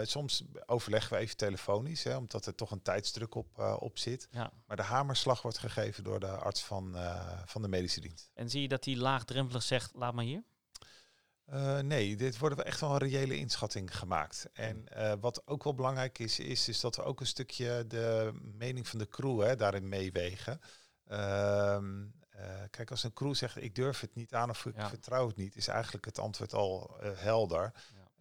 Soms 0.04 0.44
overleggen 0.66 1.14
we 1.18 1.24
even 1.24 1.38
telefonisch, 1.38 2.04
hè, 2.04 2.16
omdat 2.18 2.46
er 2.46 2.56
toch 2.56 2.72
een 2.72 2.82
tijdsdruk 2.82 3.36
op, 3.36 3.60
op 3.80 3.98
zit. 3.98 4.28
Ja. 4.32 4.52
Maar 4.66 4.78
de 4.78 4.84
hamerslag 4.84 5.42
wordt 5.42 5.58
gegeven 5.58 6.04
door 6.04 6.20
de 6.20 6.28
arts 6.32 6.64
van, 6.64 6.96
van 7.46 7.62
de 7.62 7.68
medische 7.68 8.02
dienst. 8.02 8.30
En 8.34 8.50
zie 8.50 8.62
je 8.62 8.68
dat 8.68 8.84
die 8.84 8.98
laagdrempelig 8.98 9.64
zegt, 9.64 9.92
laat 9.94 10.14
maar 10.14 10.24
hier? 10.24 10.44
Eh, 11.50 11.80
nee, 11.80 12.16
dit 12.16 12.38
worden 12.38 12.58
we 12.58 12.64
echt 12.64 12.80
wel 12.80 12.92
een 12.92 12.98
reële 12.98 13.38
inschatting 13.38 13.98
gemaakt. 13.98 14.50
En 14.54 14.88
eh, 14.88 15.14
wat 15.20 15.48
ook 15.48 15.64
wel 15.64 15.74
belangrijk 15.76 16.20
is, 16.20 16.40
is, 16.40 16.68
is 16.68 16.80
dat 16.80 16.96
we 16.96 17.04
ook 17.04 17.20
een 17.20 17.26
stukje 17.28 17.86
de 17.88 18.32
mening 18.42 18.88
van 18.88 19.00
de 19.00 19.08
crew 19.08 19.42
hè, 19.42 19.56
daarin 19.56 19.90
meewegen. 19.90 20.60
Ehm, 21.06 22.06
eh, 22.30 22.62
kijk, 22.70 22.92
als 22.92 23.04
een 23.04 23.14
crew 23.14 23.34
zegt 23.36 23.58
ik 23.62 23.76
durf 23.76 24.00
het 24.00 24.16
niet 24.16 24.34
aan 24.34 24.50
of 24.50 24.66
ik 24.66 24.76
Ja. 24.76 24.90
vertrouw 24.90 25.28
het 25.28 25.36
niet, 25.36 25.56
is 25.56 25.68
eigenlijk 25.68 26.06
het 26.06 26.20
antwoord 26.20 26.54
al 26.54 26.98
helder. 27.02 27.72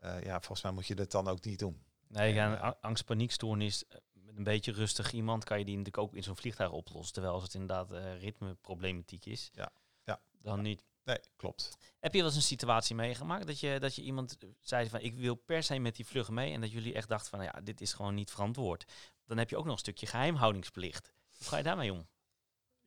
Ja. 0.03 0.17
Ja. 0.19 0.33
volgens 0.41 0.63
mij 0.63 0.73
moet 0.73 0.87
je 0.87 0.95
dat 0.95 1.11
dan 1.11 1.29
ook 1.29 1.45
niet 1.45 1.59
doen. 1.59 1.83
Nee, 2.09 2.35
ja, 2.35 2.47
een 2.53 2.59
a- 2.65 2.77
angst-paniekstoornis. 2.81 3.87
eh, 3.87 3.97
Met 4.13 4.37
een 4.37 4.45
beetje 4.45 4.73
rustig 4.73 5.13
iemand 5.13 5.45
kan 5.45 5.59
je 5.59 5.65
die 5.65 5.77
natuurlijk 5.77 6.05
ook 6.05 6.15
in 6.15 6.23
zo'n 6.23 6.37
vliegtuig 6.37 6.71
oplossen. 6.71 7.13
Terwijl 7.13 7.35
als 7.35 7.43
het 7.43 7.55
inderdaad 7.55 7.91
ritmeproblematiek 8.21 9.25
is, 9.27 9.51
Ja, 9.53 9.71
ja, 10.05 10.21
dan 10.43 10.63
niet. 10.63 10.85
Nee, 11.09 11.21
klopt. 11.37 11.79
Heb 12.01 12.13
je 12.13 12.19
wel 12.19 12.27
eens 12.27 12.37
een 12.37 12.43
situatie 12.43 12.95
meegemaakt 12.95 13.47
dat 13.47 13.61
je, 13.61 13.81
dat 13.81 13.95
je 13.95 14.03
iemand 14.03 14.37
eh, 14.39 14.49
zei 14.61 14.89
van 14.89 15.01
ik 15.01 15.15
wil 15.15 15.35
per 15.35 15.63
se 15.63 15.79
met 15.79 15.97
die 15.97 16.07
vlug 16.07 16.29
mee 16.31 16.53
en 16.53 16.61
dat 16.61 16.73
jullie 16.73 16.95
echt 16.95 17.09
dachten 17.09 17.31
van 17.31 17.43
ja, 17.43 17.61
dit 17.63 17.81
is 17.81 17.93
gewoon 17.93 18.15
niet 18.15 18.31
verantwoord. 18.31 18.85
Dan 19.27 19.39
heb 19.39 19.51
je 19.51 19.57
ook 19.57 19.65
nog 19.65 19.73
een 19.73 19.79
stukje 19.79 20.07
geheimhoudingsplicht. 20.07 21.13
Hoe 21.37 21.47
ga 21.47 21.57
je 21.57 21.63
daarmee 21.63 21.93
om? 21.93 22.07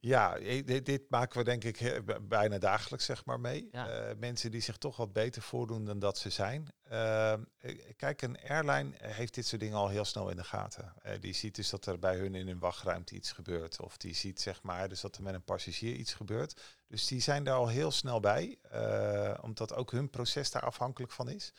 Ja, 0.03 0.37
dit, 0.39 0.85
dit 0.85 1.09
maken 1.09 1.37
we 1.37 1.43
denk 1.43 1.63
ik 1.63 2.01
bijna 2.27 2.57
dagelijks 2.57 3.05
zeg 3.05 3.25
maar 3.25 3.39
mee. 3.39 3.67
Ja. 3.71 3.89
Eh, 3.89 4.15
mensen 4.17 4.51
die 4.51 4.61
zich 4.61 4.77
toch 4.77 4.97
wat 4.97 5.13
beter 5.13 5.41
voordoen 5.41 5.85
dan 5.85 5.99
dat 5.99 6.17
ze 6.17 6.29
zijn. 6.29 6.67
Ehm, 6.83 7.43
eh, 7.57 7.79
kijk, 7.95 8.21
een 8.21 8.37
airline 8.47 8.91
heeft 8.97 9.33
dit 9.33 9.45
soort 9.45 9.61
dingen 9.61 9.77
al 9.77 9.89
heel 9.89 10.05
snel 10.05 10.29
in 10.29 10.35
de 10.35 10.43
gaten. 10.43 10.93
Eh, 11.01 11.19
die 11.19 11.33
ziet 11.33 11.55
dus 11.55 11.69
dat 11.69 11.85
er 11.85 11.99
bij 11.99 12.17
hun 12.17 12.35
in 12.35 12.47
hun 12.47 12.59
wachtruimte 12.59 13.15
iets 13.15 13.31
gebeurt. 13.31 13.81
Of 13.81 13.97
die 13.97 14.13
ziet 14.15 14.41
zeg 14.41 14.61
maar 14.61 14.89
dus 14.89 15.01
dat 15.01 15.15
er 15.15 15.23
met 15.23 15.33
een 15.33 15.43
passagier 15.43 15.93
iets 15.95 16.13
gebeurt. 16.13 16.61
Dus 16.87 17.07
die 17.07 17.21
zijn 17.21 17.43
daar 17.43 17.55
al 17.55 17.67
heel 17.67 17.91
snel 17.91 18.19
bij. 18.19 18.57
eh, 18.61 19.33
omdat 19.41 19.73
ook 19.73 19.91
hun 19.91 20.09
proces 20.09 20.51
daar 20.51 20.61
afhankelijk 20.61 21.11
van 21.11 21.29
is. 21.29 21.53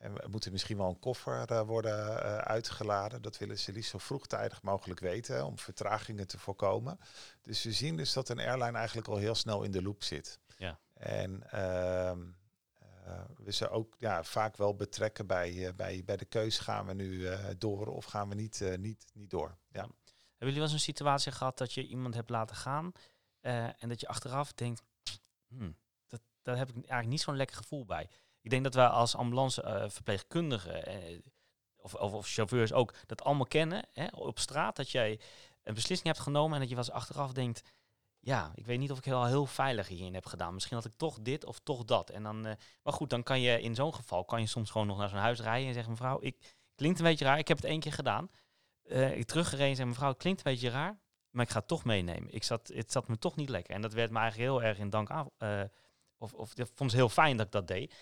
En 0.00 0.14
we 0.14 0.28
moeten 0.28 0.52
misschien 0.52 0.76
wel 0.76 0.88
een 0.88 0.98
koffer 0.98 1.50
eh, 1.50 1.60
worden 1.60 2.22
eh, 2.22 2.36
uitgeladen. 2.36 3.22
Dat 3.22 3.38
willen 3.38 3.58
ze 3.58 3.72
liefst 3.72 3.90
zo 3.90 3.98
vroegtijdig 3.98 4.62
mogelijk 4.62 5.00
weten, 5.00 5.46
om 5.46 5.58
vertragingen 5.58 6.26
te 6.26 6.38
voorkomen. 6.38 6.98
Dus 7.42 7.62
we 7.62 7.72
zien 7.72 7.96
dus 7.96 8.12
dat 8.12 8.28
een 8.28 8.38
airline 8.38 8.78
eigenlijk 8.78 9.08
al 9.08 9.16
heel 9.16 9.34
snel 9.34 9.62
in 9.62 9.70
de 9.70 9.82
loop 9.82 10.02
zit. 10.02 10.38
Ja. 10.56 10.78
En 10.94 11.50
ehm, 11.50 12.20
eh, 12.78 13.20
we 13.36 13.52
ze 13.52 13.68
ook 13.68 13.96
ja, 13.98 14.24
vaak 14.24 14.56
wel 14.56 14.74
betrekken 14.74 15.26
bij, 15.26 15.72
bij, 15.76 16.02
bij 16.04 16.16
de 16.16 16.24
keus, 16.24 16.58
gaan 16.58 16.86
we 16.86 16.94
nu 16.94 17.28
door 17.58 17.86
of 17.86 18.04
gaan 18.04 18.28
we 18.28 18.34
niet, 18.34 18.76
niet, 18.78 19.04
niet 19.14 19.30
door. 19.30 19.56
Ja. 19.68 19.80
Hebben 19.80 19.92
jullie 20.38 20.54
wel 20.54 20.62
eens 20.62 20.72
een 20.72 20.94
situatie 20.94 21.32
gehad 21.32 21.58
dat 21.58 21.72
je 21.72 21.86
iemand 21.86 22.14
hebt 22.14 22.30
laten 22.30 22.56
gaan 22.56 22.92
en 23.40 23.88
dat 23.88 24.00
je 24.00 24.08
achteraf 24.08 24.52
denkt, 24.52 24.82
hmm, 25.48 25.76
dat, 26.06 26.20
daar 26.42 26.56
heb 26.56 26.68
ik 26.68 26.74
eigenlijk 26.74 27.08
niet 27.08 27.20
zo'n 27.20 27.36
lekker 27.36 27.56
gevoel 27.56 27.84
bij. 27.84 28.08
Ik 28.42 28.50
denk 28.50 28.64
dat 28.64 28.74
wij 28.74 28.86
als 28.86 29.16
ambulanceverpleegkundigen 29.16 30.86
eh, 30.86 31.18
of, 31.76 31.94
of, 31.94 32.12
of 32.12 32.26
chauffeurs 32.28 32.72
ook 32.72 32.94
dat 33.06 33.22
allemaal 33.22 33.46
kennen 33.46 33.86
hè, 33.92 34.06
op 34.06 34.38
straat. 34.38 34.76
Dat 34.76 34.90
jij 34.90 35.20
een 35.62 35.74
beslissing 35.74 36.08
hebt 36.08 36.20
genomen 36.20 36.54
en 36.54 36.60
dat 36.60 36.68
je 36.68 36.74
wel 36.74 36.90
achteraf 36.90 37.32
denkt... 37.32 37.62
Ja, 38.22 38.52
ik 38.54 38.66
weet 38.66 38.78
niet 38.78 38.90
of 38.90 38.98
ik 38.98 39.04
heel, 39.04 39.24
heel 39.24 39.46
veilig 39.46 39.88
hierin 39.88 40.14
heb 40.14 40.26
gedaan. 40.26 40.54
Misschien 40.54 40.76
had 40.76 40.86
ik 40.86 40.92
toch 40.96 41.18
dit 41.20 41.44
of 41.44 41.58
toch 41.58 41.84
dat. 41.84 42.10
En 42.10 42.22
dan, 42.22 42.46
eh, 42.46 42.54
maar 42.82 42.92
goed, 42.92 43.10
dan 43.10 43.22
kan 43.22 43.40
je 43.40 43.60
in 43.60 43.74
zo'n 43.74 43.94
geval 43.94 44.24
kan 44.24 44.40
je 44.40 44.46
soms 44.46 44.70
gewoon 44.70 44.86
nog 44.86 44.98
naar 44.98 45.08
zo'n 45.08 45.18
huis 45.18 45.40
rijden 45.40 45.66
en 45.68 45.74
zeggen: 45.74 45.92
mevrouw, 45.92 46.18
ik 46.20 46.56
klinkt 46.74 46.98
een 46.98 47.04
beetje 47.04 47.24
raar. 47.24 47.38
Ik 47.38 47.48
heb 47.48 47.56
het 47.56 47.66
één 47.66 47.80
keer 47.80 47.92
gedaan. 47.92 48.30
Eh, 48.82 49.16
ik 49.16 49.26
teruggereden 49.26 49.68
en 49.68 49.76
zei: 49.76 49.88
mevrouw, 49.88 50.08
het 50.08 50.18
klinkt 50.18 50.46
een 50.46 50.52
beetje 50.52 50.70
raar, 50.70 51.00
maar 51.30 51.44
ik 51.44 51.50
ga 51.50 51.58
het 51.58 51.68
toch 51.68 51.84
meenemen. 51.84 52.34
Ik 52.34 52.44
zat, 52.44 52.70
het 52.74 52.92
zat 52.92 53.08
me 53.08 53.18
toch 53.18 53.36
niet 53.36 53.48
lekker. 53.48 53.74
En 53.74 53.82
dat 53.82 53.92
werd 53.92 54.10
me 54.10 54.18
eigenlijk 54.18 54.50
heel 54.50 54.62
erg 54.62 54.78
in 54.78 54.90
dank 54.90 55.10
aan. 55.10 55.30
eh, 55.38 55.62
of, 56.18 56.32
of 56.32 56.50
ik 56.58 56.66
vond 56.74 56.90
het 56.90 57.00
heel 57.00 57.08
fijn 57.08 57.36
dat 57.36 57.46
ik 57.46 57.52
dat 57.52 57.66
deed. 57.66 57.94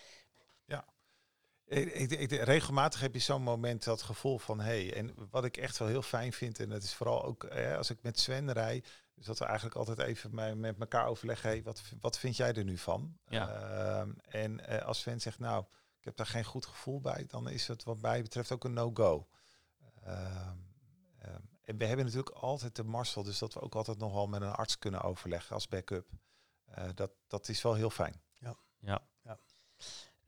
Ik, 1.69 1.93
ik, 1.93 2.11
ik- 2.11 2.31
regelmatig 2.43 2.99
heb 2.99 3.13
je 3.13 3.19
zo'n 3.19 3.41
moment 3.41 3.83
dat 3.83 4.01
gevoel 4.01 4.37
van 4.37 4.59
hey, 4.59 4.93
en 4.95 5.13
wat 5.29 5.43
ik 5.45 5.57
echt 5.57 5.77
wel 5.77 5.87
heel 5.87 6.01
fijn 6.01 6.33
vind, 6.33 6.59
en 6.59 6.69
dat 6.69 6.83
is 6.83 6.93
vooral 6.93 7.23
ook 7.23 7.43
eh, 7.43 7.77
als 7.77 7.89
ik 7.89 8.01
met 8.01 8.19
Sven 8.19 8.51
rij, 8.51 8.83
dus 9.15 9.25
dat 9.25 9.39
we 9.39 9.45
eigenlijk 9.45 9.75
altijd 9.75 9.99
even 9.99 10.35
me- 10.35 10.55
met 10.55 10.79
elkaar 10.79 11.05
overleggen, 11.07 11.49
hey, 11.49 11.63
wat, 11.63 11.81
wat 12.01 12.19
vind 12.19 12.35
jij 12.37 12.53
er 12.53 12.63
nu 12.63 12.77
van? 12.77 13.17
Ja. 13.27 13.49
Ehm, 13.49 14.11
en 14.21 14.65
eh, 14.67 14.85
als 14.85 14.99
Sven 14.99 15.19
zegt, 15.21 15.39
nou, 15.39 15.63
ik 15.99 16.05
heb 16.05 16.15
daar 16.15 16.25
geen 16.25 16.43
goed 16.43 16.65
gevoel 16.65 17.01
bij, 17.01 17.25
dan 17.27 17.49
is 17.49 17.67
het 17.67 17.83
wat 17.83 18.01
mij 18.01 18.21
betreft 18.21 18.51
ook 18.51 18.63
een 18.63 18.73
no-go. 18.73 19.27
Ehm, 20.03 20.55
ehm, 21.19 21.41
en 21.61 21.77
we 21.77 21.85
hebben 21.85 22.05
natuurlijk 22.05 22.35
altijd 22.35 22.75
de 22.75 22.83
Marcel, 22.83 23.23
dus 23.23 23.39
dat 23.39 23.53
we 23.53 23.61
ook 23.61 23.75
altijd 23.75 23.97
nog 23.97 24.13
wel 24.13 24.27
met 24.27 24.41
een 24.41 24.51
arts 24.51 24.77
kunnen 24.79 25.01
overleggen 25.01 25.55
als 25.55 25.67
backup. 25.67 26.07
Eh, 26.65 26.89
dat, 26.95 27.11
dat 27.27 27.49
is 27.49 27.61
wel 27.61 27.73
heel 27.73 27.89
fijn. 27.89 28.21
Ja. 28.33 28.55
Ja. 28.79 29.01
Ehm, 29.23 29.37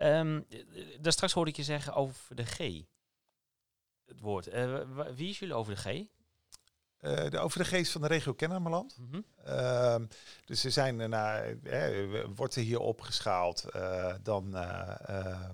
eh, 0.02 0.64
daar 1.00 1.12
straks 1.12 1.34
hoorde 1.34 1.52
ik 1.52 1.58
je 1.58 1.64
zeggen 1.64 1.94
over 1.94 2.36
de 2.36 2.46
G. 2.46 2.84
Het 4.12 4.20
woord. 4.20 4.48
Eh, 4.48 4.82
wie 5.16 5.30
is 5.30 5.40
jullie 5.40 5.56
over 5.56 5.76
de 5.76 5.80
G? 5.80 6.06
Eh, 6.98 7.30
de, 7.30 7.40
over 7.40 7.58
de 7.58 7.66
geest 7.66 7.92
van 7.92 8.02
de 8.02 8.08
regio 8.08 8.34
Kennemerland. 8.34 8.98
Mhm. 8.98 9.22
Ehm, 9.44 10.06
dus 10.46 10.64
er 10.64 10.72
zijn 10.72 11.00
er 11.00 11.10
naar, 11.10 11.58
eh, 11.64 12.26
wordt 12.36 12.56
er 12.56 12.62
hier 12.62 12.80
opgeschaald, 12.80 13.66
dan 14.22 14.52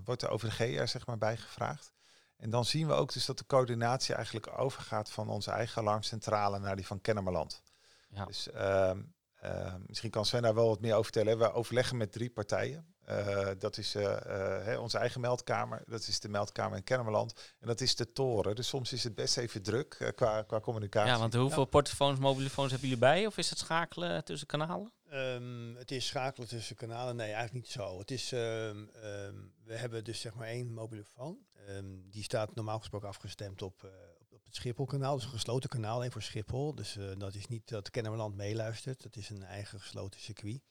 wordt 0.03 0.21
er 0.21 0.29
over 0.29 0.49
de 0.49 0.53
GR 0.53 0.88
zeg 0.88 1.05
maar 1.05 1.17
bijgevraagd. 1.17 1.93
En 2.38 2.49
dan 2.49 2.65
zien 2.65 2.88
we 2.88 2.93
ook 2.93 3.13
dus 3.13 3.25
dat 3.25 3.38
de 3.38 3.45
coördinatie 3.45 4.15
eigenlijk 4.15 4.60
overgaat 4.60 5.12
van 5.12 5.29
onze 5.29 5.51
eigen 5.51 5.81
alarmcentrale 5.81 6.60
naar 6.60 6.75
die 6.75 6.86
van 6.86 7.01
Kennemerland. 7.01 7.62
Ja. 8.10 8.25
Dus 8.25 8.51
ehm, 8.51 9.01
ehm, 9.36 9.79
misschien 9.86 10.10
kan 10.10 10.25
Sven 10.25 10.41
daar 10.41 10.55
wel 10.55 10.67
wat 10.67 10.81
meer 10.81 10.91
over 10.91 11.12
vertellen. 11.12 11.38
We 11.38 11.53
overleggen 11.53 11.97
met 11.97 12.12
drie 12.12 12.29
partijen. 12.29 12.95
Eh, 13.08 13.50
dat 13.60 13.78
is 13.78 13.96
eh, 13.96 14.06
eh, 14.06 14.65
hè, 14.65 14.78
onze 14.78 14.98
eigen 14.98 15.22
meldkamer, 15.22 15.84
dat 15.86 16.08
is 16.08 16.20
de 16.20 16.30
meldkamer 16.30 16.78
in 16.78 16.84
Kennemerland 16.84 17.56
en 17.60 17.67
dat 17.67 17.82
is 17.82 17.96
de 17.96 18.12
toren. 18.12 18.56
Dus 18.56 18.67
soms 18.67 18.93
is 18.93 19.04
het 19.04 19.15
best 19.15 19.38
even 19.38 19.62
druk 19.62 20.12
qua, 20.15 20.41
qua 20.41 20.60
communicatie. 20.60 21.12
Ja, 21.12 21.20
want 21.20 21.34
hoeveel 21.34 21.65
portofoons, 21.65 22.20
mobielefoons 22.20 22.72
hebben 22.72 22.89
jullie 22.89 23.04
bij? 23.04 23.26
Of 23.26 23.38
is 23.38 23.50
het 23.50 23.60
schakelen 23.60 24.24
tussen 24.24 24.48
kanalen? 24.48 24.91
Ehm, 25.10 25.76
het 25.76 25.91
is 25.91 26.08
schakelen 26.08 26.48
tussen 26.48 26.76
kanalen. 26.76 27.15
Nee, 27.15 27.32
eigenlijk 27.32 27.54
niet 27.54 27.72
zo. 27.72 28.00
Het 28.00 28.12
is, 28.12 28.32
ehm, 28.32 28.86
ehm, 28.93 29.36
we 29.63 29.76
hebben 29.76 30.04
dus 30.04 30.20
zeg 30.20 30.34
maar 30.34 30.48
één 30.48 30.74
mobielefoon. 30.74 31.38
Ehm, 31.67 31.86
die 32.10 32.24
staat 32.24 32.56
normaal 32.56 32.80
gesproken 32.80 33.08
afgestemd 33.08 33.62
op, 33.62 33.84
eh, 33.84 33.89
op, 34.30 34.46
het 34.46 34.56
Schipholkanaal. 34.56 35.15
Dus 35.15 35.24
een 35.24 35.30
gesloten 35.30 35.70
kanaal, 35.70 36.02
één 36.02 36.12
voor 36.12 36.22
Schiphol. 36.22 36.76
Dus 36.76 36.98
eh, 36.98 37.06
dat 37.17 37.36
is 37.36 37.48
niet 37.48 37.67
dat 37.70 37.89
Kennemerland 37.89 38.36
meeluistert. 38.36 39.04
Dat 39.04 39.15
is 39.15 39.30
een 39.30 39.43
eigen 39.43 39.80
gesloten 39.80 40.20
circuit. 40.20 40.62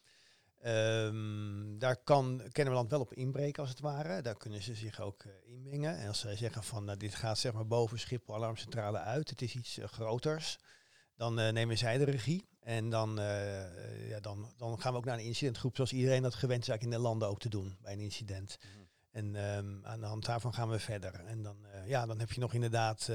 Ehm, 0.62 1.79
daar 1.79 1.97
kan 1.97 2.42
Kennemerland 2.53 2.90
wel 2.90 3.01
op 3.01 3.12
inbreken 3.12 3.61
als 3.61 3.71
het 3.71 3.81
ware. 3.81 4.23
Daar 4.23 4.37
kunnen 4.37 4.62
ze 4.62 4.75
zich 4.75 5.01
ook 5.01 5.23
eh, 5.23 5.31
inmengen. 5.45 5.99
En 5.99 6.09
als 6.09 6.21
zij 6.21 6.37
zeggen 6.37 6.62
van 6.62 6.85
nou, 6.85 6.99
dit 6.99 7.14
gaat 7.14 7.38
zeg 7.38 7.53
maar 7.53 7.66
boven 7.66 7.99
Schiphol 7.99 8.35
alarmcentrale 8.35 8.99
uit. 8.99 9.31
Het 9.31 9.42
is 9.42 9.55
iets 9.55 9.79
eh, 9.79 9.88
groters. 9.88 10.59
Dan 11.16 11.38
eh, 11.38 11.53
nemen 11.53 11.79
zij 11.79 11.99
de 11.99 12.05
regie. 12.05 12.49
En 12.61 12.90
dan, 12.90 13.16
ja, 14.09 14.21
dan, 14.21 14.53
dan 14.57 14.81
gaan 14.81 14.92
we 14.92 14.99
ook 14.99 15.05
naar 15.05 15.19
een 15.19 15.25
incidentgroep, 15.25 15.75
zoals 15.77 15.92
iedereen 15.92 16.23
dat 16.23 16.35
gewend 16.35 16.62
is 16.62 16.69
eigenlijk 16.69 16.99
in 16.99 17.03
de 17.03 17.09
landen 17.09 17.29
ook 17.29 17.38
te 17.38 17.49
doen 17.49 17.77
bij 17.83 17.92
een 17.92 18.01
incident. 18.01 18.59
En 19.11 19.37
ehm, 19.37 19.87
aan 19.87 20.01
de 20.01 20.07
hand 20.07 20.25
daarvan 20.25 20.55
gaan 20.55 20.69
we 20.69 20.79
verder. 20.79 21.25
En 21.25 21.42
dan, 21.42 21.57
ja, 21.85 22.07
dan 22.07 22.19
heb 22.19 22.33
je 22.33 22.40
nog 22.40 22.55
inderdaad 22.55 23.11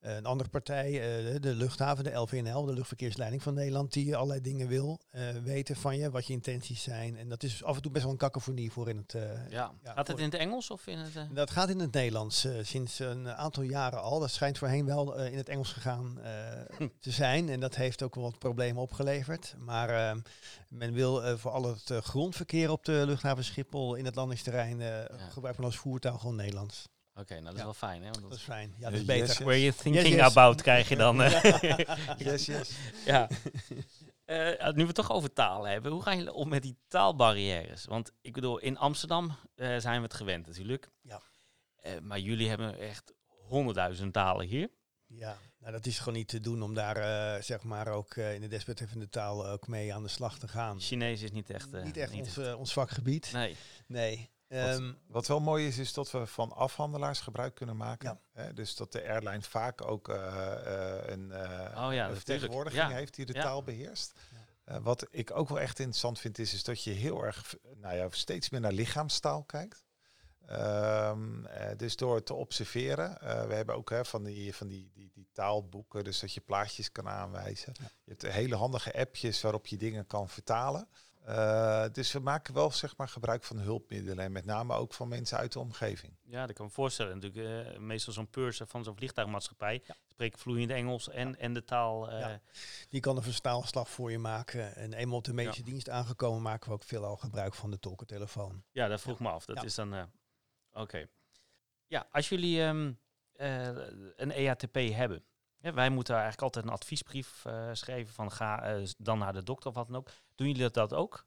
een 0.00 0.24
andere 0.26 0.48
partij, 0.48 0.86
eh, 0.86 1.40
de, 1.40 1.54
luchthaven, 1.54 2.04
de 2.04 2.14
LVNL, 2.14 2.64
de 2.64 2.72
luchtverkeersleiding 2.72 3.42
van 3.42 3.54
Nederland, 3.54 3.92
die 3.92 4.16
allerlei 4.16 4.40
dingen 4.40 4.68
wil 4.68 5.00
eh, 5.10 5.28
weten 5.44 5.76
van 5.76 5.96
je, 5.96 6.10
wat 6.10 6.26
je 6.26 6.32
intenties 6.32 6.82
zijn. 6.82 7.16
En 7.16 7.28
dat 7.28 7.42
is 7.42 7.64
af 7.64 7.76
en 7.76 7.82
toe 7.82 7.90
best 7.90 8.04
wel 8.04 8.12
een 8.12 8.18
kakkefonie 8.18 8.72
voor 8.72 8.88
in 8.88 8.96
het, 8.96 9.14
eh, 9.14 9.50
Ja. 9.50 9.72
Ja, 9.82 9.92
Gaat 9.92 10.08
het 10.08 10.18
in 10.18 10.24
het 10.24 10.34
Engels 10.34 10.70
of 10.70 10.86
in 10.86 10.98
het... 10.98 11.34
dat 11.34 11.50
gaat 11.50 11.68
in 11.68 11.78
het 11.78 11.92
Nederlands 11.92 12.46
sinds 12.62 12.98
een 12.98 13.28
aantal 13.28 13.62
jaren 13.62 14.02
al. 14.02 14.20
Dat 14.20 14.30
schijnt 14.30 14.58
voorheen 14.58 14.86
wel 14.86 15.16
in 15.16 15.36
het 15.36 15.48
Engels 15.48 15.72
gegaan 15.72 16.20
eh, 16.20 16.86
te 17.00 17.10
zijn. 17.10 17.48
En 17.48 17.60
dat 17.60 17.74
heeft 17.74 18.02
ook 18.02 18.14
wel 18.14 18.24
wat 18.24 18.38
problemen 18.38 18.82
opgeleverd. 18.82 19.54
Maar 19.58 20.16
men 20.68 20.92
wil 20.92 21.38
voor 21.38 21.50
al 21.50 21.64
het 21.64 22.04
grondverkeer 22.04 22.70
op 22.70 22.84
de 22.84 23.02
luchthaven 23.06 23.44
Schiphol 23.44 23.94
in 23.94 24.04
het 24.04 24.14
landingsterrein 24.14 24.82
gebruikt 25.30 25.58
men 25.58 25.66
als 25.66 25.76
voertaal 25.76 26.18
gewoon 26.18 26.36
Nederlands. 26.36 26.88
Oké, 27.18 27.32
nou 27.32 27.44
dat 27.44 27.52
is 27.52 27.58
Ja. 27.58 27.64
wel 27.64 27.74
fijn, 27.74 28.02
hè? 28.02 28.10
Want 28.10 28.20
Dat 28.20 28.30
dat 28.30 28.38
is 28.38 28.44
fijn. 28.44 28.74
Ja, 28.78 28.84
dat 28.84 28.92
is 28.92 28.98
yes, 28.98 29.06
beter. 29.06 29.26
yes. 29.26 29.38
Where 29.38 29.60
you 29.60 29.72
thinking 29.72 30.04
Yes, 30.06 30.14
yes. 30.14 30.20
about 30.36 30.62
krijg 30.62 30.88
je 30.88 30.96
dan. 30.96 31.22
eh. 31.22 31.42
Yes, 32.26 32.46
yes. 32.46 32.70
ja. 33.06 33.28
Eh, 34.24 34.66
nu 34.72 34.80
we 34.80 34.86
het 34.86 34.94
toch 34.94 35.10
over 35.12 35.32
taal 35.32 35.64
hebben, 35.66 35.92
hoe 35.92 36.02
gaan 36.02 36.16
jullie 36.16 36.32
om 36.32 36.48
met 36.48 36.62
die 36.62 36.76
taalbarrières? 36.88 37.84
Want 37.84 38.12
ik 38.20 38.32
bedoel, 38.32 38.58
in 38.58 38.78
Amsterdam 38.78 39.36
eh, 39.54 39.76
zijn 39.78 39.96
we 39.96 40.02
het 40.02 40.14
gewend 40.14 40.46
natuurlijk. 40.46 40.90
Ja. 41.02 41.20
Eh, 41.76 41.92
maar 42.02 42.18
jullie 42.18 42.48
hebben 42.48 42.78
echt 42.78 43.12
honderdduizend 43.26 44.12
talen 44.12 44.46
hier. 44.46 44.68
Ja, 45.06 45.38
nou, 45.58 45.72
dat 45.72 45.86
is 45.86 45.98
gewoon 45.98 46.14
niet 46.14 46.28
te 46.28 46.40
doen 46.40 46.62
om 46.62 46.74
daar 46.74 46.96
eh, 46.96 47.42
zeg 47.42 47.62
maar 47.62 47.88
ook 47.88 48.14
eh, 48.14 48.34
in 48.34 48.40
de 48.40 48.48
desbetreffende 48.48 49.08
taal 49.08 49.46
ook 49.46 49.66
mee 49.68 49.94
aan 49.94 50.02
de 50.02 50.08
slag 50.08 50.38
te 50.38 50.48
gaan. 50.48 50.80
Chinees 50.80 51.22
is 51.22 51.30
niet 51.30 51.50
echt... 51.50 51.72
eh, 51.72 51.84
niet 51.84 51.96
echt 51.96 52.12
ons, 52.12 52.36
eh, 52.38 52.58
ons 52.58 52.72
vakgebied. 52.72 53.30
Nee. 53.32 53.56
Nee. 53.86 54.30
Wat, 54.48 54.58
Ehm, 54.58 54.92
wat 55.06 55.26
wel 55.26 55.40
mooi 55.40 55.66
is, 55.66 55.78
is 55.78 55.92
dat 55.92 56.10
we 56.10 56.26
van 56.26 56.52
afhandelaars 56.52 57.20
gebruik 57.20 57.54
kunnen 57.54 57.76
maken. 57.76 58.20
Ja. 58.34 58.42
Hè, 58.42 58.52
dus 58.54 58.76
dat 58.76 58.92
de 58.92 59.08
airline 59.08 59.42
vaak 59.42 59.84
ook 59.84 60.08
eh, 60.08 60.96
eh, 60.96 61.10
een, 61.10 61.32
Oh 61.76 61.92
ja, 61.92 62.08
een 62.08 62.14
vertegenwoordiging 62.14 62.88
Ja. 62.88 62.96
heeft 62.96 63.14
die 63.14 63.26
de 63.26 63.32
taal 63.32 63.62
beheerst. 63.62 64.12
Eh, 64.64 64.76
wat 64.76 65.06
ik 65.10 65.36
ook 65.36 65.48
wel 65.48 65.60
echt 65.60 65.78
interessant 65.78 66.18
vind, 66.18 66.38
is, 66.38 66.54
is 66.54 66.64
dat 66.64 66.84
je 66.84 66.90
heel 66.90 67.24
erg, 67.24 67.54
nou 67.76 67.96
ja, 67.96 68.06
steeds 68.10 68.50
meer 68.50 68.60
naar 68.60 68.72
lichaamstaal 68.72 69.44
kijkt. 69.44 69.84
Ehm, 70.46 71.44
eh, 71.44 71.76
dus 71.76 71.96
door 71.96 72.22
te 72.22 72.34
observeren, 72.34 73.18
we 73.48 73.54
hebben 73.54 73.74
ook 73.74 73.90
hè, 73.90 74.04
van, 74.04 74.24
die, 74.24 74.54
van 74.54 74.66
die, 74.66 74.90
die, 74.94 75.10
die 75.14 75.28
taalboeken, 75.32 76.04
dus 76.04 76.20
dat 76.20 76.32
je 76.32 76.40
plaatjes 76.40 76.92
kan 76.92 77.08
aanwijzen. 77.08 77.72
Je 77.78 78.10
hebt 78.10 78.22
hele 78.22 78.56
handige 78.56 78.94
appjes 78.94 79.40
waarop 79.40 79.66
je 79.66 79.76
dingen 79.76 80.06
kan 80.06 80.28
vertalen. 80.28 80.88
Eh, 81.28 81.84
dus 81.92 82.12
we 82.12 82.18
maken 82.18 82.54
wel 82.54 82.70
zeg 82.70 82.96
maar, 82.96 83.08
gebruik 83.08 83.44
van 83.44 83.58
hulpmiddelen 83.58 84.24
en 84.24 84.32
met 84.32 84.44
name 84.44 84.74
ook 84.74 84.94
van 84.94 85.08
mensen 85.08 85.38
uit 85.38 85.52
de 85.52 85.58
omgeving. 85.58 86.16
Ja, 86.24 86.46
dat 86.46 86.56
kan 86.56 86.66
me 86.66 86.72
voorstellen. 86.72 87.18
Natuurlijk, 87.18 87.66
eh, 87.74 87.78
meestal 87.78 88.12
zo'n 88.12 88.30
purser 88.30 88.66
van 88.66 88.84
zo'n 88.84 88.96
vliegtuigmaatschappij 88.96 89.82
spreekt 90.06 90.40
vloeiend 90.40 90.70
Engels 90.70 91.08
en, 91.08 91.38
en 91.38 91.52
de 91.52 91.64
taal. 91.64 92.10
eh, 92.10 92.18
Ja. 92.20 92.40
Die 92.88 93.00
kan 93.00 93.16
een 93.16 93.22
verstaalslag 93.22 93.90
voor 93.90 94.10
je 94.10 94.18
maken. 94.18 94.74
En 94.76 94.92
eenmaal 94.92 95.16
op 95.18 95.24
de 95.24 95.32
medische 95.32 95.62
dienst 95.62 95.88
aangekomen 95.88 96.42
maken 96.42 96.68
we 96.68 96.74
ook 96.74 96.82
veelal 96.84 97.16
gebruik 97.16 97.54
van 97.54 97.70
de 97.70 97.78
tolkentelefoon. 97.78 98.64
Ja, 98.72 98.88
dat 98.88 99.00
vroeg 99.00 99.18
me 99.20 99.28
af. 99.28 99.44
Dat 99.44 99.56
Ja. 99.56 99.62
is 99.62 99.74
dan. 99.74 100.10
Oké. 100.72 101.06
Ja, 101.86 102.08
als 102.12 102.28
jullie 102.28 102.62
ehm, 102.62 102.92
eh, 103.32 103.66
een 104.16 104.30
EATP 104.30 104.74
hebben. 104.74 105.24
Wij 105.58 105.90
moeten 105.90 106.14
eigenlijk 106.14 106.42
altijd 106.42 106.64
een 106.64 106.70
adviesbrief 106.70 107.44
schrijven 107.72 108.14
van 108.14 108.32
ga 108.32 108.78
dan 108.98 109.18
naar 109.18 109.32
de 109.32 109.42
dokter 109.42 109.68
of 109.68 109.74
wat 109.74 109.86
dan 109.86 109.96
ook. 109.96 110.08
Doen 110.38 110.46
jullie 110.46 110.62
dat, 110.62 110.74
dat 110.74 110.92
ook? 110.94 111.26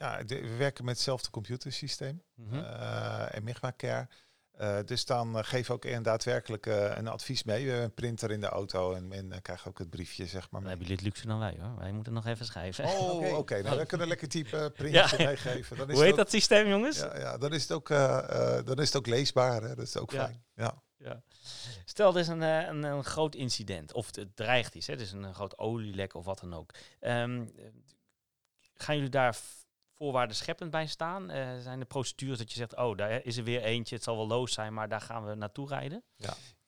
Ja, 0.00 0.22
de- 0.22 0.40
we 0.40 0.56
werken 0.56 0.84
met 0.84 0.94
hetzelfde 0.94 1.30
computersysteem, 1.30 2.22
eh 2.52 3.34
en 3.34 3.44
Migma 3.44 3.72
Care. 3.76 4.08
Eh, 4.52 4.78
dus 4.84 5.04
dan 5.04 5.38
eh, 5.38 5.44
we 5.66 5.72
ook 5.72 5.84
in 5.84 6.02
daadwerkelijk 6.02 6.66
eh, 6.66 6.96
een 6.96 7.08
advies 7.08 7.42
mee. 7.42 7.62
We 7.64 7.68
hebben 7.70 7.88
een 7.88 7.94
printer 7.94 8.30
in 8.30 8.40
de 8.40 8.46
auto 8.46 8.92
en 8.94 9.08
men 9.08 9.42
krijgt 9.42 9.66
ook 9.66 9.78
het 9.78 9.90
briefje, 9.90 10.26
zeg 10.26 10.50
maar. 10.50 10.60
mee. 10.60 10.68
hebben 10.70 10.86
jullie 10.88 11.02
het 11.02 11.12
luxe 11.14 11.26
dan 11.26 11.38
wij 11.38 11.56
hoor. 11.60 11.78
Wij 11.78 11.92
moeten 11.92 12.12
nog 12.12 12.26
even 12.26 12.46
schrijven. 12.46 12.84
Oh, 12.84 13.38
oké. 13.38 13.62
Nou, 13.62 13.76
dan 13.76 13.86
kunnen 13.86 14.06
we 14.06 14.12
lekker 14.12 14.28
type 14.28 14.70
printje 14.76 15.16
Ja. 15.18 15.24
meegeven. 15.26 15.76
Dan 15.76 15.88
is 15.88 15.94
Hoe 15.94 16.02
heet 16.02 16.16
het 16.16 16.20
dat 16.24 16.30
systeem, 16.30 16.68
jongens? 16.68 16.98
ja, 16.98 17.18
ja, 17.18 17.38
dan 17.38 17.52
is 17.52 17.62
het 17.62 17.72
ook, 17.72 17.88
dan 18.64 18.78
is 18.78 18.86
het 18.86 18.96
ook 18.96 19.06
leesbaar. 19.06 19.62
Hè? 19.62 19.68
Dat 19.74 19.86
is 19.86 19.96
ook 19.96 20.10
Ja. 20.10 20.24
fijn. 20.24 20.44
Ja. 20.54 20.82
Ja. 20.96 21.22
Stel, 21.84 22.12
er 22.14 22.20
is 22.20 22.28
een, 22.28 22.40
een, 22.40 22.82
een 22.82 23.04
groot 23.04 23.34
incident, 23.34 23.92
of 23.92 24.16
het 24.16 24.36
dreigt 24.36 24.74
is, 24.74 24.86
hè, 24.86 24.96
dus 24.96 25.12
een, 25.12 25.34
groot 25.34 25.58
olielek 25.58 26.14
of 26.14 26.24
wat 26.24 26.40
dan 26.40 26.54
ook. 26.54 26.70
Eh, 27.00 27.40
gaan 28.82 28.94
jullie 28.94 29.10
daar 29.10 29.36
voorwaarden 29.96 30.36
scheppend 30.36 30.70
bij 30.70 30.86
staan? 30.86 31.30
Eh, 31.30 31.58
zijn 31.58 31.80
er 31.80 31.86
procedures 31.86 32.38
dat 32.38 32.50
je 32.52 32.58
zegt, 32.58 32.76
oh, 32.76 32.96
daar 32.96 33.24
is 33.24 33.36
er 33.36 33.44
weer 33.44 33.62
eentje, 33.62 33.94
het 33.94 34.04
zal 34.04 34.16
wel 34.16 34.26
loos 34.26 34.52
zijn, 34.52 34.74
maar 34.74 34.88
daar 34.88 35.00
gaan 35.00 35.24
we 35.24 35.34
naartoe 35.34 35.68
rijden? 35.68 36.02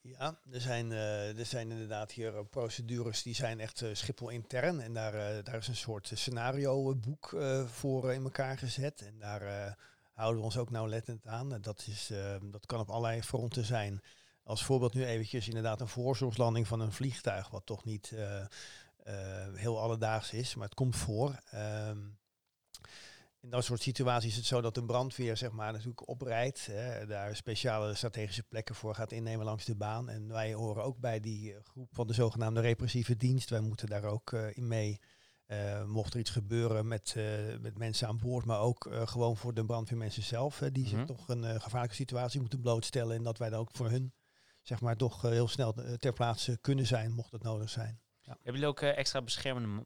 Ja, 0.03 0.39
er 0.51 0.61
zijn, 0.61 0.91
eh, 0.91 1.39
er 1.39 1.45
zijn 1.45 1.71
inderdaad 1.71 2.11
hier 2.11 2.35
eh, 2.35 2.41
procedures 2.49 3.23
die 3.23 3.35
zijn 3.35 3.59
echt 3.59 3.81
eh, 3.81 3.89
Schiphol 3.93 4.29
intern. 4.29 4.79
En 4.79 4.93
daar, 4.93 5.13
eh, 5.13 5.43
daar 5.43 5.55
is 5.55 5.67
een 5.67 5.75
soort 5.75 6.11
scenario 6.13 6.95
boek 6.95 7.33
eh, 7.33 7.65
voor 7.67 8.13
in 8.13 8.23
elkaar 8.23 8.57
gezet. 8.57 9.01
En 9.01 9.19
daar 9.19 9.41
eh, 9.41 9.71
houden 10.13 10.39
we 10.39 10.45
ons 10.45 10.57
ook 10.57 10.69
nauwlettend 10.69 11.27
aan. 11.27 11.53
En 11.53 11.61
dat, 11.61 11.85
is, 11.87 12.09
eh, 12.09 12.35
dat 12.41 12.65
kan 12.65 12.79
op 12.79 12.89
allerlei 12.89 13.23
fronten 13.23 13.65
zijn. 13.65 14.01
Als 14.43 14.63
voorbeeld 14.63 14.93
nu 14.93 15.05
eventjes 15.05 15.47
inderdaad 15.47 15.81
een 15.81 15.87
voorzorgslanding 15.87 16.67
van 16.67 16.79
een 16.79 16.91
vliegtuig, 16.91 17.49
wat 17.49 17.65
toch 17.65 17.83
niet 17.85 18.13
heel 19.53 19.79
alledaags 19.79 20.31
is, 20.33 20.55
maar 20.55 20.65
het 20.65 20.75
komt 20.75 20.95
voor. 20.95 21.39
Ehm, 21.51 21.99
in 23.39 23.49
dat 23.49 23.63
soort 23.63 23.81
situaties 23.81 24.29
is 24.31 24.35
het 24.37 24.45
zo 24.45 24.61
dat 24.61 24.77
een 24.77 24.85
brandweer 24.85 25.37
zeg 25.37 25.51
maar 25.51 25.71
natuurlijk 25.71 26.07
oprijdt, 26.09 26.65
hè, 26.65 27.05
daar 27.05 27.35
speciale 27.35 27.93
strategische 27.95 28.43
plekken 28.43 28.75
voor 28.75 28.95
gaat 28.95 29.11
innemen 29.11 29.45
langs 29.45 29.65
de 29.65 29.75
baan. 29.75 30.09
En 30.09 30.27
wij 30.27 30.53
horen 30.53 30.83
ook 30.83 30.97
bij 30.99 31.19
die 31.19 31.53
eh, 31.53 31.59
groep 31.63 31.89
van 31.91 32.07
de 32.07 32.13
zogenaamde 32.13 32.61
repressieve 32.61 33.15
dienst. 33.15 33.49
Wij 33.49 33.59
moeten 33.59 33.87
daar 33.87 34.03
ook 34.03 34.33
eh, 34.33 34.57
in 34.57 34.67
mee. 34.67 34.99
Eh, 35.45 35.83
mocht 35.85 36.13
er 36.13 36.19
iets 36.19 36.29
gebeuren 36.29 36.87
met, 36.87 37.13
eh, 37.17 37.23
met 37.59 37.77
mensen 37.77 38.07
aan 38.07 38.17
boord, 38.17 38.45
maar 38.45 38.59
ook 38.59 38.85
eh, 38.85 39.07
gewoon 39.07 39.37
voor 39.37 39.53
de 39.53 39.65
brandweermensen 39.65 40.23
zelf, 40.23 40.59
hè, 40.59 40.71
die 40.71 40.85
Mhm. 40.87 40.95
zich 40.95 41.05
toch 41.05 41.27
een 41.29 41.43
eh, 41.43 41.59
gevaarlijke 41.61 41.95
situatie 41.95 42.39
moeten 42.39 42.61
blootstellen. 42.61 43.15
En 43.15 43.23
dat 43.23 43.37
wij 43.37 43.49
dan 43.49 43.59
ook 43.59 43.69
voor 43.73 43.89
hun 43.89 44.13
zeg 44.61 44.81
maar 44.81 44.95
toch 44.95 45.25
eh, 45.25 45.31
heel 45.31 45.47
snel 45.47 45.73
eh, 45.75 45.93
ter 45.93 46.13
plaatse 46.13 46.57
kunnen 46.57 46.85
zijn, 46.87 47.11
mocht 47.11 47.31
het 47.31 47.43
nodig 47.43 47.69
zijn. 47.69 48.01
Hebben 48.33 48.53
jullie 48.53 48.67
ook 48.67 48.81
eh, 48.81 48.97
extra 48.97 49.21
beschermende 49.21 49.85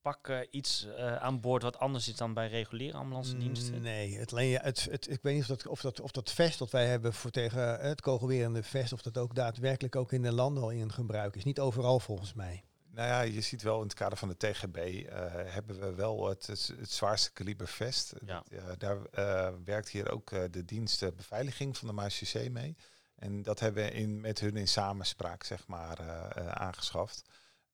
pakken, 0.00 0.46
iets 0.50 0.86
eh, 0.86 1.16
aan 1.16 1.40
boord 1.40 1.62
wat 1.62 1.78
anders 1.78 2.08
is 2.08 2.16
dan 2.16 2.34
bij 2.34 2.48
reguliere 2.48 2.96
ambulance 2.96 3.36
diensten? 3.36 3.74
Mm, 3.74 3.82
Nee, 3.82 4.18
het, 4.18 4.30
het, 4.30 4.88
het, 4.90 5.10
ik 5.10 5.22
weet 5.22 5.34
niet 5.34 5.42
of 5.42 5.48
dat, 5.48 5.66
of, 5.66 5.80
dat, 5.80 6.00
of 6.00 6.10
dat 6.10 6.32
vest 6.32 6.58
dat 6.58 6.70
wij 6.70 6.86
hebben 6.86 7.12
voor 7.12 7.30
tegen 7.30 7.80
eh, 7.80 7.88
het 7.88 8.00
kogelwerende 8.00 8.62
vest, 8.62 8.92
of 8.92 9.02
dat 9.02 9.18
ook 9.18 9.34
daadwerkelijk 9.34 9.96
ook 9.96 10.12
in 10.12 10.22
de 10.22 10.32
landen 10.32 10.62
al 10.62 10.70
in 10.70 10.92
gebruik 10.92 11.36
is. 11.36 11.44
Niet 11.44 11.60
overal 11.60 12.00
volgens 12.00 12.34
mij. 12.34 12.64
Nou 12.90 13.08
ja, 13.08 13.20
je 13.20 13.40
ziet 13.40 13.62
wel 13.62 13.76
in 13.76 13.86
het 13.86 13.94
kader 13.94 14.18
van 14.18 14.28
de 14.28 14.36
TGB 14.36 14.76
eh, 14.76 15.24
hebben 15.32 15.80
we 15.80 15.94
wel 15.94 16.28
het, 16.28 16.46
het, 16.46 16.72
het 16.78 16.90
zwaarste 16.90 17.32
kaliber 17.32 17.68
vest. 17.68 18.12
Ja. 18.26 18.44
Daar 18.78 19.04
eh, 19.04 19.52
werkt 19.64 19.88
hier 19.88 20.10
ook 20.10 20.30
eh, 20.30 20.42
de 20.50 20.64
dienst 20.64 21.16
beveiliging 21.16 21.76
van 21.76 21.88
de 21.88 21.94
MACC 21.94 22.50
mee. 22.50 22.76
En 23.16 23.42
dat 23.42 23.60
hebben 23.60 23.84
we 23.84 23.90
in, 23.90 24.20
met 24.20 24.40
hun 24.40 24.56
in 24.56 24.68
samenspraak 24.68 25.44
zeg 25.44 25.66
maar 25.66 25.98
eh, 25.98 26.36
eh, 26.36 26.48
aangeschaft. 26.48 27.22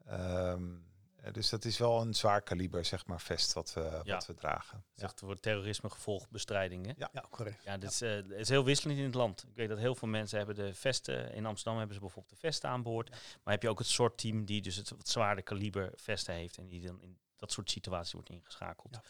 Ehm, 0.07 0.75
eh, 1.17 1.33
dus 1.33 1.49
dat 1.49 1.65
is 1.65 1.79
wel 1.79 2.01
een 2.01 2.15
zwaar 2.15 2.43
kaliber 2.43 2.85
zeg 2.85 3.07
maar 3.07 3.21
vest 3.21 3.53
wat 3.53 3.73
we, 3.73 4.01
Ja. 4.03 4.15
wat 4.15 4.27
we 4.27 4.35
dragen. 4.35 4.85
Ja. 4.95 5.01
Zegt 5.01 5.21
voor 5.21 5.41
terrorisme 5.41 5.91
gevolgbestrijding. 5.91 6.87
Hè? 6.87 6.93
Ja. 6.97 7.09
Ja, 7.13 7.25
correct. 7.31 7.65
Ja, 7.65 7.79
dit 7.79 7.91
is, 7.91 8.01
eh, 8.01 8.11
het 8.11 8.31
is 8.31 8.49
heel 8.49 8.65
wisselend 8.65 8.99
in 8.99 9.05
het 9.05 9.15
land. 9.15 9.43
Ik 9.49 9.55
weet 9.57 9.69
dat 9.69 9.79
heel 9.79 9.95
veel 9.95 10.09
mensen 10.09 10.39
hebben 10.39 10.55
de 10.57 10.75
vesten. 10.75 11.33
In 11.33 11.47
Amsterdam 11.47 11.77
hebben 11.79 11.95
ze 11.95 12.01
bijvoorbeeld 12.03 12.35
de 12.35 12.41
vesten 12.47 12.71
aan 12.71 12.83
boord. 12.83 13.11
Maar 13.11 13.55
heb 13.55 13.63
je 13.63 13.69
ook 13.69 13.79
het 13.79 13.89
soort 13.89 14.19
team 14.19 14.45
die 14.45 14.63
dus 14.63 14.77
het 14.77 14.91
wat 14.91 15.09
zwaarder 15.09 15.45
kaliber 15.45 15.93
vesten 15.95 16.35
heeft. 16.35 16.59
En 16.59 16.69
die 16.69 16.87
dan 16.87 17.01
in 17.01 17.19
dat 17.37 17.53
soort 17.53 17.71
situaties 17.71 18.13
wordt 18.13 18.29
ingeschakeld. 18.31 18.95
Ja. 18.95 19.03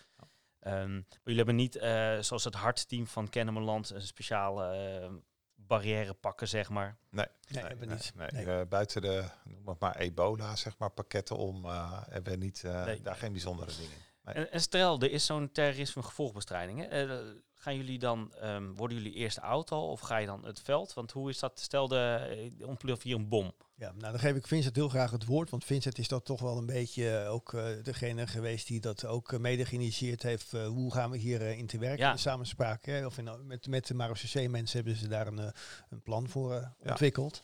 Ehm, 0.60 0.92
maar 0.94 1.04
jullie 1.22 1.36
hebben 1.36 1.56
niet, 1.56 1.76
eh, 1.76 2.18
zoals 2.20 2.44
het 2.44 2.54
hartteam 2.54 3.06
van 3.06 3.28
Kennemerland, 3.28 3.90
een 3.90 4.02
speciale 4.02 4.64
eh, 5.00 5.12
barrière 5.66 6.14
pakken, 6.14 6.48
zeg 6.48 6.68
maar. 6.68 6.96
Nee, 7.10 7.26
Nee, 7.48 7.62
hebben 7.64 7.88
we 7.88 7.94
niet. 7.94 8.12
nee. 8.14 8.28
Nee. 8.32 8.60
Eh, 8.60 8.66
buiten 8.68 9.02
de 9.02 9.24
noem 9.44 9.68
het 9.68 9.78
maar 9.78 9.96
ebola 9.96 10.56
zeg 10.56 10.78
maar 10.78 10.90
pakketten 10.90 11.36
om 11.36 11.64
eh, 11.64 12.02
hebben 12.10 12.32
we 12.32 12.38
niet, 12.38 12.64
eh, 12.64 12.84
Nee. 12.84 13.00
daar 13.02 13.14
geen 13.16 13.32
bijzondere 13.32 13.72
dingen. 13.76 13.96
Nee. 14.24 14.34
En, 14.34 14.52
en 14.52 14.60
stel, 14.60 15.00
er 15.00 15.10
is 15.10 15.26
zo'n 15.26 15.52
terrorisme 15.52 16.02
gevolgbestrijding. 16.02 16.88
Hè? 16.88 17.06
Eh, 17.62 17.68
gaan 17.68 17.76
jullie 17.76 17.98
dan, 17.98 18.32
ehm, 18.40 18.72
worden 18.72 18.96
jullie 18.96 19.12
eerst 19.12 19.38
auto 19.38 19.88
of 19.90 20.00
ga 20.00 20.16
je 20.16 20.26
dan 20.26 20.44
het 20.44 20.60
veld? 20.60 20.94
Want 20.94 21.12
hoe 21.12 21.30
is 21.30 21.38
dat, 21.38 21.60
stel 21.60 21.88
de, 21.88 22.50
uh, 22.60 22.66
ontploft 22.68 23.02
hier 23.02 23.14
een 23.16 23.28
bom. 23.28 23.52
Ja, 23.74 23.92
nou 23.98 24.10
dan 24.12 24.18
geef 24.20 24.36
ik 24.36 24.46
Vincent 24.46 24.76
heel 24.76 24.88
graag 24.88 25.10
het 25.10 25.24
woord, 25.24 25.50
want 25.50 25.64
Vincent 25.64 25.98
is 25.98 26.08
dat 26.08 26.24
toch 26.24 26.40
wel 26.40 26.56
een 26.56 26.66
beetje 26.66 27.18
eh, 27.18 27.32
ook 27.32 27.54
eh, 27.54 27.64
degene 27.82 28.26
geweest 28.26 28.66
die 28.66 28.80
dat 28.80 29.04
ook 29.04 29.32
eh, 29.32 29.38
mede 29.38 29.64
geïnitieerd 29.64 30.22
heeft. 30.22 30.54
Eh, 30.54 30.66
hoe 30.66 30.92
gaan 30.92 31.10
we 31.10 31.16
hier 31.18 31.40
eh, 31.42 31.58
in 31.58 31.66
te 31.66 31.78
werken 31.78 32.04
Ja. 32.04 32.12
in 32.12 32.18
samenspraak? 32.18 32.84
Hè? 32.84 33.06
Of 33.06 33.18
in, 33.18 33.46
met, 33.46 33.66
met 33.66 33.86
de 33.86 33.94
MAROCC-mensen 33.94 34.76
hebben 34.76 34.96
ze 34.96 35.08
daar 35.08 35.26
een, 35.26 35.38
eh, 35.38 35.50
een 35.90 36.02
plan 36.02 36.28
voor 36.28 36.52
eh, 36.54 36.60
Ja. 36.82 36.90
ontwikkeld. 36.90 37.42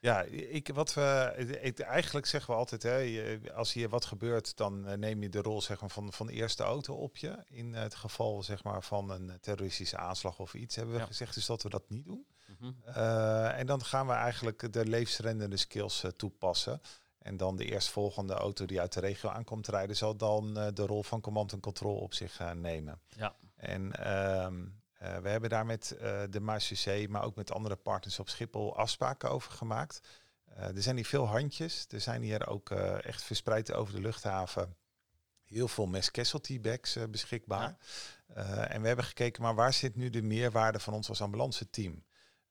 Ja, 0.00 0.22
ik, 0.30 0.68
wat 0.74 0.94
we, 0.94 1.34
ik, 1.60 1.78
eigenlijk 1.78 2.26
zeggen 2.26 2.50
we 2.50 2.58
altijd, 2.58 2.82
hè, 2.82 3.38
als 3.54 3.72
hier 3.72 3.88
wat 3.88 4.04
gebeurt, 4.04 4.56
dan 4.56 4.86
eh, 4.86 4.96
neem 4.96 5.22
je 5.22 5.28
de 5.28 5.42
rol 5.42 5.60
zeg 5.62 5.80
maar, 5.80 5.90
van, 5.90 6.12
van 6.12 6.26
de 6.26 6.32
eerste 6.32 6.62
auto 6.62 6.94
op 6.94 7.16
je. 7.16 7.38
In 7.46 7.74
het 7.74 7.94
geval 7.94 8.42
zeg 8.42 8.64
maar, 8.64 8.82
van 8.82 9.10
een 9.10 9.38
terroristische 9.40 9.96
aanslag 9.96 10.38
of 10.38 10.54
iets, 10.54 10.76
hebben 10.76 10.94
we 10.94 11.00
Ja. 11.00 11.06
gezegd 11.06 11.34
dus 11.34 11.46
dat 11.46 11.62
we 11.62 11.68
dat 11.68 11.88
niet 11.88 12.04
doen. 12.04 12.26
Mhm. 12.58 12.72
Eh, 12.84 13.58
en 13.58 13.66
dan 13.66 13.84
gaan 13.84 14.06
we 14.06 14.12
eigenlijk 14.12 14.72
de 14.72 14.86
levensrendende 14.86 15.56
skills 15.56 16.02
eh, 16.04 16.10
toepassen. 16.10 16.80
En 17.18 17.36
dan 17.36 17.56
de 17.56 17.64
eerstvolgende 17.64 18.34
auto 18.34 18.66
die 18.66 18.80
uit 18.80 18.92
de 18.92 19.00
regio 19.00 19.28
aankomt 19.30 19.68
rijden, 19.68 19.96
zal 19.96 20.16
dan 20.16 20.54
de 20.54 20.86
rol 20.86 21.02
van 21.02 21.20
command 21.20 21.52
en 21.52 21.60
control 21.60 21.96
op 21.96 22.14
zich 22.14 22.40
nemen. 22.54 23.00
Ja. 23.16 23.34
En 23.56 23.92
ehm, 23.92 24.64
eh, 25.00 25.16
we 25.16 25.28
hebben 25.28 25.50
daar 25.50 25.66
met 25.66 25.90
eh, 25.90 26.22
de 26.30 26.40
MACC, 26.40 27.08
maar 27.08 27.24
ook 27.24 27.34
met 27.34 27.52
andere 27.52 27.76
partners 27.76 28.18
op 28.18 28.28
Schiphol 28.28 28.76
afspraken 28.76 29.30
over 29.30 29.52
gemaakt. 29.52 30.00
Eh, 30.44 30.76
er 30.76 30.82
zijn 30.82 30.96
hier 30.96 31.06
veel 31.06 31.26
handjes. 31.26 31.86
Er 31.88 32.00
zijn 32.00 32.22
hier 32.22 32.46
ook 32.46 32.70
echt 32.70 33.22
verspreid 33.22 33.72
over 33.72 33.94
de 33.94 34.00
luchthaven 34.00 34.76
heel 35.44 35.68
veel 35.68 35.86
mass 35.86 36.10
casualty 36.10 36.60
bags 36.60 36.98
beschikbaar. 37.10 37.76
En 38.68 38.80
we 38.80 38.86
hebben 38.86 39.04
gekeken, 39.04 39.42
maar 39.42 39.54
waar 39.54 39.72
zit 39.72 39.96
nu 39.96 40.10
de 40.10 40.22
meerwaarde 40.22 40.80
van 40.80 40.94
ons 40.94 41.08
als 41.08 41.22
ambulance 41.22 41.70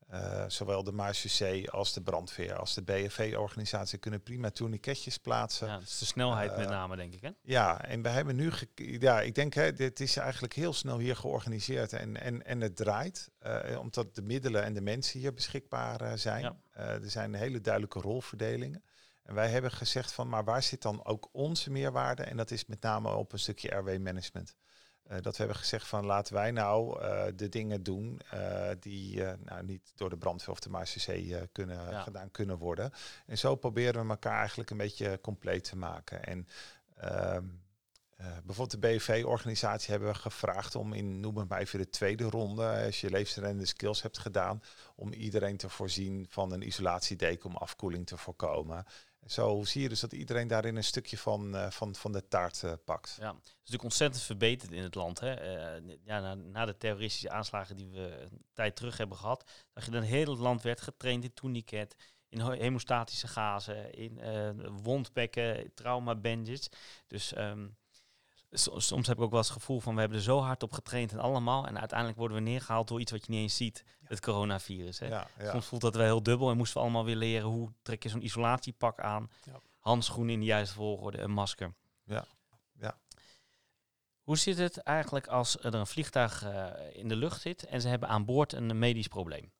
Eh, 0.09 0.43
zowel 0.47 0.83
de 0.83 0.91
MACC 0.91 1.67
als 1.67 1.93
de 1.93 2.01
brandweer 2.01 2.55
als 2.55 2.73
de 2.73 2.81
BFV-organisatie 2.81 3.97
kunnen 3.97 4.23
prima 4.23 4.49
tourniquetjes 4.49 5.17
plaatsen. 5.17 5.67
Ja, 5.67 5.73
dat 5.73 5.83
is 5.83 5.97
de 5.97 6.05
snelheid 6.05 6.57
met 6.57 6.65
Eh, 6.65 6.71
name, 6.71 6.95
denk 6.95 7.13
ik. 7.13 7.21
Hè? 7.21 7.29
Ja, 7.41 7.85
en 7.85 8.01
we 8.01 8.09
hebben 8.09 8.35
nu, 8.35 8.51
ja, 8.75 9.21
ik 9.21 9.35
denk, 9.35 9.53
hè, 9.53 9.73
dit 9.73 9.99
is 9.99 10.17
eigenlijk 10.17 10.53
heel 10.53 10.73
snel 10.73 10.97
hier 10.97 11.15
georganiseerd 11.15 11.93
en, 11.93 12.21
en, 12.21 12.45
en 12.45 12.61
het 12.61 12.75
draait, 12.75 13.29
eh, 13.39 13.79
omdat 13.79 14.15
de 14.15 14.21
middelen 14.21 14.63
en 14.63 14.73
de 14.73 14.81
mensen 14.81 15.19
hier 15.19 15.33
beschikbaar 15.33 16.17
zijn. 16.17 16.41
Ja. 16.41 16.55
Er 16.71 17.09
zijn 17.09 17.33
hele 17.33 17.61
duidelijke 17.61 17.99
rolverdelingen. 17.99 18.83
En 19.23 19.35
wij 19.35 19.49
hebben 19.49 19.71
gezegd 19.71 20.11
van, 20.11 20.29
maar 20.29 20.43
waar 20.43 20.63
zit 20.63 20.81
dan 20.81 21.05
ook 21.05 21.29
onze 21.31 21.71
meerwaarde? 21.71 22.23
En 22.23 22.37
dat 22.37 22.51
is 22.51 22.65
met 22.65 22.81
name 22.81 23.15
op 23.15 23.31
een 23.33 23.39
stukje 23.39 23.75
RW-management. 23.75 24.55
Eh, 25.09 25.21
dat 25.21 25.31
we 25.31 25.37
hebben 25.37 25.55
gezegd 25.57 25.87
van 25.87 26.05
laten 26.05 26.33
wij 26.33 26.51
nou 26.51 27.01
eh, 27.01 27.23
de 27.35 27.49
dingen 27.49 27.83
doen 27.83 28.19
eh, 28.31 28.69
die 28.79 29.23
nou, 29.23 29.63
niet 29.63 29.91
door 29.95 30.09
de 30.09 30.17
brandweer 30.17 30.49
of 30.49 30.59
de 30.59 30.69
MACC 30.69 31.47
kunnen, 31.51 31.89
Ja. 31.91 32.01
gedaan 32.01 32.31
kunnen 32.31 32.57
worden. 32.57 32.91
En 33.25 33.37
zo 33.37 33.55
proberen 33.55 34.03
we 34.03 34.09
elkaar 34.09 34.39
eigenlijk 34.39 34.69
een 34.69 34.77
beetje 34.77 35.19
compleet 35.21 35.63
te 35.63 35.77
maken. 35.77 36.23
En 36.23 36.47
ehm, 36.97 37.45
eh, 38.19 38.25
bijvoorbeeld 38.27 38.81
de 38.81 38.87
BV-organisatie 38.87 39.91
hebben 39.91 40.09
we 40.09 40.15
gevraagd 40.15 40.75
om 40.75 40.93
in, 40.93 41.19
noem 41.19 41.37
het 41.37 41.49
maar 41.49 41.59
even 41.59 41.79
de 41.79 41.89
tweede 41.89 42.23
ronde, 42.23 42.83
als 42.85 43.01
je 43.01 43.09
levensrende 43.09 43.65
skills 43.65 44.01
hebt 44.01 44.17
gedaan, 44.17 44.61
om 44.95 45.13
iedereen 45.13 45.57
te 45.57 45.69
voorzien 45.69 46.25
van 46.29 46.51
een 46.51 46.67
isolatiedeken 46.67 47.49
om 47.49 47.55
afkoeling 47.55 48.07
te 48.07 48.17
voorkomen. 48.17 48.85
Zo 49.29 49.63
zie 49.63 49.81
je 49.81 49.89
dus 49.89 49.99
dat 49.99 50.13
iedereen 50.13 50.47
daarin 50.47 50.75
een 50.75 50.83
stukje 50.83 51.17
van, 51.17 51.55
eh, 51.55 51.71
van, 51.71 51.95
van 51.95 52.11
de 52.11 52.27
taart 52.27 52.63
eh, 52.63 52.73
pakt. 52.85 53.17
Ja, 53.19 53.27
het 53.27 53.45
is 53.45 53.55
natuurlijk 53.55 53.83
ontzettend 53.83 54.23
verbeterd 54.23 54.71
in 54.71 54.83
het 54.83 54.95
land. 54.95 55.19
Hè? 55.19 55.33
Eh, 55.33 55.97
ja, 56.03 56.19
na, 56.19 56.33
na 56.33 56.65
de 56.65 56.77
terroristische 56.77 57.29
aanslagen 57.29 57.75
die 57.75 57.89
we 57.89 58.27
een 58.31 58.45
tijd 58.53 58.75
terug 58.75 58.97
hebben 58.97 59.17
gehad, 59.17 59.51
dat 59.73 59.85
je 59.85 59.91
dan 59.91 60.01
heel 60.01 60.29
het 60.29 60.39
land 60.39 60.61
werd 60.61 60.81
getraind 60.81 61.23
in 61.23 61.33
tourniquet, 61.33 61.95
in 62.29 62.41
hemostatische 62.41 63.27
gazen, 63.27 63.93
in 63.93 64.19
wondbekken, 64.83 65.73
trauma 65.73 66.15
bandages. 66.15 66.69
Dus 67.07 67.33
ehm, 67.33 67.67
soms 68.51 69.07
heb 69.07 69.17
ik 69.17 69.23
ook 69.23 69.29
wel 69.29 69.39
eens 69.39 69.47
het 69.49 69.57
gevoel 69.57 69.79
van 69.79 69.93
we 69.93 69.99
hebben 69.99 70.17
er 70.17 70.23
zo 70.23 70.39
hard 70.39 70.63
op 70.63 70.71
getraind 70.71 71.11
en 71.11 71.19
allemaal. 71.19 71.67
En 71.67 71.79
uiteindelijk 71.79 72.19
worden 72.19 72.37
we 72.37 72.43
neergehaald 72.43 72.87
door 72.87 72.99
iets 72.99 73.11
wat 73.11 73.25
je 73.25 73.31
niet 73.31 73.41
eens 73.41 73.55
ziet, 73.55 73.83
het 74.03 74.19
coronavirus. 74.19 74.99
Hè? 74.99 75.07
Ja, 75.07 75.27
ja. 75.39 75.51
Soms 75.51 75.65
voelt 75.65 75.81
dat 75.81 75.95
wel 75.95 76.05
heel 76.05 76.23
dubbel 76.23 76.49
en 76.49 76.57
moesten 76.57 76.77
we 76.77 76.83
allemaal 76.83 77.05
weer 77.05 77.15
leren 77.15 77.47
hoe 77.47 77.73
trek 77.81 78.03
je 78.03 78.09
zo'n 78.09 78.23
isolatiepak 78.23 78.99
aan, 78.99 79.29
Ja. 79.43 79.59
handschoenen 79.79 80.33
in 80.33 80.39
de 80.39 80.45
juiste 80.45 80.75
volgorde, 80.75 81.19
een 81.19 81.31
masker. 81.31 81.73
Ja, 82.03 82.25
ja. 82.79 82.97
Hoe 84.21 84.37
zit 84.37 84.57
het 84.57 84.77
eigenlijk 84.77 85.27
als 85.27 85.57
er 85.63 85.73
een 85.73 85.87
vliegtuig 85.87 86.43
eh, 86.43 86.67
in 86.93 87.07
de 87.07 87.15
lucht 87.15 87.41
zit 87.41 87.63
en 87.63 87.81
ze 87.81 87.87
hebben 87.87 88.09
aan 88.09 88.25
boord 88.25 88.53
een 88.53 88.79
medisch 88.79 89.07
probleem? 89.07 89.51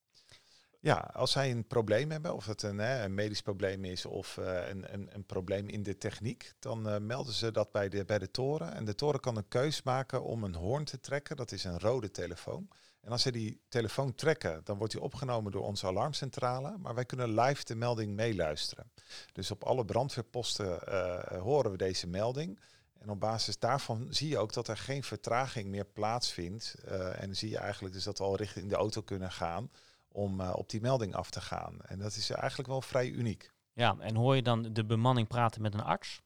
Ja, 0.82 1.12
als 1.14 1.32
zij 1.32 1.52
een 1.52 1.68
probleem 1.68 2.12
hebben, 2.12 2.36
of 2.36 2.46
het 2.46 2.64
een, 2.64 2.80
een 2.80 3.14
medisch 3.14 3.42
probleem 3.42 3.86
is 3.86 4.06
of 4.06 4.38
eh, 4.38 4.68
een, 4.70 4.94
een, 4.94 5.10
een 5.14 5.26
probleem 5.26 5.68
in 5.68 5.84
de 5.84 5.98
techniek, 5.98 6.54
dan 6.60 6.90
eh, 6.90 7.00
melden 7.00 7.34
ze 7.34 7.52
dat 7.52 7.72
bij 7.72 7.90
de, 7.90 8.06
bij 8.06 8.20
de 8.20 8.32
toren. 8.32 8.74
En 8.74 8.86
de 8.86 8.96
toren 8.96 9.20
kan 9.20 9.36
een 9.36 9.48
keus 9.48 9.84
maken 9.84 10.24
om 10.24 10.44
een 10.44 10.56
hoorn 10.56 10.86
te 10.86 11.00
trekken. 11.00 11.36
Dat 11.36 11.52
is 11.52 11.64
een 11.64 11.80
rode 11.80 12.12
telefoon. 12.12 12.68
En 13.02 13.12
als 13.12 13.22
ze 13.22 13.32
die 13.32 13.62
telefoon 13.70 14.16
trekken, 14.16 14.62
dan 14.64 14.78
wordt 14.78 14.94
die 14.94 15.02
opgenomen 15.02 15.52
door 15.52 15.64
onze 15.64 15.88
alarmcentrale. 15.88 16.78
Maar 16.78 16.96
wij 16.96 17.06
kunnen 17.06 17.40
live 17.40 17.64
de 17.64 17.76
melding 17.76 18.16
meeluisteren. 18.16 18.92
Dus 19.34 19.52
op 19.52 19.64
alle 19.64 19.86
brandweerposten 19.86 20.88
eh, 20.88 21.42
horen 21.42 21.72
we 21.72 21.78
deze 21.78 22.08
melding. 22.08 22.60
En 23.00 23.10
op 23.10 23.20
basis 23.20 23.60
daarvan 23.60 24.08
zie 24.10 24.30
je 24.30 24.38
ook 24.38 24.54
dat 24.54 24.68
er 24.68 24.78
geen 24.78 25.04
vertraging 25.04 25.70
meer 25.70 25.86
plaatsvindt. 25.86 26.74
En 27.16 27.36
zie 27.36 27.50
je 27.50 27.58
eigenlijk 27.58 27.94
dus 27.94 28.04
dat 28.04 28.18
we 28.18 28.24
al 28.24 28.36
richting 28.36 28.70
de 28.70 28.76
auto 28.76 29.02
kunnen 29.02 29.32
gaan 29.32 29.70
om 30.12 30.42
eh, 30.42 30.54
op 30.56 30.70
die 30.70 30.82
melding 30.82 31.16
af 31.16 31.30
te 31.30 31.42
gaan. 31.42 31.82
En 31.82 32.00
dat 32.00 32.16
is 32.16 32.30
eigenlijk 32.30 32.70
wel 32.70 32.82
vrij 32.82 33.10
uniek. 33.10 33.52
Ja, 33.74 33.96
en 34.00 34.16
hoor 34.16 34.36
je 34.36 34.42
dan 34.42 34.74
de 34.74 34.86
bemanning 34.86 35.28
praten 35.28 35.62
met 35.62 35.74
een 35.74 35.84
arts? 35.84 36.22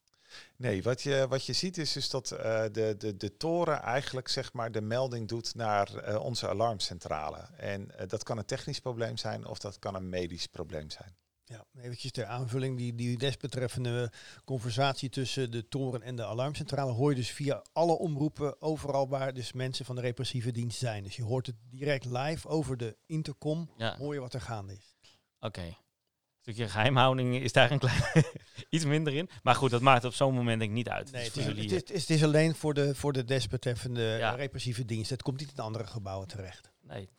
Nee, 0.56 0.84
wat 0.84 1.02
je, 1.02 1.26
wat 1.30 1.46
je 1.46 1.54
ziet 1.54 1.78
is 1.78 1.92
dus 1.92 2.10
dat 2.10 2.32
eh, 2.32 2.64
de, 2.72 2.96
de, 2.98 3.18
de 3.18 3.38
toren 3.38 3.82
eigenlijk 3.82 4.28
zeg 4.28 4.54
maar 4.54 4.72
de 4.72 4.82
melding 4.82 5.28
doet 5.28 5.56
naar 5.56 5.96
eh, 5.96 6.24
onze 6.24 6.50
alarmcentrale. 6.50 7.48
En 7.58 7.92
dat 8.08 8.24
kan 8.24 8.38
een 8.38 8.46
technisch 8.46 8.80
probleem 8.80 9.18
zijn 9.18 9.46
of 9.46 9.60
dat 9.60 9.80
kan 9.80 9.96
een 9.96 10.10
medisch 10.10 10.48
probleem 10.48 10.90
zijn. 10.90 11.16
Ja, 11.46 11.66
eventjes 11.82 12.12
ter 12.12 12.26
aanvulling, 12.26 12.78
die, 12.78 12.96
die 12.96 13.18
desbetreffende 13.18 14.12
conversatie 14.46 15.10
tussen 15.10 15.52
de 15.52 15.68
toren 15.68 16.02
en 16.02 16.16
de 16.16 16.26
alarmcentrale 16.26 16.92
hoor 16.92 17.10
je 17.10 17.16
dus 17.16 17.30
via 17.32 17.64
alle 17.74 17.98
omroepen, 17.98 18.62
overal 18.62 19.08
waar 19.10 19.34
dus 19.34 19.54
mensen 19.54 19.86
van 19.86 19.96
de 19.96 20.02
repressieve 20.02 20.52
dienst 20.52 20.78
zijn. 20.80 21.04
Dus 21.04 21.16
je 21.16 21.24
hoort 21.24 21.46
het 21.46 21.56
direct 21.70 22.06
live 22.06 22.48
over 22.48 22.78
de 22.78 22.98
intercom, 23.06 23.70
Ja, 23.78 23.98
hoor 23.98 24.14
je 24.14 24.20
wat 24.20 24.34
er 24.34 24.42
gaande 24.42 24.74
is. 24.74 24.96
oké. 25.40 25.62
Een 25.62 26.50
stukje 26.54 26.70
geheimhouding 26.72 27.36
is 27.36 27.52
daar 27.52 27.72
een 27.72 27.80
klein 27.80 28.04
iets 28.70 28.86
minder 28.86 29.14
in. 29.16 29.30
Maar 29.44 29.56
goed, 29.56 29.72
dat 29.72 29.82
maakt 29.82 30.06
op 30.06 30.14
zo'n 30.14 30.34
moment 30.34 30.60
denk 30.60 30.72
ik 30.72 30.78
niet 30.78 30.90
uit. 30.90 31.12
Nee, 31.12 31.24
het, 31.24 31.36
is, 31.38 31.46
het, 31.46 31.58
is, 31.58 31.72
het 31.72 31.90
is- 31.92 32.02
het 32.02 32.10
is 32.10 32.24
alleen 32.24 32.56
voor 32.56 32.74
de, 32.74 32.96
voor 32.96 33.14
de 33.14 33.24
desbetreffende 33.24 34.02
Ja. 34.02 34.32
repressieve 34.36 34.86
dienst. 34.86 35.10
Het 35.10 35.22
komt 35.22 35.40
niet 35.40 35.52
in 35.56 35.64
andere 35.64 35.88
gebouwen 35.88 36.28
terecht. 36.28 36.72
Nee. 36.82 37.10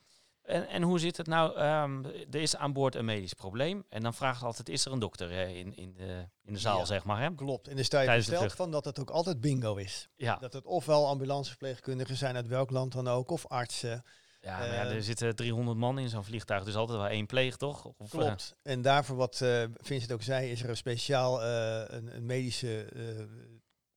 En, 0.45 0.69
en 0.69 0.83
hoe 0.83 0.99
zit 0.99 1.17
het 1.17 1.27
nou? 1.27 1.57
Ehm, 1.57 2.05
er 2.31 2.41
is 2.41 2.57
aan 2.57 2.73
boord 2.73 2.95
een 2.95 3.05
medisch 3.05 3.33
probleem. 3.35 3.85
En 3.89 4.03
dan 4.03 4.15
vraagt 4.15 4.43
altijd, 4.43 4.69
is 4.69 4.85
er 4.85 4.93
een 4.93 4.99
dokter 4.99 5.31
eh, 5.31 5.57
in, 5.57 5.77
in, 5.77 5.95
de, 5.95 6.29
in 6.43 6.53
de 6.53 6.59
zaal, 6.59 6.79
Ja. 6.79 6.85
zeg 6.85 7.05
maar? 7.05 7.21
Hè? 7.23 7.35
Klopt. 7.35 7.69
En 7.69 7.79
er 7.79 7.85
sta 7.85 8.01
je 8.01 8.23
vlucht. 8.23 8.57
van 8.57 8.71
dat 8.71 8.85
het 8.85 9.01
ook 9.01 9.11
altijd 9.11 9.41
bingo 9.41 9.75
is. 9.77 10.09
Ja, 10.17 10.37
Dat 10.37 10.53
het 10.53 10.65
ofwel 10.65 11.07
ambulanceverpleegkundigen 11.07 12.17
zijn 12.17 12.37
uit 12.37 12.47
welk 12.47 12.71
land 12.71 12.93
dan 12.93 13.09
ook, 13.09 13.31
of 13.31 13.47
artsen. 13.47 14.05
ja, 14.41 14.59
maar 14.59 14.67
ja 14.67 14.85
er 14.85 15.03
zitten 15.03 15.37
300 15.37 15.79
man 15.79 15.99
in 15.99 16.09
zo'n 16.09 16.25
vliegtuig. 16.25 16.65
Dus 16.65 16.75
altijd 16.77 16.99
wel 16.99 17.09
één 17.09 17.27
pleeg, 17.27 17.57
toch? 17.57 17.85
Of, 17.85 17.95
eh, 18.13 18.19
Klopt. 18.21 18.57
En 18.63 18.83
daarvoor, 18.83 19.17
wat 19.17 19.41
eh 19.41 19.65
Vincent 19.75 20.13
ook 20.13 20.23
zei, 20.23 20.51
is 20.51 20.63
er 20.63 20.69
een 20.69 20.77
speciaal 20.77 21.43
eh, 21.43 21.97
een, 21.97 22.17
een 22.17 22.27
medische, 22.27 22.89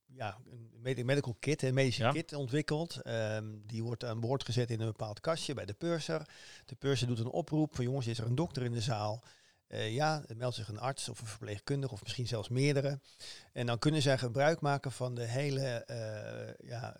ja, 0.06 0.38
een 0.50 0.67
medical 0.82 1.36
kit, 1.38 1.62
een 1.62 1.74
medische 1.74 2.02
Ja. 2.02 2.10
kit 2.10 2.32
ontwikkeld. 2.32 3.00
Ehm, 3.02 3.44
die 3.66 3.82
wordt 3.82 4.04
aan 4.04 4.20
boord 4.20 4.44
gezet 4.44 4.70
in 4.70 4.80
een 4.80 4.86
bepaald 4.86 5.20
kastje 5.20 5.54
bij 5.54 5.64
de 5.66 5.72
purser. 5.74 6.28
De 6.66 6.74
purser 6.74 7.06
doet 7.06 7.18
een 7.18 7.26
oproep 7.26 7.74
van 7.74 7.84
jongens, 7.84 8.06
is 8.06 8.18
er 8.18 8.26
een 8.26 8.34
dokter 8.34 8.62
in 8.62 8.72
de 8.72 8.80
zaal? 8.80 9.22
Eh, 9.66 9.94
ja, 9.94 10.22
meldt 10.36 10.56
zich 10.56 10.68
een 10.68 10.80
arts 10.80 11.08
of 11.08 11.20
een 11.20 11.26
verpleegkundige 11.26 11.92
of 11.92 12.02
misschien 12.02 12.26
zelfs 12.26 12.48
meerdere. 12.48 13.00
En 13.52 13.66
dan 13.66 13.78
kunnen 13.78 14.02
zij 14.02 14.18
gebruik 14.18 14.60
maken 14.60 14.92
van 14.92 15.14
de 15.14 15.24
hele 15.24 15.66
eh 15.66 16.68
ja, 16.68 16.96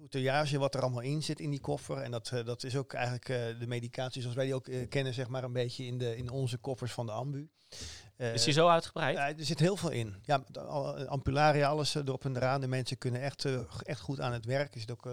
outillage 0.00 0.58
wat 0.58 0.74
er 0.74 0.80
allemaal 0.80 1.00
in 1.02 1.22
zit 1.22 1.40
in 1.40 1.50
die 1.50 1.60
koffer. 1.60 1.96
En 1.96 2.10
dat, 2.10 2.32
dat 2.44 2.64
is 2.64 2.76
ook 2.76 2.92
eigenlijk 2.92 3.26
de 3.60 3.66
medicatie 3.66 4.20
zoals 4.20 4.36
wij 4.36 4.44
die 4.44 4.54
ook 4.54 4.68
kennen, 4.88 5.14
zeg 5.14 5.28
maar 5.28 5.44
een 5.44 5.52
beetje 5.52 5.84
in, 5.84 5.98
de, 5.98 6.16
in 6.16 6.30
onze 6.30 6.56
koffers 6.56 6.92
van 6.92 7.06
de 7.06 7.12
ambu. 7.12 7.48
Eh, 8.16 8.34
is 8.34 8.44
die 8.44 8.52
zo 8.52 8.68
uitgebreid? 8.68 9.16
ja, 9.16 9.28
er 9.28 9.44
zit 9.44 9.58
heel 9.58 9.76
veel 9.76 9.90
in. 9.90 10.14
Ja, 10.22 10.44
eh, 10.52 11.04
ampularia, 11.04 11.68
alles 11.68 11.94
eh, 11.94 12.02
erop 12.06 12.24
en 12.24 12.36
eraan. 12.36 12.60
De 12.60 12.66
mensen 12.68 12.98
kunnen 12.98 13.20
echt, 13.20 13.44
echt 13.82 14.00
goed 14.00 14.20
aan 14.20 14.32
het 14.32 14.44
werk. 14.44 14.74
Er 14.74 14.80
zit 14.80 14.90
ook, 14.90 15.06
eh, 15.06 15.12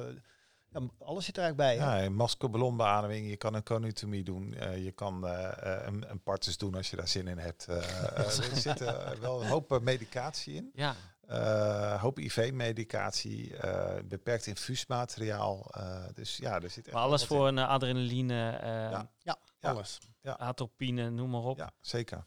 ja, 0.70 0.82
alles 1.00 1.26
zit 1.26 1.38
er 1.38 1.44
eigenlijk 1.44 1.80
bij. 1.80 2.04
Ja, 2.04 2.10
maskerballonbeademing, 2.10 3.30
je 3.30 3.38
kan 3.38 3.54
een 3.54 3.64
conutomie 3.64 4.24
doen, 4.24 4.54
eh, 4.54 4.84
je 4.84 4.92
kan 4.92 5.24
een, 5.24 6.10
een 6.12 6.22
partus 6.24 6.58
doen 6.58 6.76
als 6.76 6.90
je 6.90 6.96
daar 6.96 7.08
zin 7.08 7.28
in 7.28 7.38
hebt. 7.38 7.66
Er 8.16 8.58
zit 8.58 8.80
wel 9.20 9.42
een 9.42 9.48
hoop 9.48 9.80
medicatie 9.82 10.56
in. 10.56 10.70
Ja, 10.74 10.96
Eh 11.28 12.02
hoop 12.02 12.20
IV-medicatie, 12.20 13.58
eh, 13.58 14.04
beperkt 14.06 14.46
infuusmateriaal. 14.48 15.68
eh, 15.72 16.04
dus 16.14 16.38
ja, 16.38 16.60
er 16.62 16.70
zit 16.70 16.86
echt 16.86 16.96
maar 16.96 17.04
alles 17.04 17.26
voor 17.26 17.48
een 17.48 17.58
adrenaline, 17.58 18.34
Ja. 18.64 19.10
Ja, 19.18 19.38
Ja. 19.60 19.70
alles. 19.70 20.00
atropine, 20.24 21.10
noem 21.10 21.30
maar 21.30 21.42
op. 21.42 21.58
Ja, 21.58 21.72
zeker. 21.80 22.26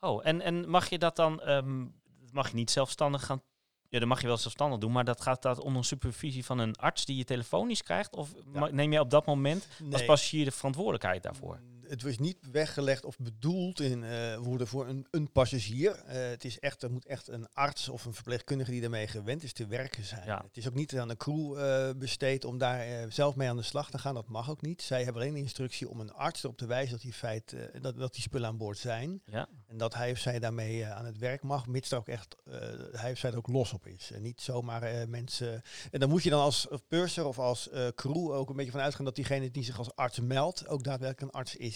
Oh, 0.00 0.20
en, 0.26 0.40
en 0.40 0.68
mag 0.68 0.88
je 0.90 0.98
dat 0.98 1.16
dan, 1.16 1.40
ehm, 1.40 1.84
mag 2.32 2.48
je 2.48 2.54
niet 2.54 2.70
zelfstandig 2.70 3.24
gaan, 3.26 3.42
ja, 3.88 3.98
dat 3.98 4.08
mag 4.08 4.20
je 4.20 4.26
wel 4.26 4.36
zelfstandig 4.36 4.78
doen, 4.78 4.92
maar 4.92 5.04
dat 5.04 5.20
gaat 5.20 5.42
dat 5.42 5.60
onder 5.60 5.84
supervisie 5.84 6.44
van 6.44 6.58
een 6.58 6.76
arts 6.76 7.04
die 7.04 7.16
je 7.16 7.24
telefonisch 7.24 7.82
krijgt? 7.82 8.14
Of 8.16 8.32
Ja. 8.52 8.68
neem 8.70 8.92
je 8.92 9.00
op 9.00 9.10
dat 9.10 9.26
moment 9.26 9.66
als 9.80 9.98
Nee. 9.98 10.06
passagier 10.06 10.44
de 10.44 10.50
verantwoordelijkheid 10.50 11.22
daarvoor? 11.22 11.60
Het 11.88 12.02
was 12.02 12.18
niet 12.18 12.38
weggelegd 12.52 13.04
of 13.04 13.18
bedoeld 13.18 13.80
in 13.80 14.04
worden 14.38 14.66
voor 14.66 14.88
een, 14.88 15.06
een 15.10 15.32
passagier. 15.32 15.94
Eh, 15.94 16.28
het 16.28 16.44
is 16.44 16.58
echt, 16.58 16.82
er 16.82 16.90
moet 16.90 17.06
echt 17.06 17.28
een 17.28 17.48
arts 17.52 17.88
of 17.88 18.04
een 18.04 18.14
verpleegkundige 18.14 18.70
die 18.70 18.82
ermee 18.82 19.06
gewend 19.06 19.42
is 19.42 19.52
te 19.52 19.66
werken 19.66 20.04
zijn. 20.04 20.26
Ja. 20.26 20.42
Het 20.46 20.56
is 20.56 20.68
ook 20.68 20.74
niet 20.74 20.98
aan 20.98 21.08
de 21.08 21.16
crew 21.16 21.58
eh, 21.58 21.94
besteed 21.96 22.44
om 22.44 22.58
daar 22.58 23.12
zelf 23.12 23.36
mee 23.36 23.48
aan 23.48 23.56
de 23.56 23.62
slag 23.62 23.90
te 23.90 23.98
gaan. 23.98 24.14
Dat 24.14 24.28
mag 24.28 24.50
ook 24.50 24.62
niet. 24.62 24.82
Zij 24.82 25.04
hebben 25.04 25.22
alleen 25.22 25.34
de 25.34 25.40
instructie 25.40 25.88
om 25.88 26.00
een 26.00 26.12
arts 26.12 26.42
erop 26.42 26.56
te 26.56 26.66
wijzen 26.66 26.92
dat 26.92 27.00
die, 27.00 27.12
feit, 27.12 27.56
dat, 27.80 27.96
dat 27.96 28.12
die 28.12 28.22
spullen 28.22 28.48
aan 28.48 28.56
boord 28.56 28.78
zijn. 28.78 29.22
Ja, 29.24 29.48
En 29.66 29.78
dat 29.78 29.94
hij 29.94 30.10
of 30.10 30.18
zij 30.18 30.38
daarmee 30.38 30.86
aan 30.86 31.04
het 31.04 31.18
werk 31.18 31.42
mag, 31.42 31.66
mits 31.66 31.90
er 31.90 31.98
ook 31.98 32.08
echt 32.08 32.36
hij 32.92 33.12
of 33.12 33.18
zij 33.18 33.30
er 33.30 33.36
ook 33.36 33.48
los 33.48 33.72
op 33.72 33.86
is. 33.86 34.10
En 34.12 34.22
niet 34.22 34.40
zomaar 34.40 35.08
mensen. 35.08 35.62
En 35.90 36.00
dan 36.00 36.08
moet 36.08 36.22
je 36.22 36.30
dan 36.30 36.40
als 36.40 36.68
purser 36.88 37.26
of 37.26 37.38
als 37.38 37.68
crew 37.94 38.30
ook 38.30 38.50
een 38.50 38.56
beetje 38.56 38.70
van 38.70 38.80
uitgaan 38.80 39.04
dat 39.04 39.16
diegene 39.16 39.50
die 39.50 39.64
zich 39.64 39.78
als 39.78 39.94
arts 39.94 40.20
meldt, 40.20 40.68
ook 40.68 40.84
daadwerkelijk 40.84 41.32
een 41.32 41.38
arts 41.38 41.56
is. 41.56 41.75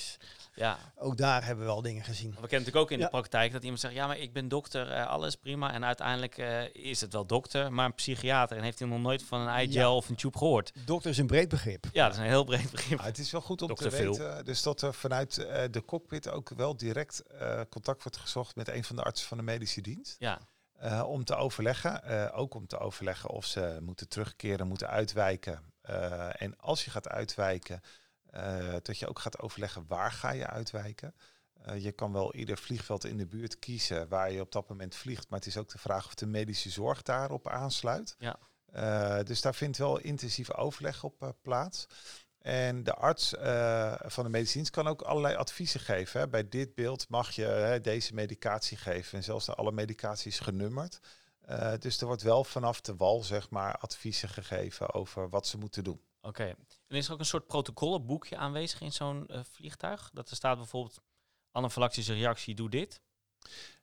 Ja. 0.55 0.79
Ook 0.97 1.17
daar 1.17 1.45
hebben 1.45 1.65
we 1.65 1.71
wel 1.73 1.83
dingen 1.83 2.05
gezien. 2.05 2.29
We 2.31 2.35
kennen 2.35 2.51
natuurlijk 2.51 2.77
ook 2.85 2.91
in 2.91 2.99
Ja. 2.99 3.05
de 3.05 3.11
praktijk 3.11 3.53
dat 3.53 3.63
iemand 3.63 3.81
zegt, 3.81 3.95
ja, 3.95 4.07
maar 4.07 4.19
ik 4.19 4.33
ben 4.33 4.49
dokter, 4.49 4.91
eh, 4.91 5.07
alles 5.07 5.37
prima. 5.37 5.73
En 5.73 5.85
uiteindelijk 5.85 6.39
eh, 6.39 6.75
is 6.75 7.01
het 7.01 7.13
wel 7.13 7.27
dokter, 7.27 7.73
maar 7.73 7.85
een 7.87 7.95
psychiater. 7.95 8.57
En 8.57 8.63
heeft 8.63 8.79
hij 8.79 8.89
nog 8.89 9.01
nooit 9.01 9.23
van 9.23 9.41
een 9.49 9.71
Ja. 9.71 9.93
of 9.95 10.09
een 10.09 10.17
tube 10.17 10.39
gehoord. 10.39 10.73
Dokter 10.87 11.11
is 11.11 11.19
een 11.19 11.27
breed 11.27 11.49
begrip. 11.49 11.87
Ja, 11.93 12.05
dat 12.05 12.13
is 12.15 12.19
een 12.21 12.27
heel 12.27 12.45
breed 12.45 12.71
begrip. 12.71 12.99
Ja, 12.99 13.05
het 13.05 13.19
is 13.19 13.31
wel 13.31 13.41
goed 13.41 13.63
om 13.63 13.75
te 13.75 13.89
weten, 13.91 14.45
dus 14.45 14.63
dat 14.63 14.83
er 14.83 14.95
vanuit 14.95 15.39
eh, 15.39 15.65
de 15.71 15.85
cockpit 15.85 16.29
ook 16.29 16.49
wel 16.57 16.77
direct 16.77 17.21
eh, 17.21 17.61
contact 17.69 18.03
wordt 18.03 18.19
gezocht 18.19 18.57
met 18.57 18.69
een 18.69 18.85
van 18.85 18.97
de 18.97 19.03
artsen 19.03 19.29
van 19.29 19.37
de 19.37 19.43
medische 19.43 19.81
dienst. 19.81 20.17
Ja, 20.19 20.39
Eh, 20.81 21.03
om 21.09 21.25
te 21.25 21.35
overleggen, 21.35 22.03
eh, 22.05 22.39
ook 22.39 22.55
om 22.55 22.67
te 22.67 22.79
overleggen 22.79 23.31
of 23.31 23.45
ze 23.45 23.79
moeten 23.81 24.09
terugkeren, 24.09 24.67
moeten 24.67 24.89
uitwijken. 24.89 25.63
Eh, 25.83 26.43
en 26.43 26.57
als 26.59 26.85
je 26.85 26.91
gaat 26.91 27.09
uitwijken, 27.09 27.75
eh, 27.83 27.91
dat 28.83 28.99
je 28.99 29.09
ook 29.09 29.19
gaat 29.19 29.39
overleggen 29.39 29.85
waar 29.89 30.13
ga 30.13 30.31
je 30.31 30.47
uitwijken. 30.47 31.15
Eh, 31.63 31.83
je 31.83 31.93
kan 31.93 32.13
wel 32.13 32.35
ieder 32.35 32.59
vliegveld 32.59 33.05
in 33.05 33.17
de 33.17 33.27
buurt 33.27 33.59
kiezen 33.59 34.09
waar 34.09 34.33
je 34.33 34.41
op 34.41 34.53
dat 34.53 34.69
moment 34.69 34.95
vliegt, 34.95 35.29
maar 35.29 35.39
het 35.39 35.49
is 35.49 35.57
ook 35.57 35.69
de 35.69 35.79
vraag 35.79 36.07
of 36.07 36.15
de 36.15 36.27
medische 36.27 36.71
zorg 36.71 37.03
daarop 37.03 37.49
aansluit. 37.49 38.17
Ja. 38.19 38.39
Eh, 38.73 39.25
dus 39.25 39.41
daar 39.41 39.55
vindt 39.55 39.79
wel 39.79 39.99
intensieve 39.99 40.55
overleg 40.55 41.05
op 41.05 41.23
eh, 41.23 41.29
plaats. 41.43 41.87
En 42.39 42.85
de 42.85 42.95
arts 42.95 43.35
eh, 43.35 43.95
van 43.99 44.25
de 44.25 44.31
medische 44.31 44.57
dienst 44.57 44.71
kan 44.71 44.87
ook 44.87 45.03
allerlei 45.03 45.35
adviezen 45.35 45.81
geven. 45.81 46.21
Hè. 46.21 46.29
Bij 46.29 46.49
dit 46.49 46.75
beeld 46.75 47.09
mag 47.09 47.31
je 47.31 47.45
hè, 47.45 47.81
deze 47.81 48.15
medicatie 48.15 48.77
geven. 48.77 49.19
En 49.19 49.25
zelfs 49.25 49.47
de 49.47 49.55
alle 49.55 49.73
medicatie 49.73 50.31
is 50.31 50.41
genummerd. 50.41 51.01
Eh, 51.41 51.73
dus 51.79 52.01
er 52.01 52.07
wordt 52.07 52.23
wel 52.23 52.45
vanaf 52.45 52.81
de 52.81 52.97
wal 52.97 53.23
zeg 53.23 53.51
maar, 53.51 53.77
adviezen 53.77 54.29
gegeven 54.29 54.95
over 54.95 55.29
wat 55.29 55.47
ze 55.47 55.59
moeten 55.59 55.85
doen. 55.85 56.01
Oké. 56.21 56.45
En 56.87 56.97
is 56.97 57.07
er 57.07 57.13
ook 57.13 57.19
een 57.19 57.25
soort 57.25 57.47
protocollenboekje 57.47 58.37
aanwezig 58.37 58.81
in 58.81 58.93
zo'n 58.93 59.27
eh, 59.27 59.41
vliegtuig? 59.45 60.11
Dat 60.13 60.31
er 60.31 60.37
staat 60.37 60.57
bijvoorbeeld, 60.57 61.01
anafylactische 61.51 62.15
reactie, 62.15 62.55
doe 62.55 62.71
dit. 62.71 63.01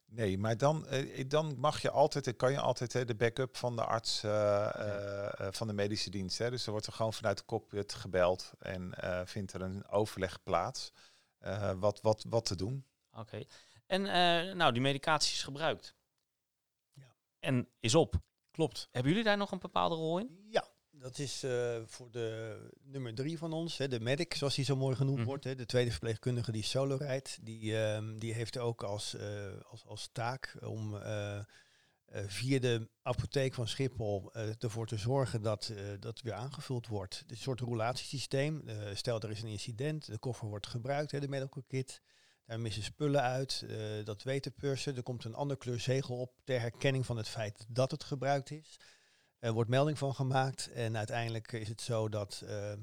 Nee, 0.06 0.38
maar 0.38 0.58
dan, 0.58 0.88
eh, 0.88 1.30
dan 1.30 1.60
mag 1.60 1.82
je 1.82 1.92
altijd, 1.92 2.36
kan 2.36 2.52
je 2.52 2.60
altijd 2.60 2.94
hè, 2.94 3.06
de 3.06 3.16
backup 3.16 3.58
van 3.58 3.76
de 3.76 3.86
arts 3.86 4.24
eh, 4.24 5.52
van 5.52 5.68
de 5.68 5.74
medische 5.74 6.10
dienst. 6.10 6.38
Hè. 6.38 6.50
Dus 6.50 6.66
er 6.66 6.72
wordt 6.72 6.88
er 6.88 6.94
gewoon 6.94 7.14
vanuit 7.14 7.38
de 7.38 7.46
cockpit 7.46 7.94
gebeld 7.94 8.52
en 8.60 8.94
vindt 9.28 9.54
er 9.54 9.62
een 9.62 9.88
overleg 9.88 10.44
plaats. 10.44 10.92
wat, 11.80 12.02
wat, 12.02 12.26
wat 12.30 12.46
te 12.46 12.56
doen. 12.56 12.86
Oké. 13.12 13.44
En 13.86 14.02
nou, 14.58 14.72
die 14.72 14.82
medicatie 14.82 15.34
is 15.34 15.44
gebruikt. 15.44 15.96
Ja. 16.94 17.16
En 17.40 17.70
is 17.80 17.96
op. 17.96 18.16
Klopt. 18.52 18.90
Hebben 18.92 19.12
jullie 19.12 19.26
daar 19.26 19.38
nog 19.38 19.52
een 19.52 19.60
bepaalde 19.60 19.96
rol 19.96 20.20
in? 20.20 20.46
Ja, 20.50 20.68
dat 21.00 21.18
is 21.20 21.44
eh, 21.44 21.78
voor 21.86 22.12
de 22.12 22.58
nummer 22.84 23.14
drie 23.16 23.38
van 23.38 23.54
ons, 23.54 23.78
hè, 23.78 23.88
de 23.88 24.00
medic, 24.00 24.34
zoals 24.34 24.56
die 24.56 24.66
zo 24.66 24.76
mooi 24.76 24.96
genoemd 24.96 25.18
Mhm. 25.18 25.28
wordt. 25.28 25.44
Hè, 25.44 25.56
de 25.56 25.66
tweede 25.66 25.92
verpleegkundige 25.92 26.52
die 26.52 26.64
solo 26.64 26.96
rijdt. 26.96 27.38
Die, 27.42 27.78
ehm, 27.78 28.18
die 28.18 28.34
heeft 28.34 28.58
ook 28.58 28.84
als, 28.84 29.16
eh, 29.16 29.62
als, 29.70 29.86
als 29.86 30.10
taak 30.12 30.56
om 30.62 30.96
eh, 30.98 31.40
via 32.28 32.60
de 32.60 32.90
apotheek 33.02 33.54
van 33.54 33.68
Schiphol 33.68 34.34
ervoor 34.34 34.88
te 34.88 34.98
zorgen 34.98 35.42
dat 35.42 35.74
dat 36.00 36.22
weer 36.22 36.34
aangevuld 36.34 36.88
wordt. 36.88 37.24
Een 37.28 37.38
soort 37.38 37.60
roulatiesysteem. 37.60 38.64
Stel 38.94 39.22
er 39.22 39.30
is 39.32 39.42
een 39.42 39.48
incident, 39.50 40.06
de 40.06 40.18
koffer 40.18 40.48
wordt 40.48 40.68
gebruikt, 40.68 41.12
hè, 41.12 41.20
de 41.20 41.28
medical 41.28 41.64
kit. 41.68 42.02
Daar 42.46 42.60
missen 42.60 42.84
spullen 42.84 43.22
uit, 43.22 43.66
dat 44.04 44.24
weet 44.24 44.44
de 44.44 44.52
purser. 44.52 44.96
Er 44.98 45.04
komt 45.04 45.24
een 45.24 45.34
ander 45.36 45.58
kleur 45.58 45.80
zegel 45.80 46.18
op 46.18 46.34
ter 46.44 46.60
herkenning 46.60 47.06
van 47.06 47.18
het 47.18 47.28
feit 47.28 47.66
dat 47.68 47.92
het 47.92 48.04
gebruikt 48.04 48.52
is. 48.52 48.78
Er 49.40 49.54
wordt 49.54 49.70
melding 49.70 49.98
van 49.98 50.16
gemaakt 50.16 50.72
en 50.72 50.98
uiteindelijk 50.98 51.52
is 51.52 51.68
het 51.68 51.82
zo 51.82 52.10
dat 52.10 52.44
eh, 52.48 52.74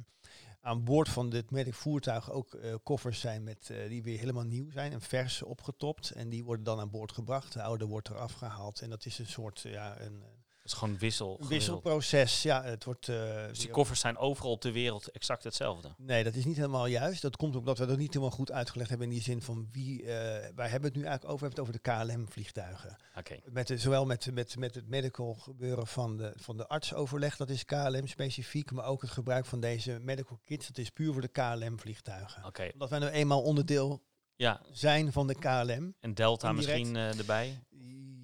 aan 0.61 0.85
boord 0.85 1.09
van 1.09 1.31
dit 1.31 1.51
medic 1.51 1.75
voertuig 1.75 2.31
ook 2.31 2.55
eh, 2.55 2.75
koffers 2.83 3.21
zijn 3.21 3.45
met, 3.45 3.71
eh, 3.71 3.89
die 3.89 4.03
weer 4.03 4.19
helemaal 4.19 4.45
nieuw 4.45 4.71
zijn 4.71 4.93
en 4.93 5.01
vers 5.01 5.43
opgetopt. 5.43 6.11
En 6.11 6.29
die 6.29 6.45
worden 6.45 6.65
dan 6.65 6.81
aan 6.81 6.91
boord 6.91 7.13
gebracht. 7.13 7.53
De 7.53 7.63
oude 7.63 7.87
wordt 7.87 8.09
eraf 8.09 8.33
gehaald 8.33 8.81
en 8.81 8.91
dat 8.91 9.07
is 9.07 9.19
een 9.19 9.27
soort, 9.27 9.61
ja, 9.61 10.01
een, 10.01 10.23
is 10.65 10.73
gewoon 10.73 10.99
wissel. 10.99 11.39
Een 11.41 11.49
wisselproces, 11.49 12.43
ja, 12.43 12.63
het 12.65 12.85
wordt... 12.85 13.09
eh, 13.09 13.47
Dus 13.49 13.59
die 13.59 13.71
koffers 13.71 14.01
zijn 14.01 14.17
overal 14.17 14.51
op 14.51 14.61
de 14.61 14.73
wereld 14.73 15.11
exact 15.11 15.45
hetzelfde. 15.45 15.95
Nee, 15.99 16.25
dat 16.25 16.35
is 16.35 16.45
niet 16.45 16.57
helemaal 16.57 16.87
juist. 16.87 17.23
Dat 17.23 17.37
komt 17.37 17.57
omdat 17.57 17.79
we 17.79 17.87
dat 17.87 17.99
niet 17.99 18.15
helemaal 18.15 18.37
goed 18.37 18.53
uitgelegd 18.53 18.89
hebben 18.89 19.07
in 19.07 19.13
die 19.13 19.23
zin 19.23 19.43
van 19.43 19.69
wie... 19.73 20.01
eh, 20.03 20.07
wij 20.55 20.69
hebben 20.69 20.89
het 20.89 20.95
nu 20.99 21.05
eigenlijk 21.05 21.33
over, 21.33 21.49
we 21.49 21.55
hebben 21.55 21.73
het 21.75 21.85
over 21.89 22.07
de 22.07 22.15
KLM-vliegtuigen. 22.15 22.97
Oké. 23.19 23.41
Met 23.45 23.67
de, 23.67 23.79
zowel 23.79 24.07
met, 24.07 24.31
met, 24.33 24.57
met 24.57 24.75
het 24.75 24.89
medical 24.89 25.35
gebeuren 25.35 25.87
van 25.87 26.17
de, 26.17 26.33
van 26.37 26.57
de 26.57 26.67
artsoverleg, 26.69 27.37
dat 27.37 27.49
is 27.51 27.65
KLM 27.65 28.07
specifiek, 28.07 28.71
maar 28.73 28.85
ook 28.85 29.01
het 29.03 29.11
gebruik 29.11 29.45
van 29.47 29.61
deze 29.61 29.99
medical 30.01 30.39
kits, 30.45 30.67
dat 30.67 30.79
is 30.79 30.91
puur 30.91 31.13
voor 31.13 31.23
de 31.23 31.29
KLM-vliegtuigen. 31.29 32.45
Oké. 32.45 32.71
Omdat 32.73 32.91
wij 32.91 32.99
nu 32.99 33.07
eenmaal 33.07 33.43
onderdeel 33.43 34.03
Ja, 34.37 34.61
zijn 34.71 35.13
van 35.13 35.27
de 35.27 35.35
KLM. 35.35 35.95
en 36.01 36.15
Delta 36.15 36.49
Indirect. 36.49 36.79
misschien 36.79 36.97
eh, 36.97 37.19
erbij. 37.19 37.63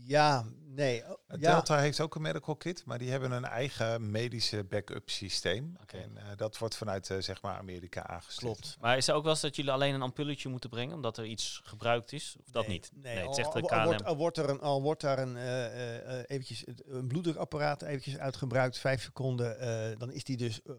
Ja, 0.07 0.45
nee. 0.81 1.03
oh, 1.05 1.09
Uh, 1.11 1.41
ja. 1.41 1.53
Delta 1.53 1.79
heeft 1.79 2.01
ook 2.01 2.15
een 2.15 2.23
medical 2.23 2.57
kit, 2.57 2.85
maar 2.85 2.99
die 2.99 3.11
hebben 3.11 3.31
een 3.33 3.45
eigen 3.45 4.11
medische 4.11 4.65
backup 4.65 5.11
systeem. 5.11 5.77
En 5.87 6.17
eh, 6.17 6.25
dat 6.37 6.59
wordt 6.59 6.77
vanuit 6.77 7.11
eh, 7.11 7.19
zeg 7.21 7.43
maar 7.43 7.57
Amerika 7.59 8.07
aangestuurd. 8.07 8.53
Klopt. 8.61 8.77
Maar 8.81 8.97
is 8.97 9.09
er 9.09 9.15
ook 9.15 9.23
wel 9.23 9.33
eens 9.33 9.41
dat 9.41 9.57
jullie 9.57 9.71
alleen 9.71 9.95
een 9.95 10.03
ampulletje 10.03 10.49
moeten 10.49 10.71
brengen 10.71 10.95
omdat 10.95 11.19
er 11.19 11.25
iets 11.25 11.61
gebruikt 11.65 12.13
is? 12.13 12.37
Of 12.41 12.51
dat 12.51 12.67
Nee, 12.67 12.73
niet? 12.77 12.91
Nee, 12.95 13.17
het 13.17 13.27
al, 13.27 13.35
zegt 13.35 13.53
de 13.53 13.61
al- 13.61 13.69
al 13.71 13.85
wordt, 13.85 14.01
KLM. 14.03 14.09
al 14.09 14.17
wordt 14.17 14.37
er 14.39 14.49
een, 14.51 14.61
al 14.61 14.83
wordt 14.83 15.01
daar 15.01 15.19
een, 15.19 15.37
eh, 15.37 15.67
eh, 15.67 16.19
eh, 16.19 16.25
eventjes 16.27 16.65
een 16.87 17.07
bloeddrukapparaat 17.09 17.83
eventjes 17.83 18.19
uitgebruikt, 18.19 18.79
vijf 18.79 19.03
seconden, 19.03 19.59
eh, 19.61 19.99
dan 19.99 20.11
is 20.13 20.25
die 20.25 20.37
dus, 20.37 20.63
eh, 20.63 20.73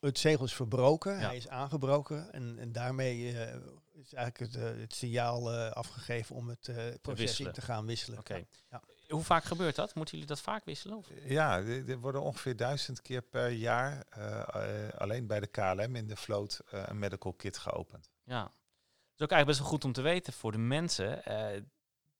het 0.00 0.18
zegel 0.18 0.44
is 0.44 0.54
verbroken, 0.54 1.12
Ja. 1.12 1.18
hij 1.26 1.36
is 1.36 1.48
aangebroken 1.48 2.32
en, 2.32 2.58
en 2.58 2.72
daarmee 2.72 3.38
eh, 3.38 3.56
is 3.92 4.12
eigenlijk 4.14 4.52
het, 4.52 4.62
eh, 4.62 4.80
het 4.80 4.94
signaal 4.94 5.52
eh, 5.52 5.70
afgegeven 5.70 6.36
om 6.36 6.48
het 6.48 6.68
eh, 6.68 6.76
proces 6.76 7.00
in 7.06 7.16
wisselen. 7.26 7.52
te 7.52 7.60
gaan 7.60 7.86
wisselen. 7.86 8.18
Oké. 8.18 8.44
Ja. 8.70 8.82
Hoe 9.12 9.22
vaak 9.22 9.44
gebeurt 9.44 9.76
dat? 9.76 9.94
Moeten 9.94 10.14
jullie 10.14 10.34
dat 10.34 10.40
vaak 10.40 10.64
wisselen? 10.64 10.96
Of? 10.96 11.08
Ja, 11.24 11.58
er 11.60 11.98
worden 11.98 12.22
ongeveer 12.22 12.56
duizend 12.56 13.02
keer 13.02 13.22
per 13.22 13.48
jaar 13.48 14.04
eh, 14.10 14.40
eh, 14.86 14.94
alleen 14.98 15.26
bij 15.26 15.40
de 15.40 15.46
KLM 15.46 15.96
in 15.96 16.06
de 16.06 16.16
vloot 16.16 16.60
eh, 16.70 16.82
een 16.86 16.98
medical 16.98 17.32
kit 17.32 17.58
geopend. 17.58 18.10
Ja. 18.24 18.42
Het 18.42 19.20
is 19.20 19.24
ook 19.24 19.30
eigenlijk 19.30 19.46
best 19.46 19.58
wel 19.58 19.68
goed 19.68 19.84
om 19.84 19.92
te 19.92 20.02
weten 20.02 20.32
voor 20.32 20.52
de 20.52 20.58
mensen 20.58 21.22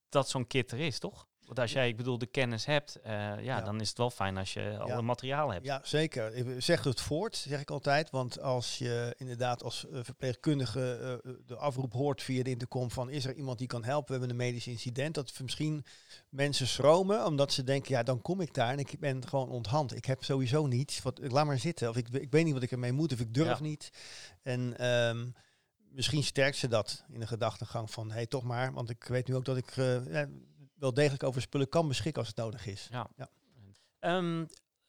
dat 0.09 0.29
zo'n 0.29 0.47
kit 0.47 0.73
er 0.73 0.81
is, 0.81 0.99
toch? 0.99 1.29
Want 1.47 1.59
als 1.59 1.73
jij, 1.73 1.89
ik 1.89 1.97
bedoel, 1.97 2.19
de 2.19 2.27
kennis 2.27 2.65
hebt, 2.65 3.01
eh, 3.01 3.13
ja, 3.13 3.39
Ja. 3.41 3.61
dan 3.61 3.81
is 3.81 3.89
het 3.89 3.99
wel 3.99 4.11
fijn 4.11 4.37
als 4.37 4.53
je 4.53 4.79
al 4.79 4.89
het 4.89 5.01
materiaal 5.01 5.53
hebt. 5.53 5.65
Ja, 5.65 5.81
zeker. 5.85 6.35
Ik 6.35 6.63
zeg 6.63 6.85
het 6.85 7.01
voort, 7.01 7.37
zeg 7.37 7.61
ik 7.61 7.71
altijd. 7.71 8.11
Want 8.11 8.41
als 8.41 8.79
je 8.79 9.15
inderdaad 9.19 9.63
als 9.63 9.87
eh, 9.89 9.99
verpleegkundige 10.03 11.21
eh, 11.25 11.33
de 11.47 11.57
afroep 11.57 11.93
hoort 11.93 12.23
via 12.23 12.43
de 12.43 12.51
intercom 12.51 12.91
van 12.91 13.11
is 13.11 13.25
er 13.25 13.35
iemand 13.35 13.59
die 13.59 13.67
kan 13.67 13.85
helpen, 13.85 14.07
we 14.07 14.19
hebben 14.19 14.31
een 14.31 14.47
medisch 14.47 14.67
incident, 14.67 15.15
dat 15.15 15.41
misschien 15.41 15.85
mensen 16.29 16.67
schromen 16.67 17.27
omdat 17.27 17.53
ze 17.53 17.65
denken, 17.65 17.95
ja, 17.95 18.03
dan 18.03 18.23
kom 18.23 18.41
ik 18.41 18.55
daar 18.55 18.73
en 18.73 18.79
ik 18.79 18.97
ben 19.01 19.29
gewoon 19.29 19.49
onthand. 19.49 19.97
Ik 19.97 20.05
heb 20.05 20.25
sowieso 20.25 20.67
niets. 20.67 21.03
Wat, 21.03 21.21
laat 21.23 21.47
maar 21.47 21.59
zitten. 21.59 21.89
Of 21.89 21.97
ik, 21.97 22.09
ik 22.09 22.31
weet 22.31 22.45
niet 22.45 22.55
wat 22.55 22.63
ik 22.63 22.71
ermee 22.73 22.93
moet 22.93 23.13
of 23.13 23.21
ik 23.21 23.35
durf 23.35 23.59
Ja. 23.59 23.65
niet. 23.65 23.91
En 24.43 24.79
ehm, 24.79 25.27
misschien 25.91 26.23
sterkt 26.25 26.57
ze 26.57 26.69
dat 26.69 27.05
in 27.13 27.21
de 27.21 27.27
gedachtegang 27.27 27.91
van, 27.91 28.09
hé, 28.09 28.15
hey, 28.15 28.27
toch 28.27 28.43
maar. 28.43 28.73
Want 28.73 28.91
ik 28.91 29.05
weet 29.05 29.29
nu 29.29 29.35
ook 29.35 29.45
dat 29.45 29.57
ik 29.57 29.75
wel 30.83 30.95
degelijk 30.95 31.23
over 31.23 31.41
spullen 31.43 31.69
kan 31.69 31.89
beschikken 31.89 32.21
als 32.21 32.29
het 32.31 32.37
nodig 32.39 32.67
is. 32.67 32.89
Ja. 32.91 33.09
Ja. 33.17 33.29
Ehm, 33.99 34.45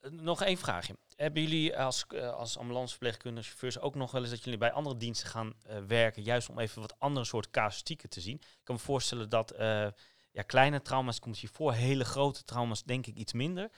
nog 0.09 0.41
één 0.41 0.57
vraagje. 0.57 0.97
Hebben 1.15 1.41
jullie 1.41 1.77
als, 1.79 2.05
eh, 2.07 2.33
als 2.33 2.57
ambulanceverpleegkundige 2.57 3.47
chauffeurs 3.47 3.79
ook 3.79 3.95
nog 3.95 4.11
wel 4.11 4.21
eens 4.21 4.29
dat 4.29 4.43
jullie 4.43 4.59
bij 4.59 4.71
andere 4.71 4.97
diensten 4.97 5.27
gaan 5.29 5.53
eh, 5.63 5.77
werken, 5.87 6.23
juist 6.23 6.49
om 6.49 6.59
even 6.59 6.81
wat 6.81 6.99
andere 6.99 7.25
soort 7.25 7.49
casuïstieken 7.49 8.09
te 8.09 8.21
zien? 8.21 8.35
Ik 8.35 8.59
kan 8.63 8.75
me 8.75 8.81
voorstellen 8.81 9.29
dat 9.29 9.51
eh, 9.51 9.87
ja, 10.31 10.41
kleine 10.45 10.81
trauma's 10.81 11.19
komt 11.19 11.37
hier 11.37 11.49
voor, 11.53 11.73
hele 11.73 12.03
grote 12.05 12.43
trauma's 12.43 12.83
denk 12.83 13.07
ik 13.07 13.15
iets 13.15 13.33
minder. 13.33 13.69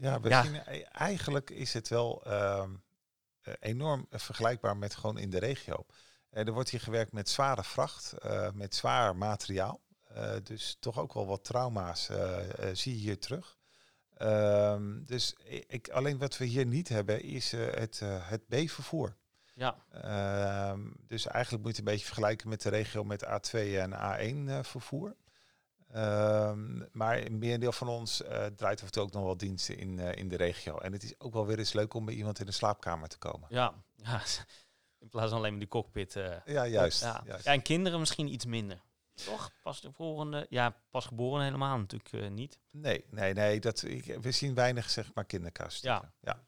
Ja, 0.00 0.20
we 0.20 0.28
Ja. 0.28 0.42
zien, 0.42 0.54
eh, 0.64 0.86
eigenlijk 0.92 1.50
is 1.50 1.72
het 1.72 1.88
wel 1.88 2.24
ehm, 2.24 2.74
eh, 3.40 3.54
enorm 3.60 4.06
vergelijkbaar 4.10 4.76
met 4.76 4.94
gewoon 4.94 5.18
in 5.18 5.30
de 5.30 5.38
regio. 5.38 5.86
Eh, 6.30 6.46
er 6.46 6.52
wordt 6.52 6.70
hier 6.70 6.80
gewerkt 6.80 7.12
met 7.12 7.28
zware 7.28 7.64
vracht, 7.64 8.12
eh, 8.12 8.50
met 8.50 8.74
zwaar 8.74 9.16
materiaal. 9.16 9.80
Eh, 10.14 10.32
dus 10.42 10.76
toch 10.80 10.98
ook 10.98 11.14
wel 11.14 11.26
wat 11.26 11.44
trauma's 11.44 12.08
eh, 12.08 12.68
eh, 12.68 12.76
zie 12.76 12.94
je 12.94 13.00
hier 13.00 13.18
terug. 13.18 13.58
Ehm, 14.16 15.04
dus 15.04 15.34
ik, 15.66 15.88
alleen 15.88 16.18
wat 16.18 16.36
we 16.36 16.44
hier 16.44 16.66
niet 16.66 16.88
hebben 16.88 17.22
is 17.22 17.52
het, 17.52 18.00
het 18.04 18.48
B-vervoer. 18.48 19.16
Ja, 19.54 19.76
Ehm, 19.90 20.80
dus 21.06 21.26
eigenlijk 21.26 21.64
moet 21.64 21.76
je 21.76 21.80
het 21.80 21.88
een 21.88 21.94
beetje 21.94 22.06
vergelijken 22.06 22.48
met 22.48 22.62
de 22.62 22.68
regio 22.68 23.04
met 23.04 23.24
A2 23.24 23.78
en 23.78 23.92
A1 23.92 24.48
eh, 24.48 24.62
vervoer. 24.62 25.16
Ehm, 25.90 26.82
maar 26.92 27.26
een 27.26 27.38
merendeel 27.38 27.72
van 27.72 27.88
ons 27.88 28.22
draait 28.56 28.78
af 28.78 28.86
en 28.86 28.90
toe 28.90 29.02
ook 29.02 29.12
nog 29.12 29.22
wel 29.22 29.36
diensten 29.36 29.78
in, 29.78 29.98
in 29.98 30.28
de 30.28 30.36
regio. 30.36 30.78
En 30.78 30.92
het 30.92 31.02
is 31.02 31.20
ook 31.20 31.32
wel 31.32 31.46
weer 31.46 31.58
eens 31.58 31.72
leuk 31.72 31.94
om 31.94 32.04
bij 32.04 32.14
iemand 32.14 32.38
in 32.40 32.46
de 32.46 32.52
slaapkamer 32.52 33.08
te 33.08 33.18
komen. 33.18 33.46
ja, 33.50 33.74
ja. 33.94 34.20
In 34.98 35.08
plaats 35.08 35.28
van 35.28 35.38
alleen 35.38 35.50
maar 35.50 35.60
die 35.60 35.68
cockpit. 35.68 36.12
Ja, 36.44 36.66
juist. 36.66 37.02
ja. 37.02 37.22
juist. 37.26 37.44
Ja, 37.44 37.52
en 37.52 37.62
kinderen 37.62 37.98
misschien 37.98 38.32
iets 38.32 38.44
minder. 38.44 38.82
Toch? 39.14 39.50
Pas 39.62 39.80
de 39.80 39.92
volgende, 39.92 40.46
ja, 40.50 40.76
pas 40.90 41.06
geboren 41.06 41.44
helemaal 41.44 41.78
natuurlijk 41.78 42.12
eh, 42.12 42.30
niet. 42.30 42.58
Nee, 42.70 43.04
nee, 43.10 43.32
nee. 43.34 43.60
Dat, 43.60 43.82
ik, 43.82 44.04
we 44.20 44.30
zien 44.32 44.54
weinig 44.54 44.90
zeg 44.90 45.10
maar 45.14 45.24
kinderkast. 45.24 45.82
Ja. 45.82 46.12
ja. 46.20 46.42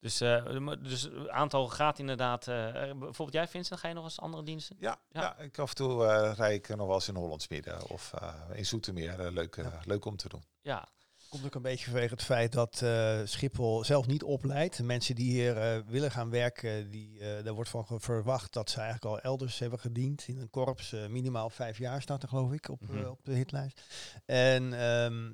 Dus, 0.00 0.20
eh, 0.20 0.72
dus 0.80 1.02
het 1.02 1.28
aantal 1.28 1.68
gaat 1.68 1.98
inderdaad. 1.98 2.48
eh, 2.48 2.68
eh, 2.68 2.96
bijvoorbeeld 2.98 3.32
jij, 3.32 3.48
Vincent, 3.48 3.80
ga 3.80 3.88
je 3.88 3.94
nog 3.94 4.04
eens 4.04 4.20
andere 4.20 4.42
diensten? 4.42 4.76
Ja, 4.78 4.98
Ja. 5.08 5.20
ja. 5.20 5.38
ik 5.38 5.58
af 5.58 5.68
en 5.68 5.74
toe 5.74 6.06
eh 6.06 6.32
rij 6.34 6.54
ik 6.54 6.68
nog 6.68 6.86
wel 6.86 6.94
eens 6.94 7.08
in 7.08 7.14
Hollandsmidden 7.16 7.88
of 7.88 8.12
eh, 8.12 8.34
in 8.52 8.66
Zoetermeer. 8.66 9.20
Eh, 9.20 9.32
leuk, 9.32 9.56
eh, 9.56 9.66
leuk 9.84 10.04
om 10.04 10.16
te 10.16 10.28
doen. 10.28 10.44
Ja, 10.60 10.88
Komt 11.30 11.44
ook 11.44 11.54
een 11.54 11.62
beetje 11.62 11.84
vanwege 11.84 12.14
het 12.14 12.22
feit 12.22 12.52
dat 12.52 12.82
eh, 12.82 13.20
Schiphol 13.24 13.84
zelf 13.84 14.06
niet 14.06 14.22
opleidt. 14.22 14.82
Mensen 14.82 15.14
die 15.14 15.30
hier 15.30 15.56
eh, 15.56 15.80
willen 15.86 16.10
gaan 16.10 16.30
werken, 16.30 16.90
die, 16.90 17.18
eh, 17.20 17.44
daar 17.44 17.54
wordt 17.54 17.70
van 17.70 17.86
verwacht 18.00 18.52
dat 18.52 18.70
ze 18.70 18.80
eigenlijk 18.80 19.04
al 19.04 19.20
elders 19.20 19.58
hebben 19.58 19.78
gediend. 19.78 20.24
In 20.28 20.38
een 20.38 20.50
korps, 20.50 20.90
minimaal 21.08 21.50
vijf 21.50 21.78
jaar 21.78 22.02
staat 22.02 22.22
er 22.22 22.28
geloof 22.28 22.52
ik 22.52 22.68
op, 22.68 22.80
Mhm. 22.80 23.04
op 23.06 23.24
de 23.24 23.32
hitlijst. 23.32 23.80
En 24.26 24.62
ehm, 24.72 25.32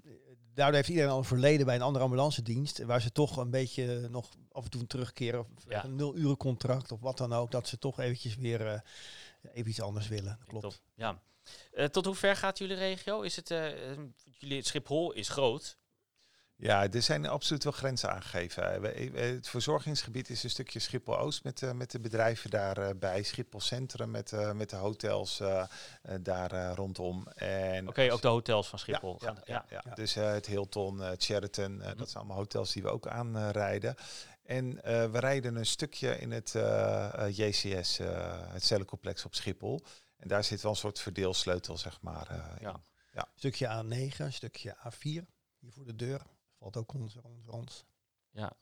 daardoor 0.55 0.75
heeft 0.77 0.89
iedereen 0.89 1.11
al 1.11 1.19
een 1.19 1.25
verleden 1.25 1.67
bij 1.67 1.75
een 1.75 1.83
andere 1.83 2.05
ambulance 2.05 2.43
dienst. 2.43 2.83
Waar 2.83 3.01
ze 3.01 3.13
toch 3.13 3.37
een 3.37 3.51
beetje 3.51 4.09
nog 4.09 4.29
af 4.53 4.65
en 4.65 4.71
toe 4.71 4.87
terugkeren. 4.87 5.41
Of 5.41 5.49
Ja. 5.69 5.85
een 5.85 5.97
nul 5.97 6.17
uren 6.17 6.37
contract 6.37 6.93
of 6.93 7.01
wat 7.01 7.19
dan 7.19 7.33
ook. 7.33 7.51
Dat 7.51 7.69
ze 7.69 7.79
toch 7.79 8.01
eventjes 8.01 8.37
weer 8.37 8.83
even 9.53 9.71
iets 9.71 9.81
anders 9.81 10.09
willen. 10.09 10.39
Klopt. 10.47 10.63
Top. 10.65 10.75
Ja. 10.95 11.21
Tot 11.91 12.05
hoe 12.05 12.15
ver 12.15 12.37
gaat 12.37 12.59
jullie 12.59 12.77
regio? 12.77 13.21
Is 13.21 13.37
het, 13.37 13.51
eh, 13.51 13.91
eh, 13.91 13.99
jullie, 14.39 14.63
Schiphol 14.63 15.13
is 15.13 15.29
groot. 15.29 15.77
Ja, 16.59 16.91
er 16.91 17.03
zijn 17.03 17.27
absoluut 17.27 17.65
wel 17.65 17.73
grenzen 17.73 18.11
aangegeven. 18.11 18.73
Eh, 18.75 18.81
we- 18.81 18.89
eh, 18.93 19.31
Het 19.35 19.49
verzorgingsgebied 19.49 20.31
is 20.31 20.43
een 20.43 20.51
stukje 20.51 20.79
Schiphol-Oost 20.79 21.45
met, 21.45 21.63
eh, 21.63 21.73
met 21.73 21.91
de 21.91 22.01
bedrijven 22.01 22.51
daarbij. 22.51 23.23
Schiphol 23.23 23.61
Centrum 23.61 24.11
met, 24.11 24.33
eh, 24.33 24.53
met 24.53 24.71
de 24.71 24.77
hotels 24.77 25.43
daar 26.21 26.53
eh, 26.53 26.73
rondom. 26.75 27.27
En 27.29 27.89
Oké, 27.89 28.13
ook 28.13 28.23
de 28.23 28.29
hotels 28.29 28.69
van 28.69 28.79
Schiphol. 28.79 29.17
Ja, 29.21 29.27
gaan- 29.27 29.41
ja, 29.45 29.65
ja, 29.69 29.83
Ja. 29.89 29.95
Dus 29.95 30.17
eh, 30.17 30.31
het 30.33 30.47
Hilton, 30.47 31.03
eh, 31.03 31.09
het 31.09 31.23
Sheraton, 31.23 31.81
eh, 31.83 31.89
Mhm. 31.89 31.97
dat 31.97 32.07
zijn 32.11 32.19
allemaal 32.25 32.37
hotels 32.43 32.73
die 32.73 32.83
we 32.83 32.89
ook 32.89 33.07
aanrijden. 33.07 33.95
en 34.45 34.83
eh, 34.83 35.11
we 35.11 35.19
rijden 35.19 35.57
een 35.57 35.67
stukje 35.67 36.19
in 36.19 36.31
het 36.31 36.51
JCS, 37.31 37.99
eh, 37.99 38.39
het 38.53 38.65
cellencomplex 38.65 39.25
op 39.25 39.35
Schiphol. 39.35 39.81
En 40.17 40.29
daar 40.29 40.45
zit 40.45 40.61
wel 40.63 40.71
een 40.71 40.77
soort 40.77 41.01
verdeelsleutel, 41.01 41.79
zeg 41.79 42.01
maar. 42.01 42.27
eh, 42.31 42.61
in. 42.61 42.77
Ja. 43.13 43.29
Stukje 43.35 43.67
A9, 43.85 44.33
stukje 44.33 44.77
A4. 44.87 45.27
Hier 45.59 45.73
voor 45.73 45.85
de 45.85 45.97
deur. 45.97 46.21
Valt 46.73 46.77
ook 46.77 46.93
onder, 46.93 47.23
onder 47.23 47.55
ons. 47.55 47.85
Ja. 48.31 48.53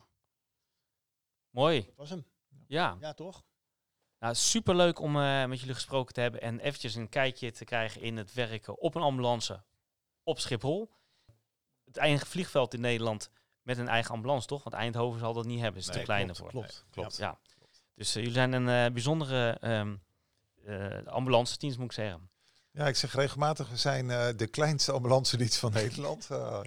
Mooi. 1.50 1.84
Dat 1.84 1.94
was 1.96 2.10
hem. 2.10 2.26
Ja. 2.66 2.96
Ja, 3.00 3.12
toch? 3.14 3.44
Nou, 4.18 4.34
superleuk 4.34 4.98
om 4.98 5.16
eh, 5.16 5.44
met 5.44 5.60
jullie 5.60 5.74
gesproken 5.74 6.14
te 6.14 6.20
hebben 6.20 6.40
en 6.40 6.60
eventjes 6.60 6.94
een 6.94 7.08
kijkje 7.08 7.50
te 7.50 7.64
krijgen 7.64 8.00
in 8.00 8.16
het 8.16 8.32
werken 8.32 8.78
op 8.78 8.94
een 8.94 9.02
ambulance 9.02 9.64
op 10.22 10.38
Schiphol. 10.38 10.90
Het 11.84 11.96
enige 11.96 12.26
vliegveld 12.26 12.74
in 12.74 12.80
Nederland 12.80 13.30
met 13.62 13.78
een 13.78 13.88
eigen 13.88 14.14
ambulance, 14.14 14.46
toch? 14.46 14.62
Want 14.62 14.76
Eindhoven 14.76 15.20
zal 15.20 15.32
dat 15.32 15.44
niet 15.44 15.60
hebben, 15.60 15.80
is 15.80 15.86
te 15.86 15.92
Nee, 15.92 16.04
klein 16.04 16.24
klopt, 16.24 16.38
voor. 16.38 16.50
Klopt. 16.50 16.84
Klopt. 16.90 17.16
Ja. 17.16 17.38
Dus 17.94 18.08
eh, 18.08 18.14
jullie 18.14 18.32
zijn 18.32 18.52
een 18.52 18.68
eh, 18.68 18.92
bijzondere 18.92 19.50
ehm 19.60 19.96
eh, 20.64 21.06
ambulance 21.06 21.58
dienst, 21.58 21.78
moet 21.78 21.86
ik 21.86 21.92
zeggen. 21.92 22.30
Ja, 22.70 22.86
ik 22.86 22.96
zeg 22.96 23.14
regelmatig, 23.14 23.68
we 23.68 23.76
zijn 23.76 24.10
eh, 24.10 24.26
de 24.36 24.46
kleinste 24.46 24.92
ambulance 24.92 25.36
dienst 25.36 25.56
van 25.56 25.72
Nederland. 25.72 26.30
Eh, 26.30 26.60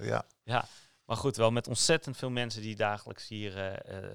ja. 0.44 0.68
Maar 1.08 1.16
goed, 1.16 1.36
wel 1.36 1.50
met 1.50 1.68
ontzettend 1.68 2.16
veel 2.16 2.30
mensen 2.30 2.62
die 2.62 2.76
dagelijks 2.76 3.28
hier... 3.28 3.56
eh, 3.56 3.96
eh, 4.04 4.12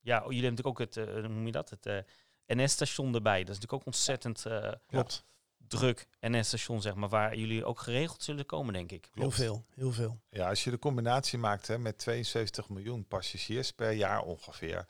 ja, 0.00 0.22
jullie 0.24 0.42
hebben 0.42 0.50
natuurlijk 0.64 0.66
ook 0.66 0.78
het, 0.78 0.96
eh, 0.96 1.04
hoe 1.12 1.28
noem 1.28 1.46
je 1.46 1.52
dat? 1.52 1.70
Het 1.70 1.86
eh, 1.86 1.98
NS-station 2.46 3.14
erbij. 3.14 3.38
Dat 3.38 3.48
is 3.48 3.54
natuurlijk 3.54 3.72
ook 3.80 3.86
ontzettend 3.86 4.46
eh, 4.46 4.72
Klopt. 4.86 5.24
druk 5.68 6.08
NS-station, 6.20 6.82
zeg 6.82 6.94
maar, 6.94 7.08
waar 7.08 7.36
jullie 7.36 7.64
ook 7.64 7.80
geregeld 7.80 8.22
zullen 8.22 8.46
komen, 8.46 8.72
denk 8.72 8.92
ik. 8.92 9.10
Heel 9.14 9.30
veel. 9.30 9.64
Heel 9.74 9.92
veel. 9.92 10.20
ja, 10.30 10.48
als 10.48 10.64
je 10.64 10.70
de 10.70 10.78
combinatie 10.78 11.38
maakt 11.38 11.66
hè, 11.66 11.78
met 11.78 11.98
72 11.98 12.68
miljoen 12.68 13.06
passagiers 13.06 13.72
per 13.72 13.90
jaar 13.92 14.22
ongeveer. 14.22 14.86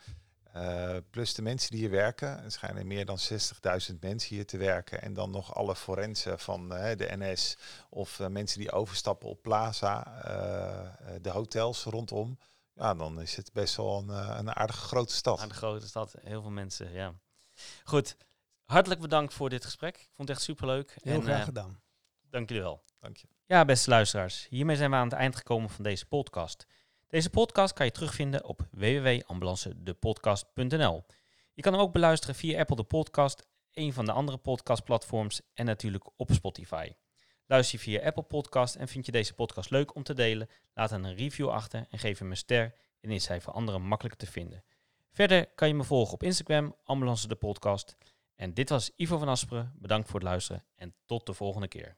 Eh, 0.58 0.96
plus 1.10 1.34
de 1.34 1.42
mensen 1.42 1.70
die 1.70 1.80
hier 1.80 1.90
werken. 1.90 2.44
Er 2.44 2.52
schijnen 2.52 2.86
meer 2.86 3.04
dan 3.04 3.18
60.000 3.18 3.98
mensen 4.00 4.34
hier 4.34 4.46
te 4.46 4.56
werken. 4.56 5.02
En 5.02 5.14
dan 5.14 5.30
nog 5.30 5.54
alle 5.54 5.76
forensen 5.76 6.38
van 6.38 6.74
eh, 6.74 6.96
de 6.96 7.16
NS 7.16 7.56
of 7.90 8.20
eh, 8.20 8.26
mensen 8.26 8.58
die 8.58 8.72
overstappen 8.72 9.28
op 9.28 9.42
Plaza, 9.42 10.22
eh, 10.24 11.14
eh, 11.14 11.22
de 11.22 11.30
hotels 11.30 11.84
rondom. 11.84 12.38
Ja, 12.74 12.94
dan 12.94 13.20
is 13.20 13.36
het 13.36 13.52
best 13.52 13.76
wel 13.76 13.98
een, 13.98 14.38
een 14.38 14.54
aardige 14.54 14.80
grote 14.80 15.14
stad. 15.14 15.40
De 15.40 15.54
grote 15.54 15.86
stad, 15.86 16.14
heel 16.20 16.42
veel 16.42 16.50
mensen, 16.50 16.92
ja. 16.92 17.14
Goed, 17.84 18.16
hartelijk 18.64 19.00
bedankt 19.00 19.34
voor 19.34 19.48
dit 19.48 19.64
gesprek. 19.64 19.96
Ik 19.96 20.10
vond 20.14 20.28
het 20.28 20.36
echt 20.36 20.46
superleuk. 20.46 20.96
Heel 21.02 21.14
en, 21.14 21.22
graag 21.22 21.44
gedaan. 21.44 21.80
dank 22.30 22.48
jullie 22.48 22.64
wel. 22.64 22.82
Dank 23.00 23.16
je. 23.16 23.28
Ja, 23.46 23.64
beste 23.64 23.90
luisteraars, 23.90 24.46
hiermee 24.48 24.76
zijn 24.76 24.90
we 24.90 24.96
aan 24.96 25.08
het 25.08 25.18
eind 25.18 25.36
gekomen 25.36 25.70
van 25.70 25.84
deze 25.84 26.06
podcast. 26.06 26.66
Deze 27.08 27.30
podcast 27.30 27.72
kan 27.72 27.86
je 27.86 27.92
terugvinden 27.92 28.44
op 28.44 28.66
www.ambulancedepodcast.nl. 28.70 31.04
Je 31.54 31.62
kan 31.62 31.72
hem 31.72 31.82
ook 31.82 31.92
beluisteren 31.92 32.34
via 32.34 32.60
Apple 32.60 32.76
de 32.76 32.82
Podcast, 32.82 33.46
een 33.72 33.92
van 33.92 34.04
de 34.04 34.12
andere 34.12 34.38
podcastplatforms 34.38 35.40
en 35.54 35.64
natuurlijk 35.64 36.10
op 36.16 36.32
Spotify. 36.32 36.92
Luister 37.46 37.78
je 37.78 37.84
via 37.84 38.06
Apple 38.06 38.22
Podcast 38.22 38.74
en 38.74 38.88
vind 38.88 39.06
je 39.06 39.12
deze 39.12 39.34
podcast 39.34 39.70
leuk 39.70 39.94
om 39.94 40.02
te 40.02 40.14
delen, 40.14 40.48
laat 40.74 40.90
dan 40.90 41.04
een 41.04 41.16
review 41.16 41.48
achter 41.48 41.86
en 41.90 41.98
geef 41.98 42.18
hem 42.18 42.30
een 42.30 42.36
ster 42.36 42.74
en 43.00 43.10
is 43.10 43.26
hij 43.26 43.40
voor 43.40 43.52
anderen 43.52 43.82
makkelijker 43.82 44.26
te 44.26 44.32
vinden. 44.32 44.64
Verder 45.12 45.46
kan 45.54 45.68
je 45.68 45.74
me 45.74 45.84
volgen 45.84 46.14
op 46.14 46.22
Instagram, 46.22 46.76
Ambulance 46.84 47.28
de 47.28 47.34
Podcast. 47.34 47.96
En 48.34 48.54
dit 48.54 48.68
was 48.68 48.90
Ivo 48.96 49.18
van 49.18 49.28
Asperen, 49.28 49.72
bedankt 49.76 50.08
voor 50.08 50.20
het 50.20 50.28
luisteren 50.28 50.64
en 50.74 50.94
tot 51.06 51.26
de 51.26 51.34
volgende 51.34 51.68
keer. 51.68 51.96